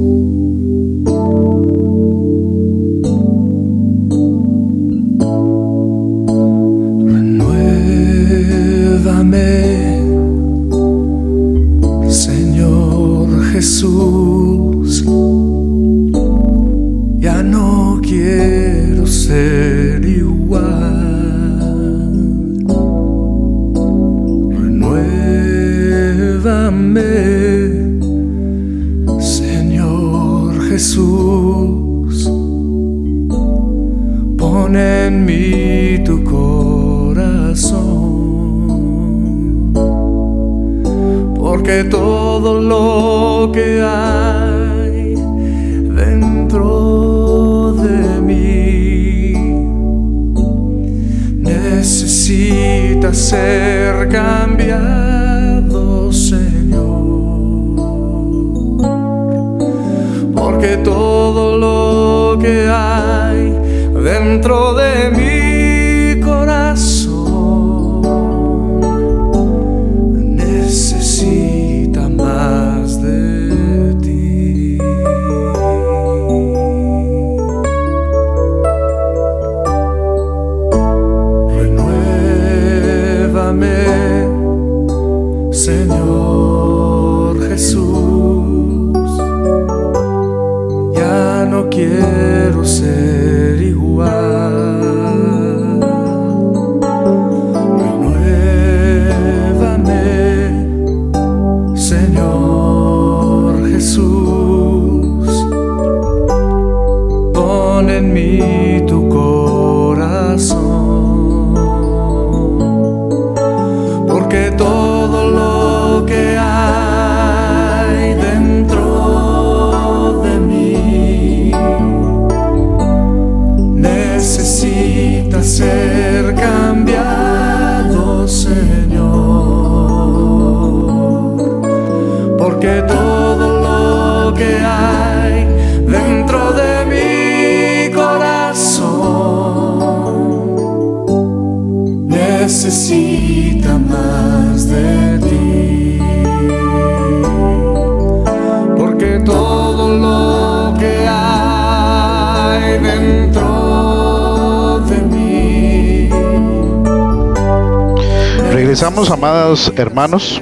Regresamos, 158.74 159.12
amados 159.12 159.72
hermanos. 159.78 160.42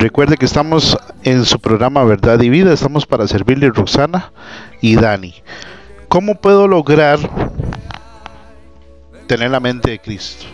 Recuerde 0.00 0.36
que 0.36 0.44
estamos 0.44 0.98
en 1.22 1.44
su 1.44 1.60
programa 1.60 2.02
Verdad 2.02 2.40
y 2.40 2.48
Vida. 2.48 2.72
Estamos 2.72 3.06
para 3.06 3.28
servirle 3.28 3.70
Roxana 3.70 4.32
y 4.80 4.96
Dani. 4.96 5.36
¿Cómo 6.08 6.34
puedo 6.40 6.66
lograr 6.66 7.20
tener 9.28 9.52
la 9.52 9.60
mente 9.60 9.92
de 9.92 10.00
Cristo? 10.00 10.46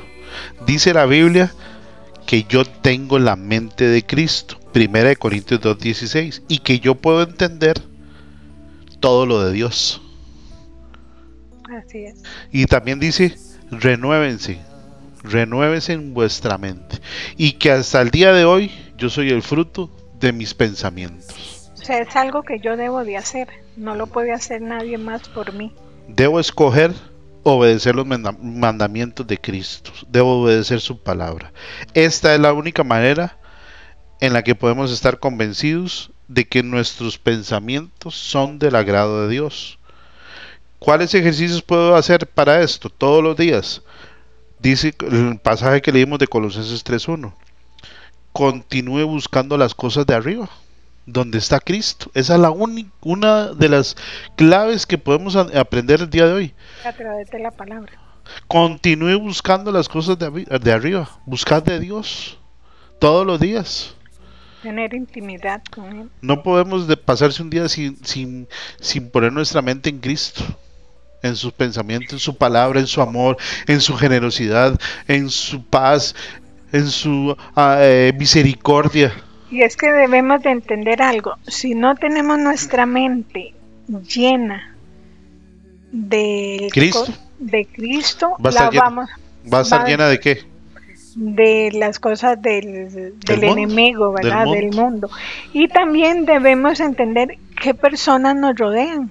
Dice 0.66 0.92
la 0.92 1.06
Biblia 1.06 1.50
que 2.26 2.42
yo 2.42 2.66
tengo 2.66 3.18
la 3.18 3.34
mente 3.34 3.86
de 3.86 4.04
Cristo. 4.04 4.58
Primera 4.70 5.08
de 5.08 5.16
Corintios 5.16 5.62
2.16. 5.62 6.42
Y 6.48 6.58
que 6.58 6.80
yo 6.80 6.96
puedo 6.96 7.22
entender 7.22 7.80
todo 9.00 9.24
lo 9.24 9.42
de 9.42 9.52
Dios. 9.54 10.02
Así 11.64 12.04
es. 12.04 12.22
Y 12.52 12.66
también 12.66 13.00
dice, 13.00 13.38
renuévense, 13.70 14.60
renuévense 15.22 15.92
en 15.92 16.14
vuestra 16.14 16.58
mente. 16.58 16.98
Y 17.36 17.52
que 17.52 17.70
hasta 17.72 18.00
el 18.00 18.10
día 18.10 18.32
de 18.32 18.44
hoy 18.44 18.70
yo 18.96 19.10
soy 19.10 19.30
el 19.30 19.42
fruto 19.42 19.90
de 20.18 20.32
mis 20.32 20.54
pensamientos. 20.54 21.70
O 21.74 21.84
sea, 21.84 21.98
es 21.98 22.14
algo 22.16 22.42
que 22.42 22.58
yo 22.60 22.76
debo 22.76 23.04
de 23.04 23.16
hacer. 23.16 23.48
No 23.76 23.94
lo 23.94 24.06
puede 24.06 24.32
hacer 24.32 24.60
nadie 24.60 24.98
más 24.98 25.28
por 25.28 25.52
mí. 25.52 25.72
Debo 26.08 26.38
escoger 26.40 26.92
obedecer 27.42 27.94
los 27.94 28.06
manda- 28.06 28.36
mandamientos 28.40 29.26
de 29.26 29.38
Cristo. 29.38 29.92
Debo 30.08 30.42
obedecer 30.42 30.80
su 30.80 31.02
palabra. 31.02 31.52
Esta 31.94 32.34
es 32.34 32.40
la 32.40 32.52
única 32.52 32.84
manera 32.84 33.38
en 34.20 34.34
la 34.34 34.42
que 34.42 34.54
podemos 34.54 34.92
estar 34.92 35.18
convencidos 35.18 36.10
de 36.28 36.46
que 36.46 36.62
nuestros 36.62 37.18
pensamientos 37.18 38.14
son 38.14 38.58
del 38.58 38.76
agrado 38.76 39.22
de 39.26 39.32
Dios. 39.32 39.78
¿Cuáles 40.78 41.14
ejercicios 41.14 41.62
puedo 41.62 41.96
hacer 41.96 42.26
para 42.26 42.60
esto? 42.62 42.88
Todos 42.90 43.22
los 43.22 43.36
días. 43.36 43.82
Dice 44.62 44.94
el 45.10 45.38
pasaje 45.38 45.80
que 45.80 45.92
leímos 45.92 46.18
de 46.18 46.26
Colosenses 46.26 46.84
3.1. 46.84 47.32
Continúe 48.32 49.04
buscando 49.06 49.56
las 49.56 49.74
cosas 49.74 50.06
de 50.06 50.14
arriba, 50.14 50.48
donde 51.06 51.38
está 51.38 51.60
Cristo. 51.60 52.10
Esa 52.14 52.34
es 52.34 52.40
la 52.40 52.50
única, 52.50 52.90
una 53.02 53.48
de 53.48 53.68
las 53.68 53.96
claves 54.36 54.86
que 54.86 54.98
podemos 54.98 55.34
aprender 55.36 56.00
el 56.02 56.10
día 56.10 56.26
de 56.26 56.32
hoy. 56.32 56.54
A 56.84 56.92
través 56.92 57.28
de 57.30 57.38
la 57.40 57.50
palabra. 57.50 57.92
Continúe 58.46 59.18
buscando 59.18 59.72
las 59.72 59.88
cosas 59.88 60.18
de, 60.18 60.28
arri- 60.30 60.46
de 60.60 60.72
arriba. 60.72 61.08
Buscad 61.26 61.62
de 61.62 61.80
Dios 61.80 62.38
todos 63.00 63.26
los 63.26 63.40
días. 63.40 63.94
Tener 64.62 64.92
intimidad 64.94 65.62
con 65.70 65.96
Él. 65.98 66.10
No 66.20 66.42
podemos 66.42 66.86
de 66.86 66.96
pasarse 66.98 67.42
un 67.42 67.48
día 67.50 67.66
sin, 67.68 67.96
sin, 68.04 68.46
sin 68.78 69.10
poner 69.10 69.32
nuestra 69.32 69.62
mente 69.62 69.88
en 69.88 69.98
Cristo, 70.00 70.44
en 71.22 71.36
sus 71.36 71.52
pensamientos, 71.52 72.12
en 72.14 72.18
su 72.18 72.36
palabra, 72.36 72.80
en 72.80 72.86
su 72.86 73.00
amor, 73.02 73.36
en 73.66 73.80
su 73.80 73.96
generosidad, 73.96 74.78
en 75.08 75.28
su 75.30 75.62
paz, 75.64 76.14
en 76.72 76.86
su 76.88 77.36
ah, 77.56 77.78
eh, 77.80 78.12
misericordia. 78.18 79.12
Y 79.50 79.62
es 79.62 79.76
que 79.76 79.90
debemos 79.92 80.42
de 80.42 80.50
entender 80.50 81.02
algo. 81.02 81.34
Si 81.46 81.74
no 81.74 81.94
tenemos 81.96 82.38
nuestra 82.38 82.86
mente 82.86 83.52
llena 84.06 84.74
de 85.92 86.68
Cristo. 86.72 87.06
de 87.38 87.66
Cristo, 87.66 88.30
Va 88.44 88.48
a 88.48 88.50
estar 88.50 88.64
la 88.66 88.70
llena. 88.70 88.82
vamos 88.84 89.10
¿Va 89.52 89.58
a 89.58 89.62
estar 89.62 89.80
Va- 89.82 89.88
llena 89.88 90.06
de 90.08 90.20
qué? 90.20 90.50
de 91.16 91.70
las 91.74 91.98
cosas 91.98 92.40
del, 92.40 93.12
del 93.26 93.42
enemigo, 93.44 94.14
del 94.14 94.30
¿verdad? 94.30 94.44
Del 94.52 94.66
mundo. 94.66 94.82
mundo. 94.82 95.10
Y 95.52 95.66
también 95.66 96.24
debemos 96.24 96.78
entender 96.78 97.36
qué 97.60 97.74
personas 97.74 98.36
nos 98.36 98.56
rodean, 98.56 99.10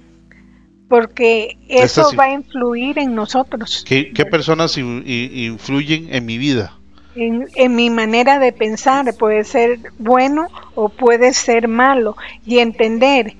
porque 0.90 1.56
eso 1.68 2.10
va 2.18 2.24
a 2.24 2.32
influir 2.32 2.98
en 2.98 3.14
nosotros, 3.14 3.84
¿Qué, 3.86 4.12
qué 4.12 4.26
personas 4.26 4.76
in- 4.76 5.04
influyen 5.06 6.12
en 6.12 6.26
mi 6.26 6.36
vida? 6.36 6.74
en, 7.14 7.46
en 7.54 7.74
mi 7.76 7.90
manera 7.90 8.38
de 8.38 8.52
pensar. 8.52 9.14
Puede 9.16 9.44
ser 9.44 9.78
bueno 9.98 10.48
o 10.74 10.88
puede 10.88 11.32
ser 11.32 11.68
malo. 11.68 12.16
Y 12.44 12.58
entender 12.58 13.34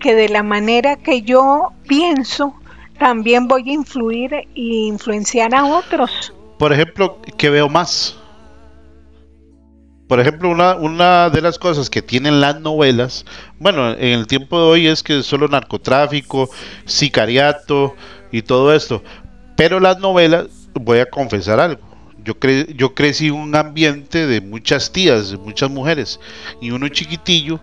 que 0.00 0.14
de 0.14 0.28
la 0.28 0.42
manera 0.42 0.96
que 0.96 1.22
yo 1.22 1.68
pienso, 1.88 2.54
también 2.98 3.46
voy 3.48 3.68
a 3.68 3.72
influir 3.72 4.32
e 4.34 4.46
influenciar 4.54 5.54
a 5.54 5.64
otros. 5.64 6.32
Por 6.58 6.72
ejemplo, 6.72 7.18
¿qué 7.36 7.50
veo 7.50 7.68
más? 7.68 8.16
Por 10.12 10.20
ejemplo, 10.20 10.50
una, 10.50 10.74
una 10.76 11.30
de 11.30 11.40
las 11.40 11.58
cosas 11.58 11.88
que 11.88 12.02
tienen 12.02 12.38
las 12.42 12.60
novelas, 12.60 13.24
bueno, 13.58 13.92
en 13.92 14.08
el 14.18 14.26
tiempo 14.26 14.58
de 14.58 14.64
hoy 14.66 14.86
es 14.86 15.02
que 15.02 15.22
solo 15.22 15.48
narcotráfico, 15.48 16.50
sicariato 16.84 17.96
y 18.30 18.42
todo 18.42 18.74
esto. 18.74 19.02
Pero 19.56 19.80
las 19.80 20.00
novelas, 20.00 20.48
voy 20.74 20.98
a 20.98 21.06
confesar 21.08 21.60
algo. 21.60 21.80
Yo, 22.22 22.38
cre- 22.38 22.74
yo 22.76 22.94
crecí 22.94 23.28
en 23.28 23.34
un 23.36 23.56
ambiente 23.56 24.26
de 24.26 24.42
muchas 24.42 24.92
tías, 24.92 25.30
de 25.30 25.38
muchas 25.38 25.70
mujeres, 25.70 26.20
y 26.60 26.72
uno 26.72 26.88
chiquitillo, 26.88 27.60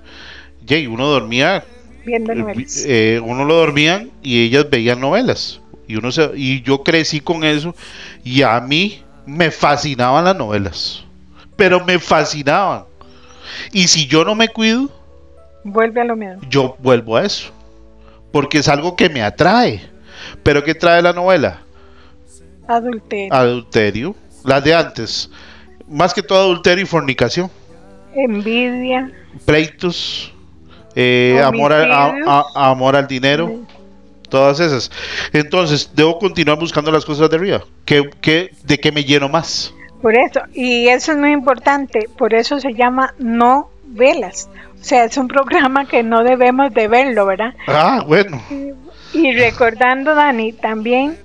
y 0.68 0.88
uno 0.88 1.08
dormía 1.08 1.64
Viendo 2.04 2.34
eh, 2.34 2.36
novelas. 2.36 2.88
eh, 2.88 3.22
uno 3.24 3.46
lo 3.46 3.56
dormían 3.56 4.12
y 4.24 4.42
ellas 4.44 4.70
veían 4.70 5.00
novelas 5.02 5.62
Y, 5.88 5.98
uno 5.98 6.12
se, 6.12 6.32
y 6.36 6.62
yo 6.64 6.84
crecí 6.84 7.22
con 7.22 7.44
eso 7.44 7.76
y 8.24 8.42
a 8.44 8.60
mí 8.62 9.04
me 9.26 9.52
fascinaban 9.52 10.26
las 10.26 10.36
novelas. 10.38 11.06
Pero 11.60 11.86
me 11.86 12.00
fascinaban. 12.00 12.86
Y 13.72 13.88
si 13.88 14.08
yo 14.08 14.24
no 14.26 14.34
me 14.34 14.48
cuido, 14.48 14.90
Vuelve 15.64 16.02
a 16.02 16.06
lo 16.06 16.16
mismo. 16.16 16.42
yo 16.50 16.76
vuelvo 16.80 17.18
a 17.18 17.26
eso. 17.26 17.52
Porque 18.32 18.60
es 18.60 18.68
algo 18.68 18.96
que 18.96 19.10
me 19.10 19.22
atrae. 19.22 19.82
Pero 20.42 20.64
¿qué 20.64 20.74
trae 20.74 21.02
la 21.02 21.14
novela? 21.14 21.62
Adulterio, 22.68 23.34
Adulterio. 23.34 24.16
Las 24.44 24.64
de 24.64 24.74
antes. 24.74 25.30
Más 25.88 26.14
que 26.14 26.22
todo 26.24 26.40
adulterio 26.40 26.84
y 26.84 26.88
fornicación. 26.88 27.50
envidia, 28.16 29.12
Pleitos. 29.46 30.34
eh, 30.96 31.42
amor, 31.44 31.72
al- 31.74 31.92
a- 32.28 32.46
amor 32.56 32.96
al 32.96 33.08
dinero. 33.08 33.60
Todas 34.30 34.60
esas. 34.60 34.92
Entonces, 35.34 35.90
debo 35.96 36.20
continuar 36.20 36.60
buscando 36.60 36.92
las 36.92 37.04
cosas 37.06 37.30
de 37.30 37.36
arriba. 37.36 37.64
¿Qué, 37.86 38.08
qué, 38.22 38.52
¿De 38.64 38.78
qué 38.80 38.92
me 38.92 39.04
lleno 39.04 39.28
más? 39.28 39.74
Por 40.02 40.18
eso. 40.18 40.42
Y 40.54 40.88
eso 40.88 41.12
es 41.14 41.18
muy 41.18 41.32
importante. 41.32 42.10
Por 42.18 42.34
eso 42.34 42.60
se 42.60 42.74
llama 42.74 43.14
no 43.20 43.70
velas. 43.86 44.50
O 44.80 44.84
sea, 44.84 45.04
es 45.04 45.18
un 45.18 45.28
programa 45.28 45.86
que 45.86 46.04
no 46.04 46.24
debemos 46.24 46.74
de 46.74 46.88
verlo, 46.88 47.26
¿verdad? 47.26 47.54
Ah, 47.68 48.04
bueno. 48.08 48.42
Y 49.14 49.32
recordando, 49.34 50.16
Dani, 50.16 50.54
también, 50.54 51.18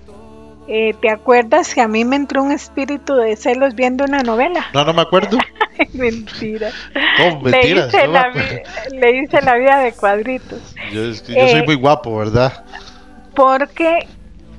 eh, 0.66 0.94
¿te 1.00 1.10
acuerdas 1.10 1.72
que 1.74 1.80
a 1.82 1.86
mí 1.88 2.04
me 2.04 2.16
entró 2.16 2.42
un 2.42 2.50
espíritu 2.50 3.14
de 3.14 3.36
celos 3.36 3.74
viendo 3.74 4.04
una 4.04 4.22
novela? 4.22 4.64
No, 4.74 4.84
no 4.84 4.92
me 4.92 5.02
acuerdo. 5.02 5.38
Mentira. 5.92 6.70
Mentiras, 7.42 7.92
le, 7.92 7.98
hice 8.00 8.06
no 8.06 8.12
la 8.12 8.20
acuerdo. 8.22 8.48
vi- 8.90 8.96
le 8.98 9.22
hice 9.22 9.42
la 9.42 9.54
vida 9.56 9.78
de 9.78 9.92
cuadritos. 9.92 10.74
Yo 10.92 11.14
soy 11.14 11.34
Eh, 11.36 11.62
muy 11.64 11.74
guapo, 11.76 12.16
¿verdad? 12.16 12.64
Porque 13.34 14.06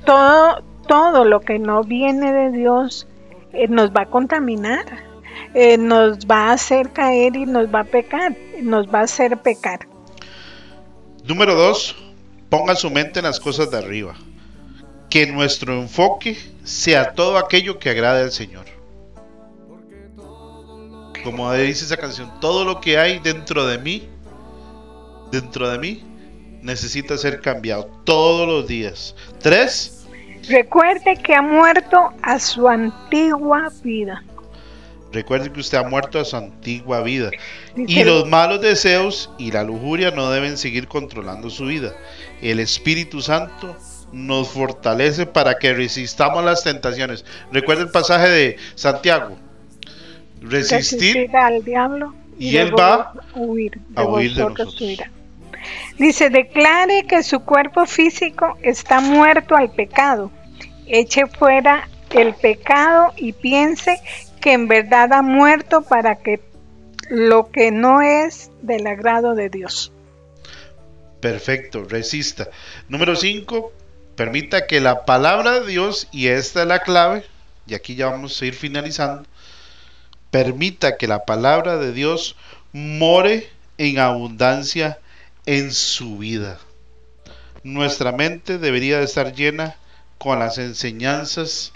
todo, 0.04 0.62
todo 0.86 1.24
lo 1.24 1.40
que 1.40 1.58
no 1.58 1.82
viene 1.84 2.32
de 2.32 2.50
Dios 2.52 3.06
eh, 3.56 3.68
nos 3.68 3.90
va 3.90 4.02
a 4.02 4.06
contaminar, 4.06 4.84
eh, 5.54 5.78
nos 5.78 6.18
va 6.18 6.48
a 6.48 6.52
hacer 6.52 6.92
caer 6.92 7.36
y 7.36 7.46
nos 7.46 7.66
va 7.74 7.80
a 7.80 7.84
pecar, 7.84 8.36
nos 8.60 8.86
va 8.86 9.00
a 9.00 9.02
hacer 9.02 9.38
pecar. 9.38 9.80
Número 11.24 11.54
dos, 11.54 11.96
ponga 12.48 12.74
su 12.74 12.90
mente 12.90 13.20
en 13.20 13.24
las 13.24 13.40
cosas 13.40 13.70
de 13.70 13.78
arriba. 13.78 14.14
Que 15.10 15.26
nuestro 15.26 15.80
enfoque 15.80 16.36
sea 16.64 17.14
todo 17.14 17.38
aquello 17.38 17.78
que 17.78 17.90
agrade 17.90 18.22
al 18.24 18.32
Señor. 18.32 18.66
Como 21.24 21.52
dice 21.54 21.84
esa 21.84 21.96
canción, 21.96 22.30
todo 22.40 22.64
lo 22.64 22.80
que 22.80 22.98
hay 22.98 23.18
dentro 23.18 23.66
de 23.66 23.78
mí, 23.78 24.08
dentro 25.32 25.68
de 25.68 25.78
mí, 25.78 26.04
necesita 26.62 27.16
ser 27.16 27.40
cambiado 27.40 27.86
todos 28.04 28.46
los 28.46 28.66
días. 28.66 29.14
Tres, 29.40 29.95
Recuerde 30.48 31.16
que 31.16 31.34
ha 31.34 31.42
muerto 31.42 32.12
a 32.22 32.38
su 32.38 32.68
antigua 32.68 33.70
vida. 33.82 34.22
recuerde 35.12 35.50
que 35.50 35.60
usted 35.60 35.78
ha 35.78 35.82
muerto 35.82 36.20
a 36.20 36.24
su 36.24 36.36
antigua 36.36 37.02
vida. 37.02 37.30
Y 37.74 38.04
los 38.04 38.26
malos 38.26 38.60
deseos 38.60 39.30
y 39.38 39.50
la 39.50 39.62
lujuria 39.62 40.10
no 40.10 40.30
deben 40.30 40.58
seguir 40.58 40.88
controlando 40.88 41.48
su 41.48 41.66
vida. 41.66 41.94
El 42.42 42.60
Espíritu 42.60 43.22
Santo 43.22 43.76
nos 44.12 44.48
fortalece 44.48 45.26
para 45.26 45.58
que 45.58 45.72
resistamos 45.72 46.44
las 46.44 46.62
tentaciones. 46.62 47.24
Recuerda 47.50 47.82
el 47.84 47.90
pasaje 47.90 48.28
de 48.28 48.56
Santiago. 48.74 49.36
Resistir 50.42 51.14
resistir 51.14 51.36
al 51.36 51.64
diablo 51.64 52.14
y 52.38 52.56
él 52.56 52.78
va 52.78 53.14
huir 53.34 53.80
a 53.94 54.04
huir 54.04 54.34
de 54.34 54.42
nosotros. 54.42 54.80
huirá. 54.80 55.10
Dice, 55.98 56.30
declare 56.30 57.04
que 57.08 57.22
su 57.22 57.40
cuerpo 57.40 57.86
físico 57.86 58.56
está 58.62 59.00
muerto 59.00 59.56
al 59.56 59.70
pecado. 59.70 60.30
Eche 60.86 61.26
fuera 61.26 61.88
el 62.10 62.34
pecado 62.34 63.12
y 63.16 63.32
piense 63.32 64.00
que 64.40 64.52
en 64.52 64.68
verdad 64.68 65.12
ha 65.12 65.22
muerto 65.22 65.82
para 65.82 66.16
que 66.16 66.40
lo 67.08 67.50
que 67.50 67.70
no 67.70 68.02
es 68.02 68.50
del 68.62 68.86
agrado 68.86 69.34
de 69.34 69.48
Dios. 69.48 69.92
Perfecto, 71.20 71.84
resista. 71.84 72.48
Número 72.88 73.16
5, 73.16 73.72
permita 74.14 74.66
que 74.66 74.80
la 74.80 75.04
palabra 75.04 75.60
de 75.60 75.66
Dios, 75.66 76.08
y 76.12 76.28
esta 76.28 76.62
es 76.62 76.68
la 76.68 76.80
clave, 76.80 77.24
y 77.66 77.74
aquí 77.74 77.94
ya 77.96 78.06
vamos 78.06 78.40
a 78.40 78.46
ir 78.46 78.54
finalizando, 78.54 79.26
permita 80.30 80.96
que 80.96 81.06
la 81.06 81.24
palabra 81.24 81.78
de 81.78 81.92
Dios 81.92 82.36
more 82.72 83.48
en 83.78 83.98
abundancia 83.98 84.98
en 85.46 85.72
su 85.72 86.18
vida. 86.18 86.58
Nuestra 87.62 88.12
mente 88.12 88.58
debería 88.58 88.98
de 88.98 89.04
estar 89.04 89.32
llena 89.34 89.76
con 90.18 90.38
las 90.38 90.58
enseñanzas 90.58 91.72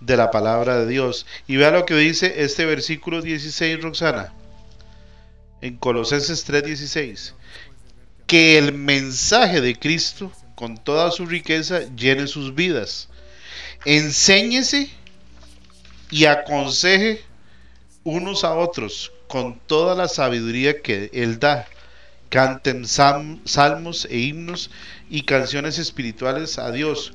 de 0.00 0.16
la 0.16 0.30
palabra 0.30 0.78
de 0.78 0.86
Dios. 0.86 1.26
Y 1.46 1.56
vea 1.56 1.70
lo 1.70 1.86
que 1.86 1.94
dice 1.94 2.42
este 2.42 2.64
versículo 2.64 3.22
16, 3.22 3.80
Roxana, 3.82 4.32
en 5.60 5.76
Colosenses 5.76 6.44
3:16 6.44 7.34
que 8.32 8.56
el 8.56 8.72
mensaje 8.72 9.60
de 9.60 9.78
Cristo, 9.78 10.32
con 10.54 10.78
toda 10.78 11.10
su 11.10 11.26
riqueza, 11.26 11.82
llene 11.94 12.26
sus 12.26 12.54
vidas. 12.54 13.10
Enséñese 13.84 14.88
y 16.10 16.24
aconseje 16.24 17.22
unos 18.04 18.44
a 18.44 18.54
otros 18.54 19.12
con 19.28 19.60
toda 19.66 19.94
la 19.94 20.08
sabiduría 20.08 20.80
que 20.80 21.10
Él 21.12 21.40
da. 21.40 21.66
Canten 22.30 22.86
salmos 22.86 24.06
e 24.08 24.18
himnos 24.18 24.70
y 25.10 25.24
canciones 25.24 25.78
espirituales 25.78 26.58
a 26.58 26.70
Dios 26.70 27.12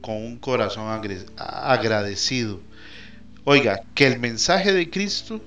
con 0.00 0.16
un 0.16 0.38
corazón 0.38 0.88
agradecido. 1.36 2.60
Oiga, 3.44 3.82
que 3.94 4.06
el 4.06 4.18
mensaje 4.20 4.72
de 4.72 4.90
Cristo 4.90 5.40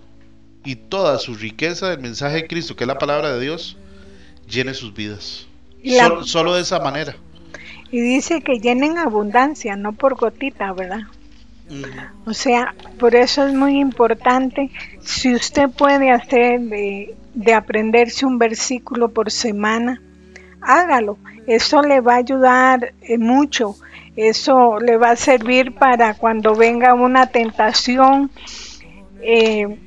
y 0.65 0.75
toda 0.75 1.19
su 1.19 1.35
riqueza 1.35 1.89
del 1.89 1.99
mensaje 1.99 2.37
de 2.37 2.47
Cristo, 2.47 2.75
que 2.75 2.83
es 2.83 2.87
la 2.87 2.97
palabra 2.97 3.33
de 3.33 3.41
Dios, 3.41 3.77
llene 4.49 4.73
sus 4.73 4.93
vidas. 4.93 5.47
La- 5.83 6.07
Solo, 6.07 6.23
solo 6.23 6.55
de 6.55 6.61
esa 6.61 6.79
manera. 6.79 7.15
Y 7.91 7.99
dice 8.01 8.41
que 8.41 8.59
llenen 8.59 8.97
abundancia, 8.97 9.75
no 9.75 9.93
por 9.93 10.15
gotita, 10.15 10.71
¿verdad? 10.73 11.01
O 12.25 12.33
sea, 12.33 12.75
por 12.99 13.15
eso 13.15 13.47
es 13.47 13.53
muy 13.53 13.79
importante, 13.79 14.69
si 15.01 15.33
usted 15.33 15.69
puede 15.69 16.11
hacer 16.11 16.59
de, 16.61 17.15
de 17.33 17.53
aprenderse 17.53 18.25
un 18.25 18.37
versículo 18.37 19.09
por 19.09 19.31
semana, 19.31 20.01
hágalo. 20.61 21.17
Eso 21.47 21.81
le 21.81 21.99
va 22.01 22.13
a 22.15 22.17
ayudar 22.17 22.93
eh, 23.01 23.17
mucho. 23.17 23.75
Eso 24.15 24.79
le 24.79 24.97
va 24.97 25.11
a 25.11 25.15
servir 25.15 25.73
para 25.73 26.13
cuando 26.13 26.55
venga 26.55 26.93
una 26.93 27.27
tentación, 27.27 28.29
eh, 29.21 29.79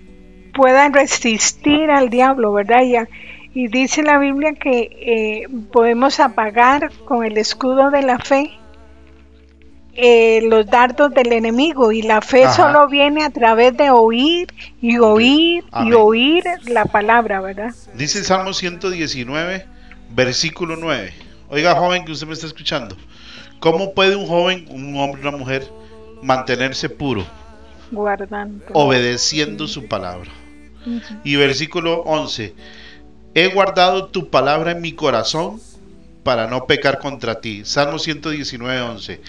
puedan 0.55 0.93
resistir 0.93 1.91
al 1.91 2.09
diablo, 2.09 2.53
¿verdad? 2.53 2.83
Ya, 2.83 3.09
y 3.55 3.68
dice 3.68 4.03
la 4.03 4.18
Biblia 4.18 4.53
que 4.55 4.91
eh, 5.01 5.49
podemos 5.72 6.20
apagar 6.20 6.91
con 7.05 7.24
el 7.24 7.39
escudo 7.39 7.91
de 7.91 8.03
la 8.03 8.18
fe 8.18 8.59
eh, 9.99 10.43
los 10.43 10.66
dardos 10.66 11.11
del 11.14 11.33
enemigo 11.33 11.91
y 11.91 12.03
la 12.03 12.20
fe 12.20 12.45
Ajá. 12.45 12.53
solo 12.53 12.87
viene 12.87 13.24
a 13.24 13.31
través 13.31 13.74
de 13.74 13.89
oír 13.89 14.53
y 14.83 14.99
oír 14.99 15.64
y 15.87 15.93
oír 15.95 16.45
la 16.66 16.85
palabra, 16.85 17.41
¿verdad? 17.41 17.74
Dice 17.95 18.18
el 18.18 18.27
Salmo 18.27 18.53
119, 18.53 19.64
versículo 20.11 20.77
9. 20.77 21.14
Oiga, 21.49 21.74
joven 21.77 22.05
que 22.05 22.12
usted 22.12 22.27
me 22.27 22.35
está 22.35 22.47
escuchando. 22.47 22.95
¿Cómo 23.61 23.94
puede 23.94 24.16
un 24.16 24.26
joven, 24.26 24.66
un 24.68 24.96
hombre, 24.96 25.22
una 25.22 25.36
mujer, 25.36 25.70
mantenerse 26.22 26.88
puro? 26.88 27.24
Guardando. 27.90 28.64
Obedeciendo 28.72 29.66
su 29.68 29.86
palabra. 29.86 30.30
Y 31.24 31.36
versículo 31.36 32.02
11. 32.02 32.54
He 33.34 33.48
guardado 33.48 34.07
tu 34.07 34.30
palabra 34.30 34.70
en 34.70 34.80
mi 34.80 34.92
corazón 34.92 35.61
para 36.22 36.46
no 36.46 36.66
pecar 36.66 36.98
contra 36.98 37.40
ti. 37.40 37.64
Salmo 37.64 37.98
119, 37.98 38.80
11. 38.80 39.20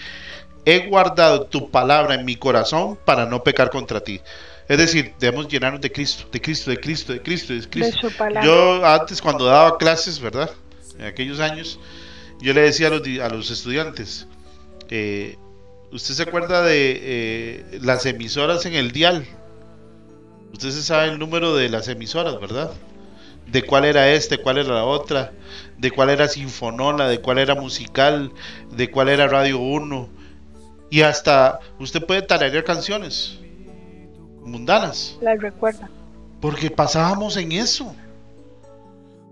He 0.64 0.86
guardado 0.88 1.46
tu 1.46 1.70
palabra 1.70 2.14
en 2.14 2.24
mi 2.24 2.36
corazón 2.36 2.98
para 3.04 3.26
no 3.26 3.42
pecar 3.42 3.70
contra 3.70 4.00
ti. 4.00 4.20
Es 4.68 4.78
decir, 4.78 5.14
debemos 5.18 5.48
llenarnos 5.48 5.80
de 5.80 5.90
Cristo, 5.90 6.26
de 6.30 6.40
Cristo, 6.40 6.70
de 6.70 6.78
Cristo, 6.78 7.12
de 7.12 7.22
Cristo, 7.22 7.54
de 7.54 7.68
Cristo. 7.68 8.08
su 8.08 8.16
palabra. 8.16 8.44
Yo 8.44 8.84
antes 8.84 9.22
cuando 9.22 9.46
daba 9.46 9.78
clases, 9.78 10.20
¿verdad? 10.20 10.50
En 10.98 11.06
aquellos 11.06 11.40
años, 11.40 11.80
yo 12.40 12.52
le 12.54 12.62
decía 12.62 12.88
a 12.88 12.90
los, 12.90 13.02
di- 13.02 13.20
a 13.20 13.28
los 13.28 13.50
estudiantes, 13.50 14.26
eh, 14.90 15.36
¿usted 15.92 16.14
se 16.14 16.22
acuerda 16.22 16.62
de 16.62 16.98
eh, 17.02 17.78
las 17.82 18.06
emisoras 18.06 18.64
en 18.66 18.74
el 18.74 18.92
dial? 18.92 19.26
Usted 20.52 20.70
se 20.70 20.82
sabe 20.82 21.08
el 21.08 21.18
número 21.18 21.54
de 21.56 21.68
las 21.68 21.88
emisoras, 21.88 22.40
¿verdad? 22.40 22.72
De 23.46 23.62
cuál 23.62 23.84
era 23.84 24.10
este, 24.12 24.38
cuál 24.38 24.58
era 24.58 24.74
la 24.74 24.84
otra, 24.84 25.32
de 25.78 25.90
cuál 25.90 26.10
era 26.10 26.28
Sinfonola, 26.28 27.08
de 27.08 27.20
cuál 27.20 27.38
era 27.38 27.54
Musical, 27.54 28.32
de 28.70 28.90
cuál 28.90 29.08
era 29.08 29.26
Radio 29.26 29.58
1. 29.58 30.08
Y 30.90 31.02
hasta 31.02 31.60
usted 31.78 32.04
puede 32.04 32.22
tararear 32.22 32.64
canciones 32.64 33.38
mundanas. 34.42 35.18
La 35.20 35.34
recuerda. 35.34 35.88
Porque 36.40 36.70
pasábamos 36.70 37.36
en 37.36 37.52
eso. 37.52 37.94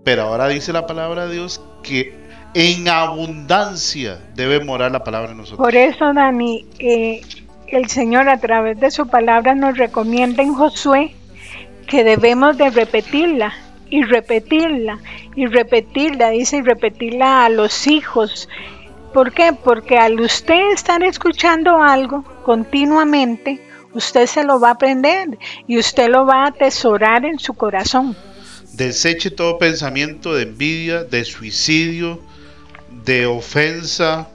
Pero 0.03 0.23
ahora 0.23 0.47
dice 0.47 0.71
la 0.71 0.85
palabra 0.87 1.25
de 1.27 1.33
Dios 1.33 1.61
que 1.83 2.15
En 2.53 2.87
abundancia 2.87 4.19
debe 4.35 4.63
morar 4.63 4.91
la 4.91 5.03
palabra 5.03 5.31
en 5.31 5.37
nosotros. 5.37 5.59
Por 5.59 5.75
eso, 5.75 6.13
Dani, 6.13 6.65
eh, 6.79 7.21
el 7.67 7.89
Señor 7.89 8.29
a 8.29 8.39
través 8.39 8.79
de 8.79 8.91
su 8.91 9.07
palabra 9.07 9.53
nos 9.55 9.77
recomienda 9.77 10.41
en 10.41 10.53
Josué 10.53 11.15
que 11.87 12.03
debemos 12.03 12.57
de 12.57 12.69
repetirla 12.69 13.53
y 13.89 14.03
repetirla 14.03 14.99
y 15.35 15.45
repetirla, 15.45 16.29
dice, 16.31 16.57
y 16.57 16.61
repetirla 16.61 17.45
a 17.45 17.49
los 17.49 17.87
hijos. 17.87 18.49
¿Por 19.13 19.33
qué? 19.33 19.53
Porque 19.53 19.97
al 19.97 20.19
usted 20.19 20.71
estar 20.73 21.03
escuchando 21.03 21.81
algo 21.81 22.23
continuamente, 22.43 23.61
usted 23.93 24.25
se 24.25 24.43
lo 24.43 24.59
va 24.59 24.69
a 24.69 24.73
aprender 24.73 25.37
y 25.67 25.77
usted 25.77 26.09
lo 26.09 26.25
va 26.25 26.43
a 26.43 26.47
atesorar 26.47 27.25
en 27.25 27.39
su 27.39 27.53
corazón. 27.53 28.15
Deseche 28.73 29.31
todo 29.31 29.57
pensamiento 29.57 30.33
de 30.33 30.43
envidia, 30.43 31.03
de 31.03 31.23
suicidio, 31.23 32.19
de 33.07 33.25
ofensa, 33.25 34.27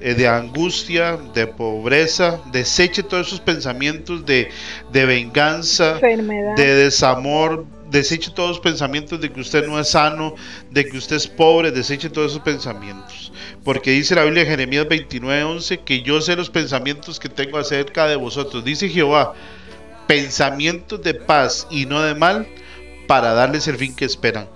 eh, 0.00 0.14
de 0.14 0.28
angustia, 0.28 1.18
de 1.34 1.48
pobreza. 1.48 2.40
Deseche 2.52 3.02
todos 3.02 3.26
esos 3.26 3.40
pensamientos 3.40 4.24
de, 4.24 4.48
de 4.92 5.04
venganza, 5.04 5.94
Enfermedad. 5.94 6.56
de 6.56 6.74
desamor. 6.76 7.66
Deseche 7.90 8.30
todos 8.30 8.50
los 8.50 8.60
pensamientos 8.60 9.20
de 9.20 9.32
que 9.32 9.40
usted 9.40 9.66
no 9.66 9.80
es 9.80 9.88
sano, 9.88 10.34
de 10.70 10.84
que 10.86 10.96
usted 10.96 11.16
es 11.16 11.26
pobre. 11.26 11.72
Deseche 11.72 12.08
todos 12.08 12.32
esos 12.32 12.42
pensamientos. 12.42 13.32
Porque 13.64 13.90
dice 13.90 14.14
la 14.14 14.24
Biblia 14.24 14.42
en 14.42 14.48
Jeremías 14.48 14.86
29:11 14.86 15.80
que 15.84 16.02
yo 16.02 16.20
sé 16.20 16.36
los 16.36 16.50
pensamientos 16.50 17.18
que 17.18 17.28
tengo 17.28 17.58
acerca 17.58 18.06
de 18.06 18.14
vosotros. 18.16 18.64
Dice 18.64 18.88
Jehová, 18.88 19.34
pensamientos 20.06 21.02
de 21.02 21.14
paz 21.14 21.66
y 21.70 21.86
no 21.86 22.00
de 22.02 22.14
mal 22.14 22.46
para 23.08 23.32
darles 23.32 23.66
el 23.66 23.78
fin 23.78 23.96
que 23.96 24.04
esperan. 24.04 24.48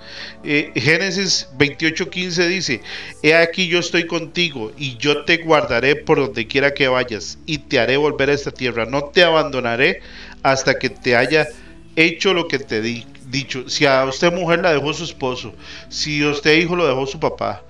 Eh, 0.45 0.73
Génesis 0.77 1.49
28:15 1.59 2.47
dice, 2.47 2.83
He 3.23 3.35
aquí 3.35 3.67
yo 3.67 3.79
estoy 3.81 4.07
contigo 4.07 4.71
y 4.77 4.99
yo 4.99 5.25
te 5.25 5.39
guardaré 5.39 5.97
por 5.97 6.19
donde 6.19 6.47
quiera 6.47 6.75
que 6.75 6.87
vayas 6.87 7.39
y 7.47 7.59
te 7.59 7.81
haré 7.81 7.97
volver 7.97 8.29
a 8.29 8.35
esta 8.35 8.51
tierra. 8.51 8.85
No 8.85 9.05
te 9.05 9.25
abandonaré 9.25 10.03
hasta 10.43 10.79
que 10.79 10.91
te 10.91 11.17
haya 11.17 11.49
hecho 11.97 12.35
lo 12.35 12.47
que 12.47 12.59
te 12.59 12.83
di 12.83 13.07
dicho. 13.25 13.71
Si 13.71 13.87
a 13.87 14.05
usted 14.05 14.31
mujer 14.31 14.61
la 14.61 14.75
dejó 14.75 14.93
su 14.93 15.05
esposo, 15.05 15.55
si 15.89 16.23
a 16.23 16.29
usted 16.29 16.55
hijo 16.59 16.77
lo 16.77 16.87
dejó 16.87 17.07
su 17.07 17.19
papá, 17.19 17.65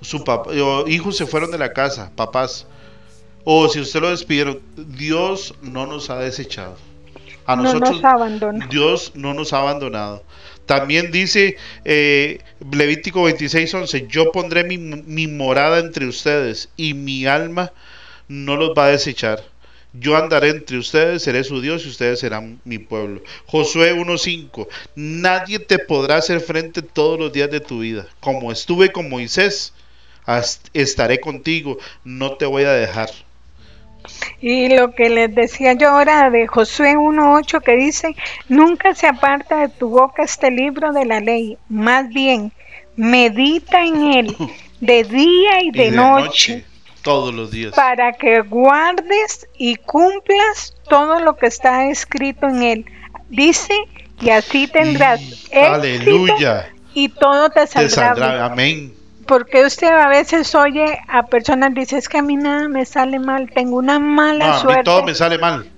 su 0.00 0.22
papá, 0.22 0.50
hijos 0.86 1.16
se 1.16 1.26
fueron 1.26 1.50
de 1.50 1.58
la 1.58 1.72
casa, 1.72 2.12
papás, 2.14 2.64
o 3.42 3.68
si 3.68 3.80
usted 3.80 4.00
lo 4.00 4.10
despidieron, 4.10 4.60
Dios 4.76 5.52
no 5.62 5.86
nos 5.86 6.10
ha 6.10 6.20
desechado. 6.20 6.76
A 7.48 7.56
No 7.56 7.62
nosotros 7.62 8.02
nos. 8.02 8.68
Dios 8.68 9.12
no 9.14 9.32
nos 9.32 9.54
ha 9.54 9.60
abandonado. 9.60 10.22
También 10.66 11.10
dice 11.10 11.56
eh, 11.86 12.40
Levítico 12.70 13.22
26, 13.22 13.72
11, 13.72 14.06
yo 14.06 14.30
pondré 14.32 14.64
mi, 14.64 14.76
mi 14.76 15.26
morada 15.28 15.78
entre 15.78 16.06
ustedes 16.06 16.68
y 16.76 16.92
mi 16.92 17.24
alma 17.24 17.72
no 18.28 18.56
los 18.56 18.74
va 18.76 18.84
a 18.84 18.88
desechar. 18.90 19.42
Yo 19.94 20.18
andaré 20.18 20.50
entre 20.50 20.76
ustedes, 20.76 21.22
seré 21.22 21.42
su 21.42 21.62
Dios 21.62 21.86
y 21.86 21.88
ustedes 21.88 22.20
serán 22.20 22.60
mi 22.64 22.78
pueblo. 22.78 23.22
Josué 23.46 23.94
1.5. 23.94 24.68
Nadie 24.94 25.58
te 25.58 25.78
podrá 25.78 26.16
hacer 26.16 26.40
frente 26.40 26.82
todos 26.82 27.18
los 27.18 27.32
días 27.32 27.50
de 27.50 27.60
tu 27.60 27.78
vida. 27.78 28.06
Como 28.20 28.52
estuve 28.52 28.92
con 28.92 29.08
Moisés, 29.08 29.72
estaré 30.74 31.18
contigo, 31.18 31.78
no 32.04 32.36
te 32.36 32.44
voy 32.44 32.64
a 32.64 32.72
dejar. 32.72 33.08
Y 34.40 34.68
lo 34.76 34.94
que 34.94 35.08
les 35.10 35.34
decía 35.34 35.72
yo 35.74 35.90
ahora 35.90 36.30
de 36.30 36.46
Josué 36.46 36.94
1.8 36.96 37.60
que 37.62 37.76
dice, 37.76 38.14
nunca 38.48 38.94
se 38.94 39.06
aparta 39.06 39.58
de 39.58 39.68
tu 39.68 39.88
boca 39.90 40.22
este 40.22 40.50
libro 40.50 40.92
de 40.92 41.04
la 41.06 41.20
ley, 41.20 41.58
más 41.68 42.08
bien 42.08 42.52
medita 42.96 43.84
en 43.84 44.12
él 44.12 44.36
de 44.80 45.04
día 45.04 45.62
y 45.62 45.68
Y 45.68 45.70
de, 45.70 45.90
noche, 45.92 46.64
todos 47.02 47.32
los 47.34 47.50
días. 47.50 47.74
para 47.74 48.12
que 48.12 48.40
guardes 48.40 49.48
y 49.56 49.76
cumplas 49.76 50.74
todo 50.88 51.20
lo 51.20 51.36
que 51.36 51.46
está 51.46 51.86
escrito 51.86 52.46
en 52.48 52.62
él. 52.62 52.84
Dice, 53.28 53.74
y 54.20 54.30
así 54.30 54.66
tendrás 54.68 55.20
Y- 55.20 55.32
éxito 55.50 55.74
aleluya. 55.74 56.68
y 56.94 57.08
todo 57.08 57.50
te 57.50 57.60
Te 57.60 57.66
saldrá 57.66 58.14
bien. 58.14 58.24
saldrá. 58.24 58.46
Amén. 58.46 58.92
Porque 59.28 59.64
usted 59.64 59.88
a 59.88 60.08
veces 60.08 60.54
oye 60.54 60.98
a 61.06 61.24
personas 61.26 61.74
dice 61.74 61.98
es 61.98 62.08
que 62.08 62.18
a 62.18 62.22
mí 62.22 62.34
nada 62.36 62.66
me 62.68 62.84
sale 62.86 63.18
mal, 63.20 63.50
tengo 63.54 63.76
una 63.76 63.98
mala 63.98 64.46
No, 64.46 64.52
a 64.52 64.54
mí 64.56 64.60
suerte. 64.62 64.82
todo 64.84 65.02
me 65.04 65.14
sale 65.14 65.38
mal. 65.38 65.70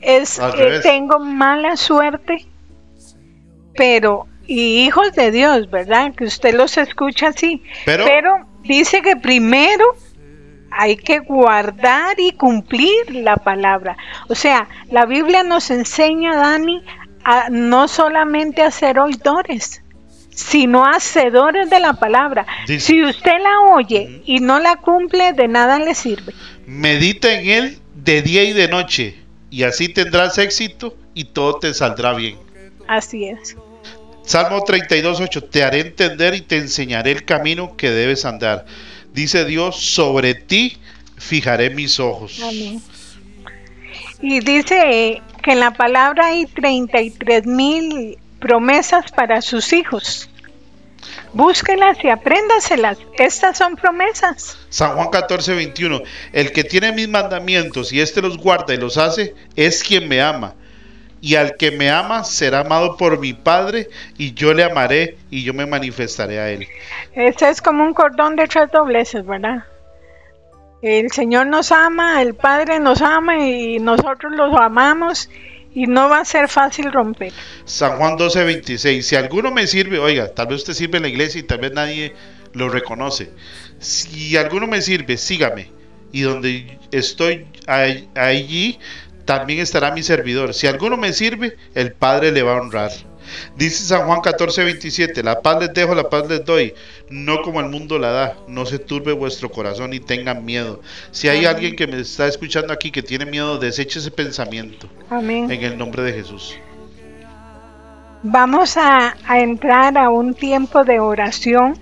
es 0.00 0.38
Al 0.38 0.58
eh, 0.60 0.80
tengo 0.80 1.18
mala 1.18 1.76
suerte, 1.76 2.46
pero 3.76 4.26
y 4.46 4.84
hijos 4.84 5.12
de 5.14 5.30
Dios, 5.30 5.70
¿verdad? 5.70 6.12
Que 6.14 6.24
usted 6.24 6.54
los 6.54 6.76
escucha 6.76 7.28
así, 7.28 7.62
Pero- 7.86 8.04
dice 8.62 9.00
que 9.02 9.16
primero 9.16 9.84
hay 10.70 10.96
que 10.96 11.20
guardar 11.20 12.18
y 12.18 12.32
cumplir 12.32 13.10
la 13.14 13.36
palabra. 13.36 13.96
O 14.28 14.34
sea, 14.34 14.68
la 14.90 15.06
Biblia 15.06 15.42
nos 15.44 15.70
enseña, 15.70 16.36
Dani, 16.36 16.82
a 17.24 17.48
no 17.50 17.88
solamente 17.88 18.60
a 18.62 18.70
ser 18.70 18.98
oidores, 18.98 19.82
sino 20.34 20.84
hacedores 20.86 21.70
de 21.70 21.80
la 21.80 21.94
palabra. 21.94 22.46
Dice- 22.66 22.86
Si 22.86 23.02
usted 23.02 23.38
la 23.42 23.72
oye 23.74 24.20
y 24.24 24.40
no 24.40 24.58
la 24.60 24.76
cumple, 24.76 25.32
de 25.32 25.48
nada 25.48 25.78
le 25.78 25.94
sirve. 25.94 26.32
Medita 26.66 27.32
en 27.32 27.48
él 27.48 27.78
de 27.94 28.22
día 28.22 28.44
y 28.44 28.52
de 28.52 28.68
noche, 28.68 29.16
y 29.50 29.62
así 29.62 29.88
tendrás 29.88 30.36
éxito 30.38 30.96
y 31.14 31.24
todo 31.24 31.58
te 31.58 31.72
saldrá 31.74 32.12
bien. 32.14 32.36
Así 32.88 33.26
es. 33.26 33.56
Salmo 34.22 34.64
32.8, 34.64 35.48
te 35.50 35.62
haré 35.62 35.80
entender 35.80 36.34
y 36.34 36.40
te 36.40 36.56
enseñaré 36.56 37.12
el 37.12 37.24
camino 37.24 37.76
que 37.76 37.90
debes 37.90 38.24
andar. 38.24 38.64
Dice 39.12 39.44
Dios, 39.44 39.76
sobre 39.76 40.34
ti 40.34 40.78
fijaré 41.18 41.70
mis 41.70 42.00
ojos. 42.00 42.40
Amén. 42.42 42.82
Y 44.20 44.40
dice 44.40 45.20
que 45.42 45.52
en 45.52 45.60
la 45.60 45.72
palabra 45.72 46.26
hay 46.28 46.46
33 46.46 47.46
mil 47.46 48.18
promesas 48.44 49.10
para 49.10 49.40
sus 49.40 49.72
hijos. 49.72 50.28
Búsquelas 51.32 51.96
y 52.04 52.10
apréndaselas. 52.10 52.98
Estas 53.16 53.56
son 53.56 53.74
promesas. 53.74 54.58
San 54.68 54.96
Juan 54.96 55.08
14.21, 55.08 56.02
el 56.32 56.52
que 56.52 56.62
tiene 56.62 56.92
mis 56.92 57.08
mandamientos 57.08 57.90
y 57.90 58.02
éste 58.02 58.20
los 58.20 58.36
guarda 58.36 58.74
y 58.74 58.76
los 58.76 58.98
hace, 58.98 59.34
es 59.56 59.82
quien 59.82 60.08
me 60.08 60.20
ama. 60.20 60.52
Y 61.22 61.36
al 61.36 61.56
que 61.56 61.70
me 61.70 61.90
ama 61.90 62.22
será 62.22 62.60
amado 62.60 62.98
por 62.98 63.18
mi 63.18 63.32
Padre, 63.32 63.88
y 64.18 64.34
yo 64.34 64.52
le 64.52 64.62
amaré 64.62 65.16
y 65.30 65.42
yo 65.42 65.54
me 65.54 65.64
manifestaré 65.64 66.38
a 66.38 66.50
él. 66.50 66.68
Este 67.14 67.48
es 67.48 67.62
como 67.62 67.82
un 67.82 67.94
cordón 67.94 68.36
de 68.36 68.46
tres 68.46 68.70
dobleces, 68.70 69.24
¿verdad? 69.24 69.64
El 70.82 71.10
Señor 71.12 71.46
nos 71.46 71.72
ama, 71.72 72.20
el 72.20 72.34
Padre 72.34 72.78
nos 72.78 73.00
ama 73.00 73.38
y 73.38 73.78
nosotros 73.78 74.32
los 74.36 74.54
amamos 74.54 75.30
y 75.74 75.86
no 75.86 76.08
va 76.08 76.20
a 76.20 76.24
ser 76.24 76.48
fácil 76.48 76.90
romper. 76.92 77.32
San 77.64 77.98
Juan 77.98 78.16
12:26. 78.16 79.02
Si 79.02 79.16
alguno 79.16 79.50
me 79.50 79.66
sirve, 79.66 79.98
oiga, 79.98 80.32
tal 80.32 80.46
vez 80.46 80.58
usted 80.58 80.74
sirve 80.74 80.98
en 80.98 81.02
la 81.02 81.08
iglesia 81.08 81.40
y 81.40 81.44
tal 81.44 81.58
vez 81.58 81.72
nadie 81.72 82.14
lo 82.52 82.68
reconoce. 82.68 83.30
Si 83.80 84.36
alguno 84.36 84.66
me 84.66 84.80
sirve, 84.80 85.16
sígame. 85.16 85.70
Y 86.12 86.22
donde 86.22 86.78
estoy 86.92 87.46
allí, 87.66 88.78
también 89.24 89.58
estará 89.58 89.90
mi 89.90 90.04
servidor. 90.04 90.54
Si 90.54 90.68
alguno 90.68 90.96
me 90.96 91.12
sirve, 91.12 91.56
el 91.74 91.92
Padre 91.92 92.30
le 92.30 92.42
va 92.42 92.52
a 92.52 92.60
honrar. 92.60 92.92
Dice 93.56 93.84
San 93.84 94.06
Juan 94.06 94.20
14:27, 94.20 95.22
la 95.22 95.40
paz 95.40 95.60
les 95.60 95.74
dejo, 95.74 95.94
la 95.94 96.08
paz 96.08 96.28
les 96.28 96.44
doy, 96.44 96.74
no 97.08 97.42
como 97.42 97.60
el 97.60 97.68
mundo 97.68 97.98
la 97.98 98.10
da, 98.10 98.36
no 98.48 98.66
se 98.66 98.78
turbe 98.78 99.12
vuestro 99.12 99.50
corazón 99.50 99.92
y 99.92 100.00
tengan 100.00 100.44
miedo. 100.44 100.80
Si 101.10 101.28
hay 101.28 101.44
alguien 101.44 101.76
que 101.76 101.86
me 101.86 102.00
está 102.00 102.26
escuchando 102.26 102.72
aquí 102.72 102.90
que 102.90 103.02
tiene 103.02 103.26
miedo, 103.26 103.58
deseche 103.58 103.98
ese 103.98 104.10
pensamiento 104.10 104.88
Amén. 105.10 105.50
en 105.50 105.62
el 105.62 105.78
nombre 105.78 106.02
de 106.02 106.12
Jesús. 106.12 106.56
Vamos 108.22 108.76
a, 108.76 109.16
a 109.26 109.40
entrar 109.40 109.98
a 109.98 110.08
un 110.08 110.34
tiempo 110.34 110.84
de 110.84 110.98
oración. 110.98 111.78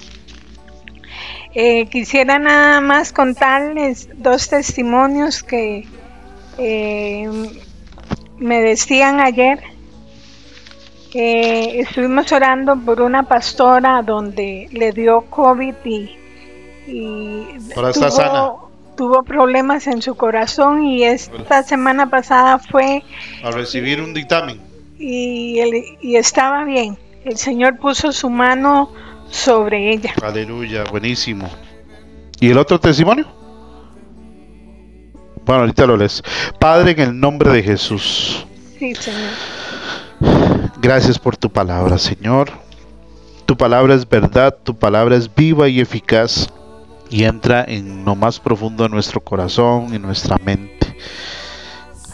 Eh, 1.54 1.86
quisiera 1.86 2.38
nada 2.38 2.80
más 2.80 3.12
contarles 3.12 4.08
dos 4.14 4.48
testimonios 4.48 5.42
que 5.42 5.86
eh, 6.58 7.28
me 8.38 8.60
decían 8.60 9.20
ayer. 9.20 9.60
Estuvimos 11.14 12.30
orando 12.32 12.76
por 12.76 13.00
una 13.02 13.22
pastora 13.24 14.02
donde 14.02 14.68
le 14.72 14.92
dio 14.92 15.22
COVID 15.22 15.74
y, 15.84 16.10
y 16.86 17.46
Ahora 17.76 17.90
está 17.90 18.10
sana. 18.10 18.52
tuvo 18.96 19.22
problemas 19.22 19.86
en 19.86 20.00
su 20.02 20.14
corazón 20.14 20.84
y 20.84 21.04
esta 21.04 21.62
semana 21.62 22.08
pasada 22.08 22.58
fue 22.58 23.02
a 23.44 23.50
recibir 23.50 24.00
un 24.00 24.14
dictamen. 24.14 24.60
y, 24.98 25.58
él- 25.60 25.84
y 26.00 26.16
estaba 26.16 26.64
bien. 26.64 26.96
El 27.24 27.36
Señor 27.36 27.76
puso 27.78 28.10
su 28.12 28.28
mano 28.30 28.90
sobre 29.30 29.92
ella. 29.92 30.12
Aleluya, 30.22 30.84
buenísimo. 30.90 31.48
¿Y 32.40 32.50
el 32.50 32.58
otro 32.58 32.80
testimonio? 32.80 33.26
Bueno, 35.44 35.62
ahorita 35.62 35.86
lo 35.86 35.96
lees. 35.96 36.22
Padre, 36.58 36.92
en 36.92 37.00
el 37.00 37.20
nombre 37.20 37.50
de 37.50 37.62
Jesús, 37.62 38.46
Sí, 38.78 38.94
Señor. 38.96 39.30
Gracias 40.82 41.18
por 41.18 41.36
tu 41.36 41.48
palabra, 41.48 41.96
Señor. 41.96 42.50
Tu 43.46 43.56
palabra 43.56 43.94
es 43.94 44.06
verdad, 44.06 44.58
tu 44.62 44.76
palabra 44.76 45.16
es 45.16 45.32
viva 45.32 45.68
y 45.68 45.80
eficaz 45.80 46.52
y 47.08 47.24
entra 47.24 47.64
en 47.66 48.04
lo 48.04 48.16
más 48.16 48.40
profundo 48.40 48.82
de 48.82 48.90
nuestro 48.90 49.20
corazón 49.20 49.94
y 49.94 49.98
nuestra 49.98 50.36
mente. 50.44 50.96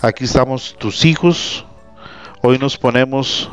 Aquí 0.03 0.25
estamos 0.25 0.77
tus 0.79 1.05
hijos. 1.07 1.65
Hoy 2.43 2.59
nos 2.59 2.77
ponemos 2.77 3.51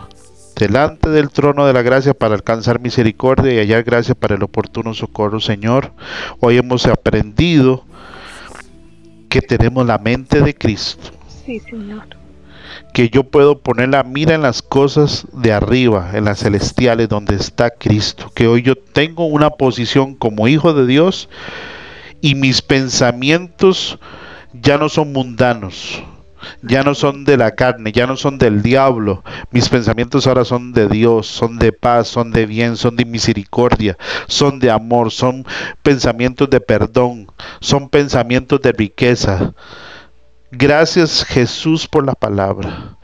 delante 0.57 1.09
del 1.09 1.29
trono 1.29 1.65
de 1.65 1.73
la 1.73 1.81
gracia 1.81 2.13
para 2.13 2.35
alcanzar 2.35 2.79
misericordia 2.79 3.53
y 3.53 3.59
hallar 3.59 3.83
gracia 3.83 4.15
para 4.15 4.35
el 4.35 4.43
oportuno 4.43 4.93
socorro, 4.93 5.39
Señor. 5.39 5.93
Hoy 6.41 6.57
hemos 6.57 6.85
aprendido 6.87 7.85
que 9.29 9.41
tenemos 9.41 9.85
la 9.85 9.97
mente 9.97 10.41
de 10.41 10.53
Cristo. 10.53 11.11
Sí, 11.45 11.59
Señor. 11.59 12.24
Que 12.93 13.09
yo 13.09 13.23
puedo 13.23 13.59
poner 13.59 13.89
la 13.89 14.03
mira 14.03 14.35
en 14.35 14.41
las 14.41 14.61
cosas 14.61 15.27
de 15.33 15.53
arriba, 15.53 16.11
en 16.13 16.25
las 16.25 16.39
celestiales, 16.39 17.09
donde 17.09 17.35
está 17.35 17.71
Cristo. 17.71 18.31
Que 18.33 18.47
hoy 18.47 18.61
yo 18.61 18.75
tengo 18.75 19.25
una 19.25 19.51
posición 19.51 20.15
como 20.15 20.47
hijo 20.47 20.73
de 20.73 20.85
Dios 20.85 21.29
y 22.21 22.35
mis 22.35 22.61
pensamientos 22.61 23.99
ya 24.53 24.77
no 24.77 24.89
son 24.89 25.11
mundanos 25.11 26.03
ya 26.61 26.83
no 26.83 26.95
son 26.95 27.25
de 27.25 27.37
la 27.37 27.55
carne, 27.55 27.91
ya 27.91 28.07
no 28.07 28.17
son 28.17 28.37
del 28.37 28.61
diablo. 28.61 29.23
Mis 29.51 29.69
pensamientos 29.69 30.27
ahora 30.27 30.45
son 30.45 30.73
de 30.73 30.87
Dios, 30.87 31.27
son 31.27 31.57
de 31.59 31.71
paz, 31.71 32.07
son 32.07 32.31
de 32.31 32.45
bien, 32.45 32.77
son 32.77 32.95
de 32.95 33.05
misericordia, 33.05 33.97
son 34.27 34.59
de 34.59 34.71
amor, 34.71 35.11
son 35.11 35.45
pensamientos 35.81 36.49
de 36.49 36.59
perdón, 36.59 37.27
son 37.59 37.89
pensamientos 37.89 38.61
de 38.61 38.71
riqueza. 38.71 39.53
Gracias 40.51 41.25
Jesús 41.25 41.87
por 41.87 42.05
la 42.05 42.13
palabra. 42.13 42.97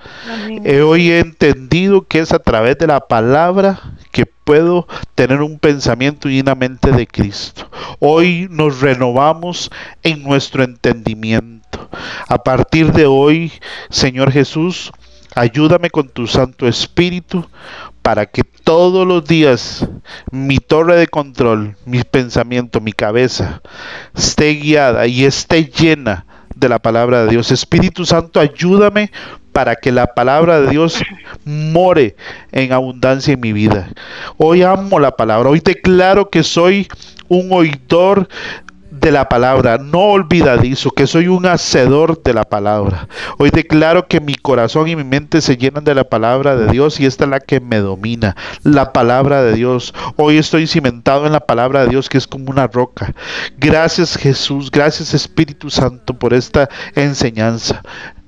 hoy 0.85 1.11
he 1.11 1.19
entendido 1.19 2.03
que 2.07 2.19
es 2.19 2.31
a 2.33 2.39
través 2.39 2.77
de 2.77 2.87
la 2.87 2.99
palabra 3.07 3.79
que 4.11 4.25
puedo 4.25 4.87
tener 5.15 5.41
un 5.41 5.57
pensamiento 5.57 6.29
y 6.29 6.39
una 6.39 6.53
mente 6.55 6.91
de 6.91 7.07
Cristo. 7.07 7.69
Hoy 7.99 8.47
nos 8.49 8.81
renovamos 8.81 9.71
en 10.03 10.23
nuestro 10.23 10.63
entendimiento. 10.63 11.89
A 12.27 12.43
partir 12.43 12.91
de 12.91 13.07
hoy, 13.07 13.51
Señor 13.89 14.31
Jesús, 14.31 14.91
ayúdame 15.35 15.89
con 15.89 16.09
tu 16.09 16.27
Santo 16.27 16.67
Espíritu 16.67 17.47
para 18.03 18.27
que 18.27 18.43
todos 18.43 19.07
los 19.07 19.25
días 19.25 19.87
mi 20.31 20.57
torre 20.57 20.95
de 20.95 21.07
control, 21.07 21.75
mi 21.85 22.03
pensamiento, 22.03 22.81
mi 22.81 22.93
cabeza 22.93 23.61
esté 24.15 24.53
guiada 24.53 25.07
y 25.07 25.25
esté 25.25 25.65
llena 25.65 26.25
de 26.62 26.70
la 26.70 26.80
palabra 26.80 27.26
de 27.26 27.32
Dios. 27.32 27.51
Espíritu 27.51 28.05
Santo, 28.05 28.39
ayúdame 28.39 29.12
para 29.51 29.76
que 29.76 29.91
la 29.91 30.14
palabra 30.14 30.62
de 30.62 30.70
Dios 30.70 31.01
more 31.43 32.16
en 32.53 32.72
abundancia 32.72 33.34
en 33.34 33.41
mi 33.41 33.51
vida. 33.51 33.89
Hoy 34.38 34.62
amo 34.62 34.99
la 34.99 35.18
palabra, 35.18 35.49
hoy 35.49 35.59
declaro 35.59 36.30
que 36.30 36.43
soy 36.43 36.88
un 37.28 37.49
oidor 37.51 38.30
de 39.02 39.12
la 39.12 39.28
palabra, 39.28 39.80
no 39.80 39.99
olvidadizo, 39.99 40.91
que 40.91 41.08
soy 41.08 41.28
un 41.28 41.47
hacedor 41.47 42.22
de 42.22 42.36
la 42.36 42.43
palabra. 42.43 43.08
Hoy 43.39 43.49
declaro 43.49 44.08
que 44.08 44.22
mi 44.22 44.36
corazón 44.36 44.88
y 44.88 44.95
mi 44.95 45.04
mente 45.04 45.41
se 45.41 45.58
llenan 45.58 45.84
de 45.84 45.95
la 45.95 46.04
palabra 46.04 46.56
de 46.56 46.72
Dios 46.72 46.99
y 46.99 47.08
esta 47.08 47.24
es 47.24 47.32
la 47.32 47.39
que 47.39 47.60
me 47.60 47.80
domina, 47.80 48.36
la 48.64 48.93
palabra 48.93 49.41
de 49.41 49.54
Dios. 49.54 49.95
Hoy 50.18 50.38
estoy 50.38 50.68
cimentado 50.68 51.26
en 51.26 51.34
la 51.34 51.39
palabra 51.39 51.82
de 51.82 51.89
Dios 51.89 52.10
que 52.10 52.20
es 52.20 52.28
como 52.28 52.52
una 52.52 52.68
roca. 52.68 53.12
Gracias 53.58 54.16
Jesús, 54.16 54.70
gracias 54.70 55.16
Espíritu 55.16 55.72
Santo 55.72 56.14
por 56.14 56.36
esta 56.36 56.70
enseñanza 56.93 57.82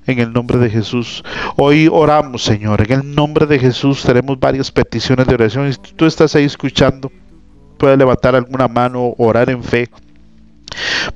en 0.06 0.18
el 0.18 0.32
nombre 0.32 0.58
de 0.58 0.70
Jesús. 0.70 1.22
Hoy 1.56 1.88
oramos, 1.90 2.42
Señor, 2.42 2.82
en 2.82 2.98
el 2.98 3.14
nombre 3.14 3.46
de 3.46 3.60
Jesús 3.60 4.02
tenemos 4.02 4.40
varias 4.40 4.72
peticiones 4.72 5.28
de 5.28 5.34
oración. 5.34 5.72
Si 5.72 5.78
tú 5.94 6.04
estás 6.04 6.34
ahí 6.34 6.44
escuchando, 6.44 7.12
puedes 7.78 7.96
levantar 7.96 8.34
alguna 8.34 8.66
mano, 8.66 9.14
orar 9.18 9.50
en 9.50 9.62
fe 9.62 9.88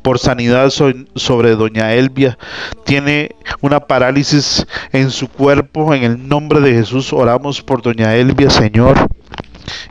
por 0.02 0.18
sanidad 0.18 0.70
sobre 0.70 1.56
doña 1.56 1.94
Elvia. 1.94 2.38
Tiene 2.84 3.34
una 3.60 3.80
parálisis 3.80 4.66
en 4.92 5.10
su 5.10 5.28
cuerpo. 5.28 5.94
En 5.94 6.04
el 6.04 6.28
nombre 6.28 6.60
de 6.60 6.72
Jesús 6.72 7.12
oramos 7.12 7.62
por 7.62 7.82
doña 7.82 8.14
Elvia, 8.14 8.50
Señor. 8.50 8.96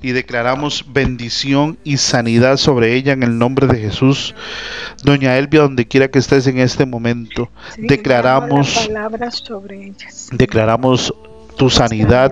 Y 0.02 0.12
declaramos 0.12 0.86
bendición 0.88 1.78
y 1.84 1.98
sanidad 1.98 2.58
sobre 2.58 2.96
ella 2.96 3.14
en 3.14 3.24
el 3.24 3.38
nombre 3.38 3.68
de 3.68 3.78
Jesús. 3.78 4.34
Doña 5.04 5.38
Elvia, 5.38 5.62
donde 5.62 5.88
quiera 5.88 6.08
que 6.08 6.20
estés 6.20 6.48
en 6.48 6.60
este 6.60 6.86
momento, 6.86 7.50
declaramos, 7.78 8.90
declaramos 10.32 11.14
tu 11.58 11.70
sanidad 11.70 12.32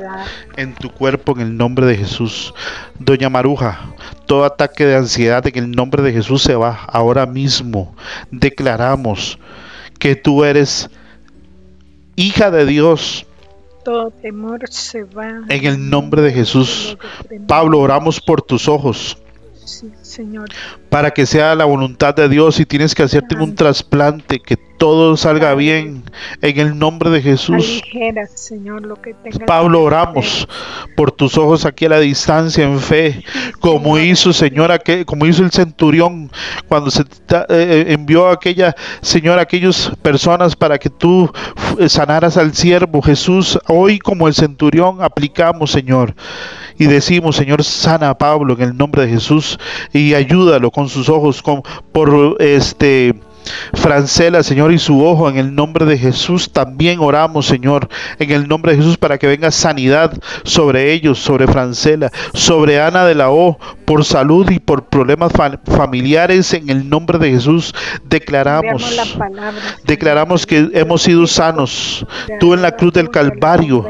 en 0.55 0.73
tu 0.73 0.91
cuerpo 0.91 1.33
en 1.33 1.41
el 1.41 1.57
nombre 1.57 1.85
de 1.85 1.97
Jesús. 1.97 2.53
Doña 2.99 3.29
Maruja, 3.29 3.93
todo 4.25 4.45
ataque 4.45 4.85
de 4.85 4.95
ansiedad 4.95 5.45
en 5.45 5.55
el 5.57 5.71
nombre 5.71 6.01
de 6.03 6.13
Jesús 6.13 6.43
se 6.43 6.55
va 6.55 6.85
ahora 6.87 7.25
mismo. 7.25 7.95
Declaramos 8.31 9.39
que 9.99 10.15
tú 10.15 10.43
eres 10.43 10.89
hija 12.15 12.51
de 12.51 12.65
Dios. 12.65 13.25
Todo 13.83 14.09
temor 14.09 14.61
se 14.69 15.03
va. 15.03 15.43
En 15.49 15.65
el 15.65 15.89
nombre 15.89 16.21
de 16.21 16.31
Jesús. 16.31 16.97
Pablo, 17.47 17.79
oramos 17.79 18.19
por 18.19 18.41
tus 18.41 18.67
ojos. 18.67 19.17
Señor. 19.65 20.49
Para 20.89 21.11
que 21.11 21.25
sea 21.25 21.55
la 21.55 21.65
voluntad 21.65 22.15
de 22.15 22.29
Dios 22.29 22.59
y 22.59 22.65
tienes 22.65 22.95
que 22.95 23.03
hacerte 23.03 23.35
un 23.35 23.55
trasplante, 23.55 24.39
que 24.39 24.57
todo 24.77 25.15
salga 25.17 25.55
bien 25.55 26.03
en 26.41 26.59
el 26.59 26.77
nombre 26.77 27.09
de 27.09 27.21
Jesús. 27.21 27.81
Pablo, 29.47 29.83
oramos 29.83 30.47
por 30.95 31.11
tus 31.11 31.37
ojos 31.37 31.65
aquí 31.65 31.85
a 31.85 31.89
la 31.89 31.99
distancia 31.99 32.65
en 32.65 32.79
fe, 32.79 33.23
como 33.59 33.97
hizo 33.97 34.33
Señor, 34.33 34.71
como 35.05 35.25
hizo 35.25 35.43
el 35.43 35.51
centurión 35.51 36.31
cuando 36.67 36.91
se 36.91 37.01
eh, 37.01 37.45
eh, 37.49 37.85
envió 37.89 38.27
a 38.27 38.33
aquella 38.33 38.75
Señor, 39.01 39.39
aquellas 39.39 39.91
personas 40.01 40.55
para 40.55 40.77
que 40.77 40.89
tú 40.89 41.31
eh, 41.79 41.89
sanaras 41.89 42.37
al 42.37 42.53
siervo 42.53 43.01
Jesús. 43.01 43.59
Hoy 43.67 43.99
como 43.99 44.27
el 44.27 44.33
centurión 44.33 45.01
aplicamos, 45.01 45.71
Señor, 45.71 46.15
y 46.77 46.85
decimos, 46.85 47.35
Señor, 47.35 47.63
sana 47.63 48.09
a 48.09 48.17
Pablo 48.17 48.53
en 48.55 48.61
el 48.61 48.77
nombre 48.77 49.03
de 49.03 49.09
Jesús 49.09 49.59
y 49.93 50.13
ayúdalo 50.13 50.71
con 50.71 50.89
sus 50.89 51.09
ojos, 51.09 51.41
con, 51.41 51.61
por 51.91 52.37
este 52.39 53.15
Francela, 53.73 54.43
Señor, 54.43 54.71
y 54.71 54.79
su 54.79 55.03
ojo, 55.05 55.29
en 55.29 55.37
el 55.37 55.53
nombre 55.53 55.85
de 55.85 55.97
Jesús. 55.97 56.51
También 56.51 56.99
oramos, 56.99 57.45
Señor, 57.45 57.87
en 58.19 58.31
el 58.31 58.47
nombre 58.47 58.71
de 58.71 58.79
Jesús 58.79 58.97
para 58.97 59.17
que 59.17 59.27
venga 59.27 59.51
sanidad 59.51 60.13
sobre 60.43 60.93
ellos, 60.93 61.19
sobre 61.19 61.47
Francela, 61.47 62.11
sobre 62.33 62.81
Ana 62.81 63.05
de 63.05 63.15
la 63.15 63.29
O, 63.29 63.57
por 63.85 64.03
salud 64.03 64.49
y 64.49 64.59
por 64.59 64.85
problemas 64.85 65.31
familiares, 65.65 66.53
en 66.53 66.69
el 66.69 66.89
nombre 66.89 67.19
de 67.19 67.31
Jesús 67.31 67.73
declaramos, 68.05 68.83
declaramos 69.83 70.45
que 70.45 70.69
hemos 70.73 71.03
sido 71.03 71.27
sanos. 71.27 72.05
Tú 72.39 72.53
en 72.53 72.61
la 72.61 72.75
cruz 72.75 72.93
del 72.93 73.09
Calvario 73.09 73.85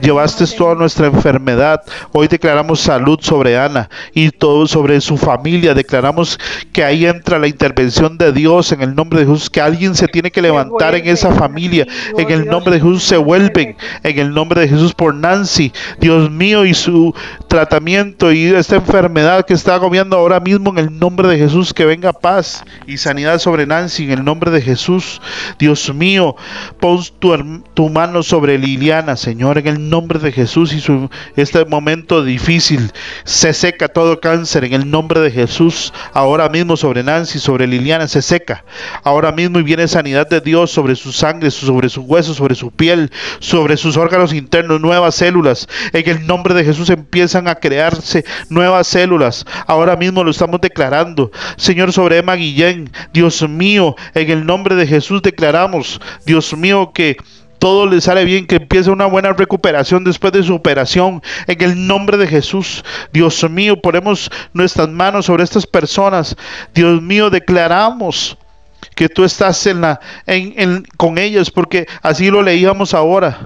llevaste 0.00 0.46
toda 0.46 0.74
nuestra 0.74 1.06
enfermedad. 1.06 1.82
Hoy 2.12 2.28
declaramos 2.28 2.80
salud 2.80 3.18
sobre 3.20 3.58
Ana 3.58 3.88
y 4.14 4.30
todo 4.30 4.66
sobre 4.66 5.00
su 5.00 5.16
familia. 5.16 5.74
Declaramos 5.74 6.38
que 6.72 6.84
ahí 6.84 7.06
entra 7.06 7.38
la 7.38 7.48
intervención 7.48 8.18
de 8.18 8.32
Dios 8.32 8.72
en 8.72 8.82
el 8.82 8.94
nombre 8.94 9.20
de 9.20 9.26
Jesús, 9.26 9.50
que 9.50 9.60
alguien 9.60 9.94
se 9.94 10.08
tiene 10.08 10.30
que 10.30 10.42
levantar 10.42 10.94
en 10.94 11.08
esa 11.08 11.32
familia, 11.32 11.86
en 12.16 12.30
el 12.30 12.46
nombre 12.46 12.74
de 12.74 12.80
Jesús 12.80 13.04
se 13.04 13.16
vuelven, 13.16 13.76
en 14.02 14.18
el 14.18 14.32
nombre 14.34 14.60
de 14.60 14.68
Jesús 14.68 14.94
por 14.94 15.14
Nancy, 15.14 15.72
Dios 16.00 16.30
mío, 16.30 16.64
y 16.64 16.74
su 16.74 17.14
tratamiento 17.48 18.32
y 18.32 18.46
esta 18.46 18.76
enfermedad 18.76 19.44
que 19.44 19.54
está 19.54 19.74
agobiando 19.74 20.16
ahora 20.16 20.40
mismo 20.40 20.70
en 20.70 20.78
el 20.78 20.98
nombre 20.98 21.28
de 21.28 21.38
Jesús, 21.38 21.72
que 21.72 21.84
venga 21.84 22.12
paz 22.12 22.64
y 22.86 22.96
sanidad 22.96 23.38
sobre 23.38 23.66
Nancy, 23.66 24.04
en 24.04 24.10
el 24.10 24.24
nombre 24.24 24.50
de 24.50 24.60
Jesús, 24.60 25.20
Dios 25.58 25.92
mío, 25.94 26.36
pon 26.80 26.98
tu, 27.18 27.62
tu 27.74 27.88
mano 27.88 28.22
sobre 28.22 28.58
Liliana, 28.58 29.16
Señor, 29.16 29.58
en 29.58 29.67
el 29.68 29.90
nombre 29.90 30.18
de 30.18 30.32
Jesús 30.32 30.72
y 30.72 30.80
su, 30.80 31.10
este 31.36 31.64
momento 31.64 32.24
difícil, 32.24 32.90
se 33.24 33.52
seca 33.52 33.88
todo 33.88 34.20
cáncer 34.20 34.64
en 34.64 34.74
el 34.74 34.90
nombre 34.90 35.20
de 35.20 35.30
Jesús, 35.30 35.92
ahora 36.12 36.48
mismo 36.48 36.76
sobre 36.76 37.02
Nancy, 37.02 37.38
sobre 37.38 37.66
Liliana, 37.66 38.08
se 38.08 38.22
seca 38.22 38.64
ahora 39.04 39.32
mismo 39.32 39.58
y 39.58 39.62
viene 39.62 39.88
sanidad 39.88 40.28
de 40.28 40.40
Dios 40.40 40.70
sobre 40.70 40.96
su 40.96 41.12
sangre, 41.12 41.50
sobre 41.50 41.88
sus 41.88 42.04
huesos, 42.04 42.36
sobre 42.36 42.54
su 42.54 42.70
piel, 42.70 43.10
sobre 43.38 43.76
sus 43.76 43.96
órganos 43.96 44.32
internos, 44.32 44.80
nuevas 44.80 45.14
células. 45.14 45.68
En 45.92 46.08
el 46.08 46.26
nombre 46.26 46.54
de 46.54 46.64
Jesús 46.64 46.90
empiezan 46.90 47.48
a 47.48 47.56
crearse 47.56 48.24
nuevas 48.48 48.86
células. 48.86 49.44
Ahora 49.66 49.96
mismo 49.96 50.24
lo 50.24 50.30
estamos 50.30 50.60
declarando. 50.60 51.30
Señor, 51.56 51.92
sobre 51.92 52.18
Emma 52.18 52.34
Guillén, 52.34 52.90
Dios 53.12 53.46
mío, 53.48 53.96
en 54.14 54.30
el 54.30 54.46
nombre 54.46 54.74
de 54.74 54.86
Jesús 54.86 55.22
declaramos, 55.22 56.00
Dios 56.24 56.56
mío, 56.56 56.92
que 56.94 57.16
todo 57.58 57.86
le 57.86 58.00
sale 58.00 58.24
bien, 58.24 58.46
que 58.46 58.56
empiece 58.56 58.90
una 58.90 59.06
buena 59.06 59.32
recuperación 59.32 60.04
después 60.04 60.32
de 60.32 60.42
su 60.42 60.54
operación. 60.54 61.22
En 61.46 61.62
el 61.62 61.86
nombre 61.86 62.16
de 62.16 62.26
Jesús, 62.26 62.84
Dios 63.12 63.48
mío, 63.50 63.80
ponemos 63.80 64.30
nuestras 64.52 64.88
manos 64.88 65.26
sobre 65.26 65.44
estas 65.44 65.66
personas. 65.66 66.36
Dios 66.74 67.02
mío, 67.02 67.30
declaramos 67.30 68.38
que 68.94 69.08
tú 69.08 69.24
estás 69.24 69.66
en 69.66 69.80
la, 69.80 70.00
en, 70.26 70.84
con 70.96 71.18
ellos, 71.18 71.50
porque 71.50 71.86
así 72.02 72.30
lo 72.30 72.42
leíamos 72.42 72.94
ahora. 72.94 73.40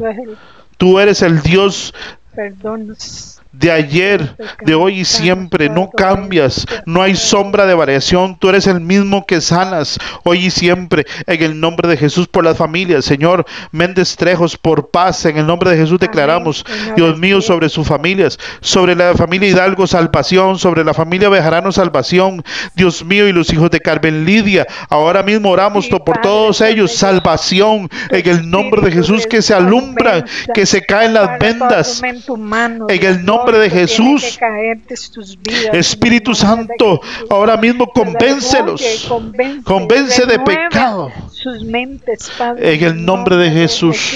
Tú 0.78 0.98
eres 0.98 1.22
el 1.22 1.42
Dios 1.42 1.94
de 3.53 3.70
ayer, 3.70 4.36
de 4.64 4.74
hoy 4.74 5.00
y 5.00 5.05
siempre. 5.05 5.68
No 5.68 5.90
cambias, 5.90 6.66
no 6.86 7.03
hay 7.03 7.14
sombra 7.14 7.66
de 7.66 7.74
variación. 7.74 8.36
Tú 8.36 8.48
eres 8.48 8.66
el 8.66 8.80
mismo 8.80 9.26
que 9.26 9.40
sanas 9.40 9.98
hoy 10.24 10.46
y 10.46 10.50
siempre. 10.50 11.07
En 11.26 11.42
el 11.42 11.61
nombre 11.61 11.88
de 11.88 11.96
Jesús 11.96 12.26
por 12.26 12.44
las 12.44 12.57
familias, 12.57 13.05
Señor. 13.05 13.44
Méndez 13.70 14.16
Trejos 14.16 14.57
por 14.57 14.90
paz. 14.90 15.24
En 15.26 15.38
el 15.38 15.46
nombre 15.46 15.70
de 15.70 15.76
Jesús 15.76 16.00
declaramos, 16.00 16.64
Dios 16.96 17.18
mío, 17.18 17.40
sobre 17.40 17.68
sus 17.68 17.86
familias, 17.86 18.38
sobre 18.61 18.94
la 18.94 19.14
familia 19.14 19.48
Hidalgo, 19.48 19.86
salvación, 19.86 20.59
sobre 20.59 20.84
la 20.84 20.94
familia 20.94 21.28
Bejarano, 21.28 21.72
salvación. 21.72 22.42
Dios 22.74 23.05
mío, 23.05 23.28
y 23.28 23.32
los 23.32 23.53
hijos 23.53 23.70
de 23.70 23.80
Carmen 23.80 24.24
Lidia. 24.24 24.66
Ahora 24.88 25.22
mismo 25.22 25.50
oramos 25.50 25.88
por 25.88 26.20
todos 26.20 26.61
ellos, 26.61 26.92
salvación. 26.92 27.90
En 28.11 28.28
el 28.28 28.50
nombre 28.50 28.82
de 28.82 28.92
Jesús 28.92 29.26
que 29.26 29.42
se 29.42 29.55
alumbran, 29.55 30.24
que 30.55 30.64
se 30.66 30.82
caen 30.82 31.14
las 31.14 31.38
vendas. 31.38 32.03
En 32.03 33.05
el 33.05 33.24
nombre 33.24 33.41
de 33.51 33.70
Jesús. 33.70 34.38
Espíritu 35.72 36.34
Santo, 36.34 37.01
ahora 37.28 37.57
mismo 37.57 37.86
convéncelos. 37.86 39.11
Convence 39.64 40.26
de 40.26 40.38
pecado. 40.38 41.11
En 42.59 42.84
el 42.84 43.05
nombre 43.05 43.36
de 43.36 43.51
Jesús. 43.51 44.14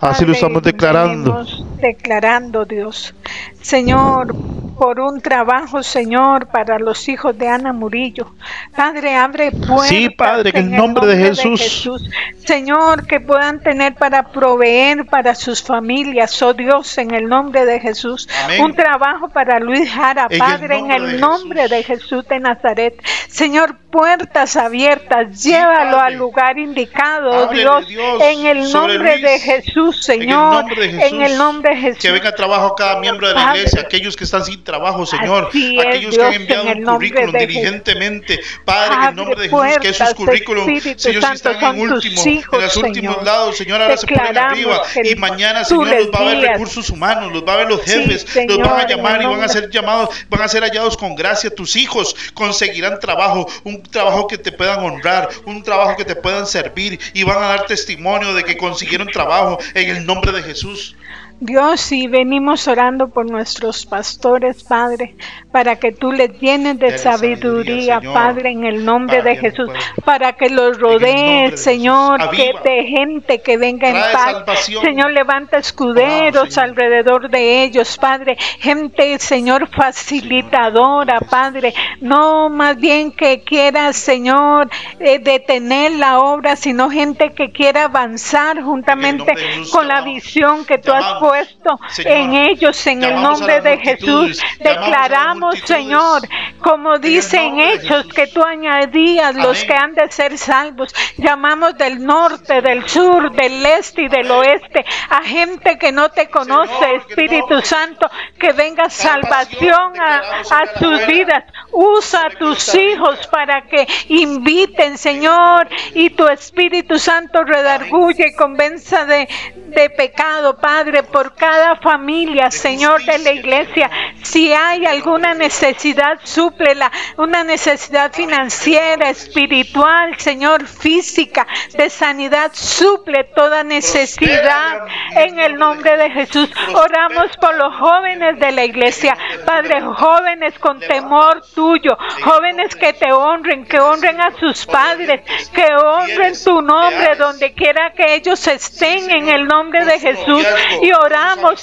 Así 0.00 0.24
lo 0.24 0.32
estamos 0.32 0.62
declarando. 0.62 1.44
Declarando, 1.80 2.64
Dios. 2.64 3.14
Señor, 3.60 4.34
por 4.78 5.00
un 5.00 5.20
trabajo, 5.20 5.82
Señor, 5.82 6.46
para 6.46 6.78
los 6.78 7.08
hijos 7.08 7.36
de 7.36 7.48
Ana 7.48 7.72
Murillo. 7.72 8.32
Padre, 8.76 9.16
abre 9.16 9.50
puertas. 9.50 9.88
Sí, 9.88 10.08
Padre, 10.10 10.50
en 10.54 10.72
el 10.72 10.76
nombre, 10.76 11.06
de, 11.06 11.16
Jesús. 11.16 12.08
Señor, 12.46 13.06
que 13.06 13.20
puedan 13.20 13.60
tener 13.60 13.94
para 13.94 14.30
proveer 14.30 15.06
para 15.06 15.34
sus 15.34 15.62
familias, 15.62 16.40
oh 16.42 16.54
Dios, 16.54 16.96
en 16.98 17.12
el 17.12 17.28
nombre 17.28 17.66
de 17.66 17.80
Jesús. 17.80 18.28
Un 18.60 18.74
trabajo 18.74 19.28
para 19.28 19.58
Luis 19.58 19.90
Jara, 19.90 20.28
Padre, 20.38 20.78
en 20.78 20.90
el 20.92 21.20
nombre 21.20 21.68
de 21.68 21.82
Jesús 21.82 22.26
de 22.28 22.38
Nazaret. 22.38 22.94
Señor, 23.28 23.76
puertas 23.90 24.56
abiertas, 24.56 25.42
llévalo 25.42 25.98
al 25.98 26.14
lugar 26.14 26.58
indicado, 26.58 27.30
oh 27.30 27.52
Dios, 27.52 27.86
en 28.20 28.46
el 28.46 28.72
nombre 28.72 29.18
de 29.18 29.40
Jesús, 29.40 30.04
Señor, 30.04 30.64
en 30.78 31.22
el 31.22 31.36
nombre 31.36 31.74
de 31.74 31.80
Jesús. 31.80 32.02
Que 32.02 32.12
venga 32.12 32.34
trabajo 32.34 32.74
cada 32.74 33.00
miembro 33.00 33.28
de 33.28 33.34
la 33.34 33.56
iglesia, 33.56 33.80
aquellos 33.80 34.16
que 34.16 34.24
están 34.24 34.44
sin 34.44 34.62
trabajo, 34.68 35.06
Señor, 35.06 35.48
aquellos 35.48 36.14
que 36.14 36.22
han 36.22 36.34
enviado 36.34 36.64
un 36.64 36.84
currículum 36.84 37.32
diligentemente, 37.32 38.38
Padre, 38.66 38.94
en 38.94 39.02
el 39.08 39.14
nombre 39.14 39.40
de 39.40 39.48
Jesús, 39.48 39.78
que 39.80 39.88
esos 39.88 40.14
currículums, 40.14 40.82
Señor, 41.00 41.24
si 41.24 41.32
están 41.32 41.74
en 41.74 41.80
último, 41.80 42.22
en 42.22 42.60
los 42.60 42.76
últimos 42.76 43.22
lados, 43.24 43.56
Señor, 43.56 43.80
ahora 43.80 43.96
se 43.96 44.06
ponen 44.06 44.36
arriba 44.36 44.82
y 45.02 45.14
mañana, 45.14 45.64
Señor, 45.64 45.88
los 45.88 46.10
va 46.10 46.18
a 46.18 46.24
ver 46.24 46.50
recursos 46.50 46.90
humanos, 46.90 47.32
los 47.32 47.44
va 47.46 47.54
a 47.54 47.56
ver 47.56 47.68
los 47.68 47.82
jefes, 47.82 48.26
los 48.46 48.58
van 48.58 48.80
a 48.80 48.86
llamar 48.86 49.22
y 49.22 49.26
van 49.26 49.42
a 49.42 49.48
ser 49.48 49.70
llamados, 49.70 50.10
van 50.28 50.42
a 50.42 50.48
ser 50.48 50.62
hallados 50.62 50.98
con 50.98 51.14
gracia. 51.14 51.48
Tus 51.48 51.74
hijos 51.76 52.14
conseguirán 52.34 53.00
trabajo, 53.00 53.48
un 53.64 53.82
trabajo 53.82 54.26
que 54.26 54.36
te 54.36 54.52
puedan 54.52 54.80
honrar, 54.80 55.30
un 55.46 55.62
trabajo 55.62 55.96
que 55.96 56.04
te 56.04 56.14
puedan 56.14 56.46
servir 56.46 57.00
y 57.14 57.22
van 57.22 57.42
a 57.42 57.48
dar 57.48 57.66
testimonio 57.66 58.34
de 58.34 58.44
que 58.44 58.58
consiguieron 58.58 59.08
trabajo 59.08 59.58
en 59.72 59.96
el 59.96 60.04
nombre 60.04 60.32
de 60.32 60.42
Jesús. 60.42 60.94
Dios, 61.40 61.92
y 61.92 62.08
venimos 62.08 62.66
orando 62.66 63.10
por 63.10 63.30
nuestros 63.30 63.86
pastores, 63.86 64.64
Padre, 64.64 65.14
para 65.52 65.76
que 65.76 65.92
tú 65.92 66.10
les 66.10 66.36
llenes 66.40 66.80
de 66.80 66.98
sabiduría, 66.98 68.00
Padre, 68.00 68.50
en 68.50 68.64
el 68.64 68.84
nombre 68.84 69.22
de 69.22 69.36
Jesús, 69.36 69.70
para 70.04 70.32
que 70.32 70.50
los 70.50 70.80
rodees, 70.80 71.62
Señor, 71.62 72.30
que 72.30 72.52
de 72.64 72.84
gente 72.86 73.40
que 73.40 73.56
venga 73.56 73.88
en 73.88 73.94
paz. 74.12 74.64
Señor, 74.82 75.12
levanta 75.12 75.58
escuderos 75.58 76.58
alrededor 76.58 77.30
de 77.30 77.62
ellos, 77.62 77.96
Padre, 77.98 78.36
gente, 78.58 79.16
Señor, 79.20 79.68
facilitadora, 79.68 81.20
Padre, 81.20 81.72
no 82.00 82.48
más 82.48 82.76
bien 82.76 83.12
que 83.12 83.44
quiera, 83.44 83.92
Señor, 83.92 84.68
eh, 84.98 85.20
detener 85.20 85.92
la 85.92 86.18
obra, 86.18 86.56
sino 86.56 86.90
gente 86.90 87.30
que 87.30 87.52
quiera 87.52 87.84
avanzar 87.84 88.60
juntamente 88.60 89.32
con 89.70 89.86
la 89.86 90.00
visión 90.00 90.64
que 90.64 90.78
tú 90.78 90.92
has 90.92 91.04
puesto 91.20 91.27
puesto 91.28 91.78
en 91.98 92.34
ellos 92.34 92.86
en 92.86 93.02
el 93.04 93.14
nombre 93.20 93.60
de 93.60 93.76
Jesús. 93.78 94.42
Declaramos, 94.58 95.58
Señor, 95.64 96.22
como 96.60 96.98
dicen 96.98 97.58
Hechos, 97.60 98.06
que 98.08 98.28
tú 98.28 98.42
añadías 98.42 99.34
los 99.34 99.62
que 99.64 99.74
han 99.74 99.94
de 99.94 100.10
ser 100.10 100.38
salvos. 100.38 100.94
Llamamos 101.18 101.76
del 101.76 102.04
norte, 102.04 102.62
del 102.62 102.88
sur, 102.88 103.30
del 103.32 103.64
este 103.66 104.02
y 104.02 104.08
del 104.08 104.30
oeste 104.30 104.84
a 105.10 105.22
gente 105.22 105.78
que 105.78 105.92
no 105.92 106.10
te 106.10 106.28
conoce, 106.28 106.96
Espíritu 106.96 107.60
Santo, 107.60 108.08
que 108.38 108.52
venga 108.52 108.88
salvación 108.90 110.00
a, 110.00 110.16
a 110.40 110.78
sus 110.78 111.06
vidas. 111.06 111.44
Usa 111.70 112.26
a 112.26 112.30
tus 112.30 112.74
hijos 112.74 113.26
para 113.28 113.62
que 113.62 113.86
inviten, 114.08 114.96
Señor, 114.96 115.68
y 115.94 116.10
tu 116.10 116.26
Espíritu 116.28 116.98
Santo 116.98 117.44
redarguye 117.44 118.28
y 118.28 118.34
convenza 118.34 119.04
de, 119.04 119.28
de 119.54 119.90
pecado, 119.90 120.58
Padre, 120.58 121.02
por 121.02 121.17
cada 121.34 121.76
familia, 121.76 122.50
Señor 122.50 123.02
de 123.04 123.18
la 123.18 123.32
iglesia. 123.32 123.90
Si 124.22 124.52
hay 124.52 124.86
alguna 124.86 125.34
necesidad, 125.34 126.18
súplela. 126.22 126.90
Una 127.16 127.44
necesidad 127.44 128.12
financiera, 128.12 129.10
espiritual, 129.10 130.18
Señor, 130.18 130.66
física, 130.66 131.46
de 131.76 131.90
sanidad, 131.90 132.50
suple 132.54 133.24
toda 133.34 133.64
necesidad 133.64 134.86
en 135.16 135.38
el 135.38 135.56
nombre 135.56 135.96
de 135.96 136.10
Jesús. 136.10 136.50
Oramos 136.74 137.36
por 137.40 137.54
los 137.56 137.74
jóvenes 137.76 138.38
de 138.38 138.52
la 138.52 138.64
iglesia, 138.64 139.16
Padre, 139.44 139.80
jóvenes 139.80 140.58
con 140.58 140.78
temor 140.80 141.42
tuyo, 141.54 141.96
jóvenes 142.24 142.74
que 142.76 142.92
te 142.92 143.12
honren, 143.12 143.64
que 143.64 143.80
honren 143.80 144.20
a 144.20 144.32
sus 144.38 144.66
padres, 144.66 145.22
que 145.52 145.66
honren 145.74 146.34
tu 146.44 146.60
nombre 146.62 147.16
donde 147.16 147.52
quiera 147.52 147.92
que 147.92 148.14
ellos 148.14 148.46
estén 148.46 149.10
en 149.10 149.28
el 149.28 149.46
nombre 149.46 149.84
de 149.84 149.98
Jesús. 149.98 150.46
Y 150.82 150.92
oramos 150.92 151.07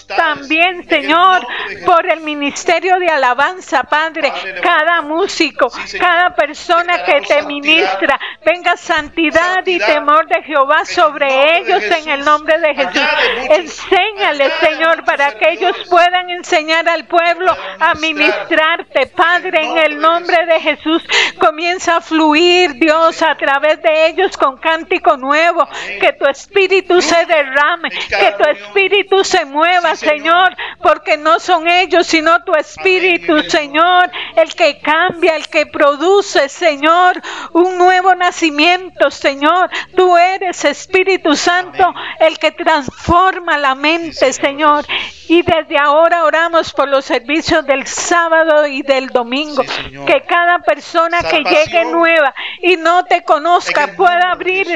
también, 0.07 0.87
Señor, 0.87 1.45
por 1.85 2.05
el 2.09 2.21
ministerio 2.21 2.97
de 2.99 3.07
alabanza, 3.09 3.83
Padre, 3.83 4.31
cada 4.61 5.01
músico, 5.01 5.67
cada 5.99 6.35
persona 6.35 7.03
que 7.03 7.21
te 7.21 7.41
ministra, 7.43 8.19
venga 8.45 8.77
santidad 8.77 9.65
y 9.65 9.79
temor 9.79 10.27
de 10.27 10.43
Jehová 10.43 10.85
sobre 10.85 11.59
ellos 11.59 11.83
en 11.83 12.09
el 12.09 12.25
nombre 12.25 12.59
de 12.59 12.75
Jesús. 12.75 13.07
Enséñales, 13.49 14.53
Señor, 14.59 15.03
para 15.05 15.33
que 15.33 15.51
ellos 15.53 15.75
puedan 15.89 16.29
enseñar 16.29 16.87
al 16.87 17.05
pueblo 17.07 17.55
a 17.79 17.93
ministrarte, 17.95 19.07
Padre, 19.07 19.65
en 19.65 19.77
el 19.77 19.99
nombre 19.99 20.45
de 20.45 20.59
Jesús. 20.61 21.03
Comienza 21.39 21.97
a 21.97 22.01
fluir, 22.01 22.73
Dios, 22.75 23.21
a 23.21 23.35
través 23.35 23.81
de 23.81 24.07
ellos 24.07 24.37
con 24.37 24.57
cántico 24.57 25.17
nuevo, 25.17 25.67
que 25.99 26.13
tu 26.13 26.25
espíritu 26.25 27.01
se 27.01 27.25
derrame, 27.25 27.89
que 27.89 28.33
tu 28.37 28.49
espíritu 28.49 29.23
se 29.23 29.34
mueva, 29.43 29.97
Señor, 29.97 30.55
porque 30.81 31.17
no 31.17 31.39
son 31.39 31.67
ellos, 31.67 32.07
sino 32.07 32.41
tu 32.43 32.55
espíritu, 32.55 33.41
Señor, 33.49 34.09
el 34.37 34.55
que 34.55 34.79
cambia, 34.79 35.35
el 35.35 35.49
que 35.49 35.65
produce, 35.65 36.47
Señor, 36.47 37.21
un 37.51 37.77
nuevo 37.77 38.15
nacimiento, 38.15 39.11
Señor. 39.11 39.69
Tú 39.95 40.15
eres 40.15 40.63
Espíritu 40.63 41.35
Santo, 41.35 41.93
el 42.19 42.39
que 42.39 42.51
transforma 42.51 43.57
la 43.57 43.75
mente, 43.75 44.31
Señor. 44.31 44.85
Y 45.27 45.41
desde 45.41 45.77
ahora 45.77 46.23
oramos 46.23 46.71
por 46.73 46.87
los 46.87 47.05
servicios 47.05 47.65
del 47.65 47.87
sábado 47.87 48.67
y 48.67 48.81
del 48.81 49.07
domingo. 49.09 49.63
que 50.05 50.21
cada 50.27 50.59
persona 50.59 51.23
que 51.23 51.43
llegue 51.43 51.85
nueva 51.85 52.33
y 52.61 52.77
no 52.77 53.05
te 53.05 53.23
conozca 53.23 53.95
pueda 53.95 54.31
abrir, 54.31 54.67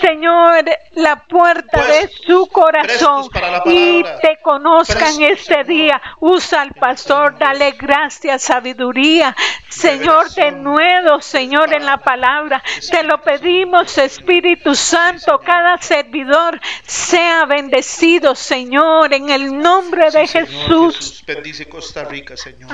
Señor, 0.00 0.64
la 0.92 1.24
puerta 1.24 1.84
de 1.84 2.08
su 2.08 2.48
corazón 2.48 3.28
y 3.66 4.02
te 4.22 4.38
conozcan 4.42 5.22
este 5.22 5.64
día. 5.64 6.00
Usa 6.20 6.62
al 6.62 6.72
pastor, 6.72 7.38
dale 7.38 7.72
gracias, 7.72 8.42
sabiduría. 8.42 9.34
Señor, 9.68 10.30
de 10.30 10.52
nuevo, 10.52 11.20
Señor, 11.20 11.72
en 11.72 11.84
la 11.84 11.98
palabra. 11.98 12.62
Te 12.90 13.02
lo 13.02 13.20
pedimos, 13.20 13.96
Espíritu 13.98 14.74
Santo, 14.74 15.38
cada 15.44 15.78
servidor 15.78 16.60
sea 16.82 17.44
bendecido, 17.44 18.34
Señor, 18.34 19.12
en 19.12 19.28
el 19.28 19.56
nombre 19.58 19.97
de 19.98 20.26
Jesús. 20.26 21.24
Bendice 21.26 21.66
Costa 21.66 22.04
Rica, 22.04 22.36
Señor. 22.36 22.70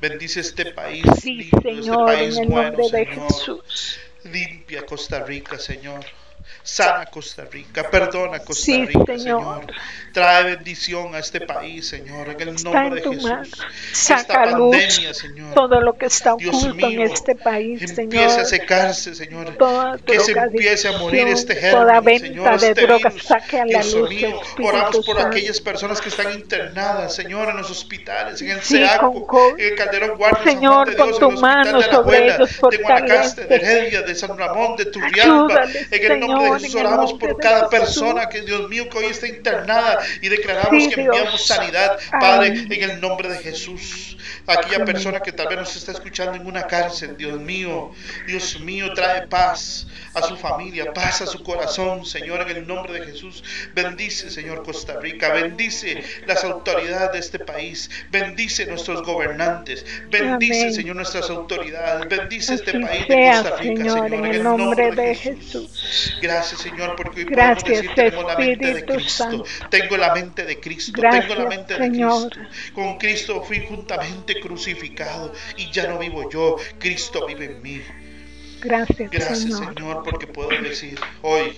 Bendice 0.00 0.40
este 0.40 0.66
país. 0.66 1.04
Sí, 1.20 1.48
este 1.52 1.82
Señor, 1.82 2.12
en 2.12 2.38
el 2.38 2.48
nombre 2.48 2.90
de 2.90 3.06
Jesús. 3.06 3.98
Limpia 4.24 4.84
Costa 4.84 5.24
Rica, 5.24 5.58
Señor. 5.58 6.04
Sana 6.62 7.06
Costa 7.06 7.44
Rica, 7.50 7.88
perdona 7.90 8.38
Costa 8.40 8.64
Sí, 8.64 8.86
Rica, 8.86 9.04
Señor. 9.06 9.16
Señor. 9.60 9.66
Trae 10.12 10.44
bendición 10.44 11.14
a 11.14 11.18
este 11.20 11.40
país, 11.40 11.88
Señor, 11.88 12.28
en 12.28 12.40
el 12.48 12.62
nombre 12.62 12.86
en 12.88 12.94
de. 12.94 13.02
Jesús. 13.02 13.50
Saca 13.92 14.20
Esta 14.20 14.46
luz 14.46 14.76
pandemia, 14.76 15.14
Señor. 15.14 15.54
todo 15.54 15.80
lo 15.80 15.94
que 15.94 16.06
está 16.06 16.34
oculto 16.34 16.68
en 16.86 16.96
mío, 16.98 17.04
este 17.04 17.34
país, 17.34 17.80
empiece 17.98 18.24
a 18.24 18.44
Señor. 18.44 18.46
secarse, 18.46 19.14
Señor. 19.14 19.56
Toda 19.56 19.98
Que 19.98 20.20
se 20.20 20.32
empiece 20.32 20.88
a 20.88 20.98
morir 20.98 21.28
este 21.28 21.54
toda 21.54 21.94
germen, 22.00 22.04
venta 22.04 22.26
Señor, 22.26 22.60
de 22.60 22.68
este 22.68 22.82
drogas, 22.82 23.14
virus. 23.14 23.28
saque 23.28 23.60
a 23.60 23.64
la 23.66 23.80
Dios 23.80 23.94
luz, 23.94 24.08
mío, 24.10 24.40
oramos 24.62 24.96
por 25.06 25.16
Santo. 25.16 25.26
aquellas 25.28 25.60
personas 25.60 26.00
que 26.00 26.08
están 26.10 26.32
internadas, 26.32 27.14
Señor, 27.14 27.48
en 27.50 27.56
los 27.56 27.70
hospitales, 27.70 28.40
en 28.42 28.50
el 28.50 28.60
Sí, 28.62 28.76
SEACO, 28.76 29.26
con 29.26 29.58
en 29.60 29.66
el 29.72 29.74
Calderón 29.76 30.16
Guardia, 30.18 30.44
Señor, 30.44 30.86
San 30.86 30.86
Juan 30.86 30.86
de 30.90 30.96
con 30.96 31.06
Dios, 31.06 31.18
tu 31.18 31.26
en 31.30 31.34
el 31.34 31.40
mano 31.40 31.80
de 31.80 31.86
la 31.86 31.96
Abuela, 31.96 32.34
ellos, 32.36 32.50
de 32.70 32.76
Guanacaste, 32.78 33.44
de. 33.46 33.54
Heredia, 33.56 34.02
de 34.02 34.14
San 34.14 34.36
Ramón, 34.38 34.76
de 34.76 34.84
Turrialba. 34.86 35.64
En 35.90 36.12
el 36.12 36.20
nombre 36.20 36.31
El 36.40 36.76
oramos 36.76 37.14
por 37.14 37.36
cada 37.38 37.68
persona 37.68 38.28
que, 38.28 38.42
Dios 38.42 38.68
mío, 38.68 38.88
que 38.88 38.98
hoy 38.98 39.06
está 39.06 39.26
internada 39.26 39.98
y 40.20 40.28
declaramos 40.28 40.82
Sí, 40.82 40.90
que 40.90 41.00
enviamos 41.02 41.46
sanidad, 41.46 41.98
Padre, 42.10 42.66
en 42.70 42.90
el 42.90 43.00
nombre 43.00 43.28
de 43.28 43.38
Jesús. 43.38 44.16
Aquella 44.46 44.84
persona 44.84 45.20
que 45.20 45.32
tal 45.32 45.48
vez 45.48 45.58
nos 45.58 45.76
está 45.76 45.92
escuchando 45.92 46.34
en 46.34 46.46
una 46.46 46.66
cárcel, 46.66 47.16
Dios 47.16 47.40
mío, 47.40 47.92
Dios 48.26 48.60
mío, 48.60 48.92
trae 48.94 49.26
paz 49.28 49.86
a 50.14 50.22
su 50.22 50.36
familia, 50.36 50.92
paz 50.92 51.22
a 51.22 51.26
su 51.26 51.42
corazón, 51.42 52.04
Señor, 52.04 52.42
en 52.42 52.56
el 52.56 52.66
nombre 52.66 52.92
de 52.92 53.06
Jesús. 53.06 53.44
Bendice, 53.74 54.30
Señor, 54.30 54.64
Costa 54.64 54.98
Rica, 55.00 55.32
bendice 55.32 56.02
las 56.26 56.44
autoridades 56.44 57.12
de 57.12 57.18
este 57.18 57.38
país, 57.38 57.90
bendice 58.10 58.66
nuestros 58.66 59.02
gobernantes, 59.02 59.84
bendice, 60.10 60.62
Amén. 60.62 60.74
Señor, 60.74 60.96
nuestras 60.96 61.30
autoridades, 61.30 62.08
bendice 62.08 62.54
este 62.54 62.80
país 62.80 63.06
de 63.08 63.30
Costa 63.30 63.56
Rica, 63.56 63.82
Señor, 63.82 64.14
en 64.14 64.26
el 64.26 64.42
nombre 64.42 64.92
de 64.92 65.14
Jesús. 65.14 66.18
Gracias, 66.22 66.60
Señor, 66.60 66.94
porque 66.96 67.20
hoy 67.20 67.26
Gracias, 67.26 67.62
podemos 67.62 67.82
decir 67.82 67.94
tenemos 67.94 68.24
la 68.26 68.36
mente 68.38 68.74
de 68.74 68.84
Cristo. 68.84 69.10
Santo. 69.24 69.44
Tengo 69.70 69.96
la 69.96 70.14
mente 70.14 70.44
de 70.44 70.60
Cristo. 70.60 70.92
Gracias, 70.94 71.26
tengo 71.28 71.42
la 71.42 71.48
mente 71.48 71.74
de. 71.78 71.88
Cristo. 71.90 72.30
Con 72.74 72.98
Cristo 72.98 73.42
fui 73.42 73.66
juntamente 73.66 74.40
crucificado 74.40 75.32
y 75.56 75.70
ya 75.70 75.86
no 75.88 75.98
vivo 75.98 76.30
yo. 76.30 76.56
Cristo 76.78 77.26
vive 77.26 77.46
en 77.46 77.62
mí. 77.62 77.82
Gracias, 78.60 79.10
Gracias, 79.10 79.40
Señor. 79.40 79.74
Señor, 79.74 80.02
porque 80.04 80.26
puedo 80.28 80.48
decir 80.62 80.98
hoy. 81.22 81.56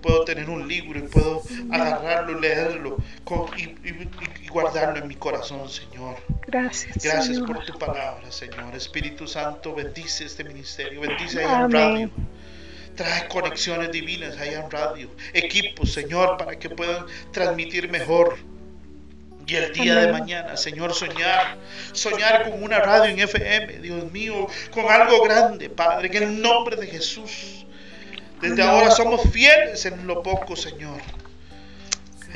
Puedo 0.00 0.24
tener 0.24 0.48
un 0.48 0.68
libro 0.68 0.96
y 1.00 1.02
puedo 1.02 1.42
agarrarlo, 1.72 2.38
leerlo 2.38 2.98
con- 3.24 3.46
y, 3.58 3.62
y- 3.64 4.08
y 4.44 4.46
guardarlo 4.48 5.00
en 5.00 5.08
mi 5.08 5.16
corazón, 5.16 5.68
Señor. 5.68 6.16
Gracias, 6.46 7.02
Gracias 7.02 7.26
Señor. 7.26 7.46
por 7.46 7.64
tu 7.64 7.76
palabra, 7.76 8.30
Señor. 8.30 8.76
Espíritu 8.76 9.26
Santo, 9.26 9.74
bendice 9.74 10.24
este 10.24 10.44
ministerio, 10.44 11.00
bendice 11.00 11.42
a 11.42 11.64
Amén. 11.64 11.70
Radio. 11.72 12.10
Trae 12.98 13.28
conexiones 13.28 13.92
divinas 13.92 14.36
allá 14.38 14.58
en 14.58 14.68
radio, 14.72 15.08
equipos, 15.32 15.92
Señor, 15.92 16.36
para 16.36 16.58
que 16.58 16.68
puedan 16.68 17.06
transmitir 17.30 17.88
mejor. 17.88 18.36
Y 19.46 19.54
el 19.54 19.72
día 19.72 19.94
de 19.94 20.10
mañana, 20.10 20.56
Señor, 20.56 20.92
soñar, 20.92 21.58
soñar 21.92 22.50
con 22.50 22.60
una 22.60 22.80
radio 22.80 23.12
en 23.12 23.20
FM, 23.20 23.78
Dios 23.78 24.10
mío, 24.10 24.48
con 24.72 24.90
algo 24.90 25.22
grande, 25.22 25.70
Padre, 25.70 26.10
en 26.12 26.22
el 26.24 26.42
nombre 26.42 26.74
de 26.74 26.88
Jesús. 26.88 27.64
Desde 28.40 28.62
ahora 28.62 28.90
somos 28.90 29.22
fieles 29.30 29.86
en 29.86 30.04
lo 30.04 30.20
poco, 30.20 30.56
Señor. 30.56 31.00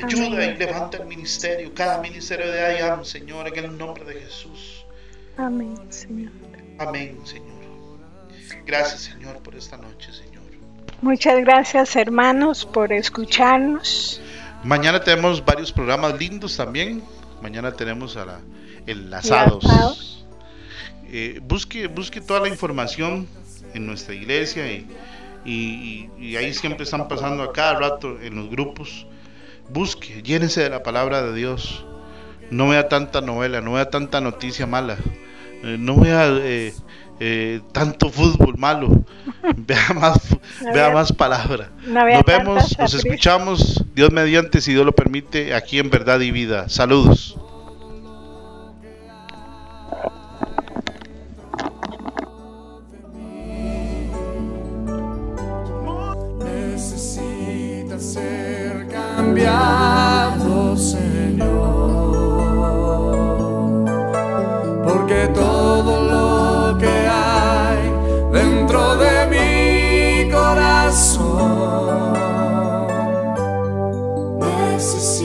Ayuda 0.01 0.45
y 0.45 0.55
levanta 0.55 0.99
el 0.99 1.07
ministerio, 1.07 1.73
cada 1.73 1.97
ministerio 1.97 2.49
de 2.49 2.79
IAM, 2.79 3.03
Señor, 3.03 3.49
en 3.49 3.65
el 3.65 3.77
nombre 3.77 4.05
de 4.05 4.21
Jesús. 4.21 4.85
Amén, 5.35 5.75
Señor. 5.89 6.31
Amén, 6.79 7.19
Señor. 7.25 7.63
Gracias, 8.65 9.01
Señor, 9.01 9.43
por 9.43 9.55
esta 9.55 9.75
noche, 9.75 10.13
Señor. 10.13 10.32
Muchas 11.01 11.39
gracias, 11.41 11.95
hermanos, 11.95 12.65
por 12.65 12.93
escucharnos. 12.93 14.21
Mañana 14.63 15.01
tenemos 15.01 15.43
varios 15.43 15.71
programas 15.71 16.17
lindos 16.17 16.55
también. 16.55 17.03
Mañana 17.41 17.71
tenemos 17.73 18.15
a 18.15 18.25
la 18.25 18.39
enlazados. 18.87 19.63
Enlazados. 19.63 20.25
Eh, 21.05 21.39
busque, 21.43 21.87
busque 21.87 22.21
toda 22.21 22.39
la 22.39 22.47
información 22.47 23.27
en 23.73 23.85
nuestra 23.85 24.15
iglesia 24.15 24.71
y, 24.71 24.87
y- 25.45 26.09
y- 26.17 26.25
y 26.27 26.35
ahí 26.37 26.53
siempre 26.53 26.85
están 26.85 27.07
pasando 27.07 27.43
a 27.43 27.51
cada 27.51 27.73
rato 27.79 28.19
en 28.21 28.35
los 28.35 28.49
grupos. 28.49 29.05
Busque, 29.69 30.21
llénese 30.23 30.61
de 30.63 30.69
la 30.69 30.83
palabra 30.83 31.21
de 31.21 31.33
Dios. 31.33 31.85
No 32.49 32.69
vea 32.69 32.87
tanta 32.87 33.19
novela, 33.21 33.61
no 33.61 33.73
vea 33.73 33.89
tanta 33.89 34.21
noticia 34.21 34.65
mala. 34.65 34.97
eh, 35.65 35.77
no 35.79 35.97
vea 35.97 36.27
eh, 36.29 36.73
eh, 37.25 37.61
tanto 37.71 38.09
fútbol 38.09 38.57
malo. 38.57 38.89
Vea 39.55 39.93
más, 39.93 40.19
vea 40.73 40.89
más 40.91 41.13
palabra. 41.13 41.69
no 41.87 42.05
Nos 42.05 42.23
vemos, 42.25 42.69
tanta 42.69 42.83
nos 42.83 42.93
escuchamos, 42.93 43.85
Dios 43.95 44.11
mediante, 44.11 44.59
si 44.59 44.73
Dios 44.73 44.85
lo 44.85 44.91
permite, 44.91 45.53
aquí 45.53 45.79
en 45.79 45.89
Verdad 45.89 46.19
y 46.19 46.31
Vida. 46.31 46.67
Saludos. 46.67 47.37
necesita 56.39 57.97
ser 57.99 58.87
cambiado, 58.89 60.75
Señor, 60.75 61.45
porque 64.83 65.29
todo 65.33 65.62
que 66.77 66.87
hay 66.87 67.91
dentro 68.31 68.95
de 68.95 69.25
mi 69.33 70.31
corazón. 70.31 72.13
Necesita 74.39 75.22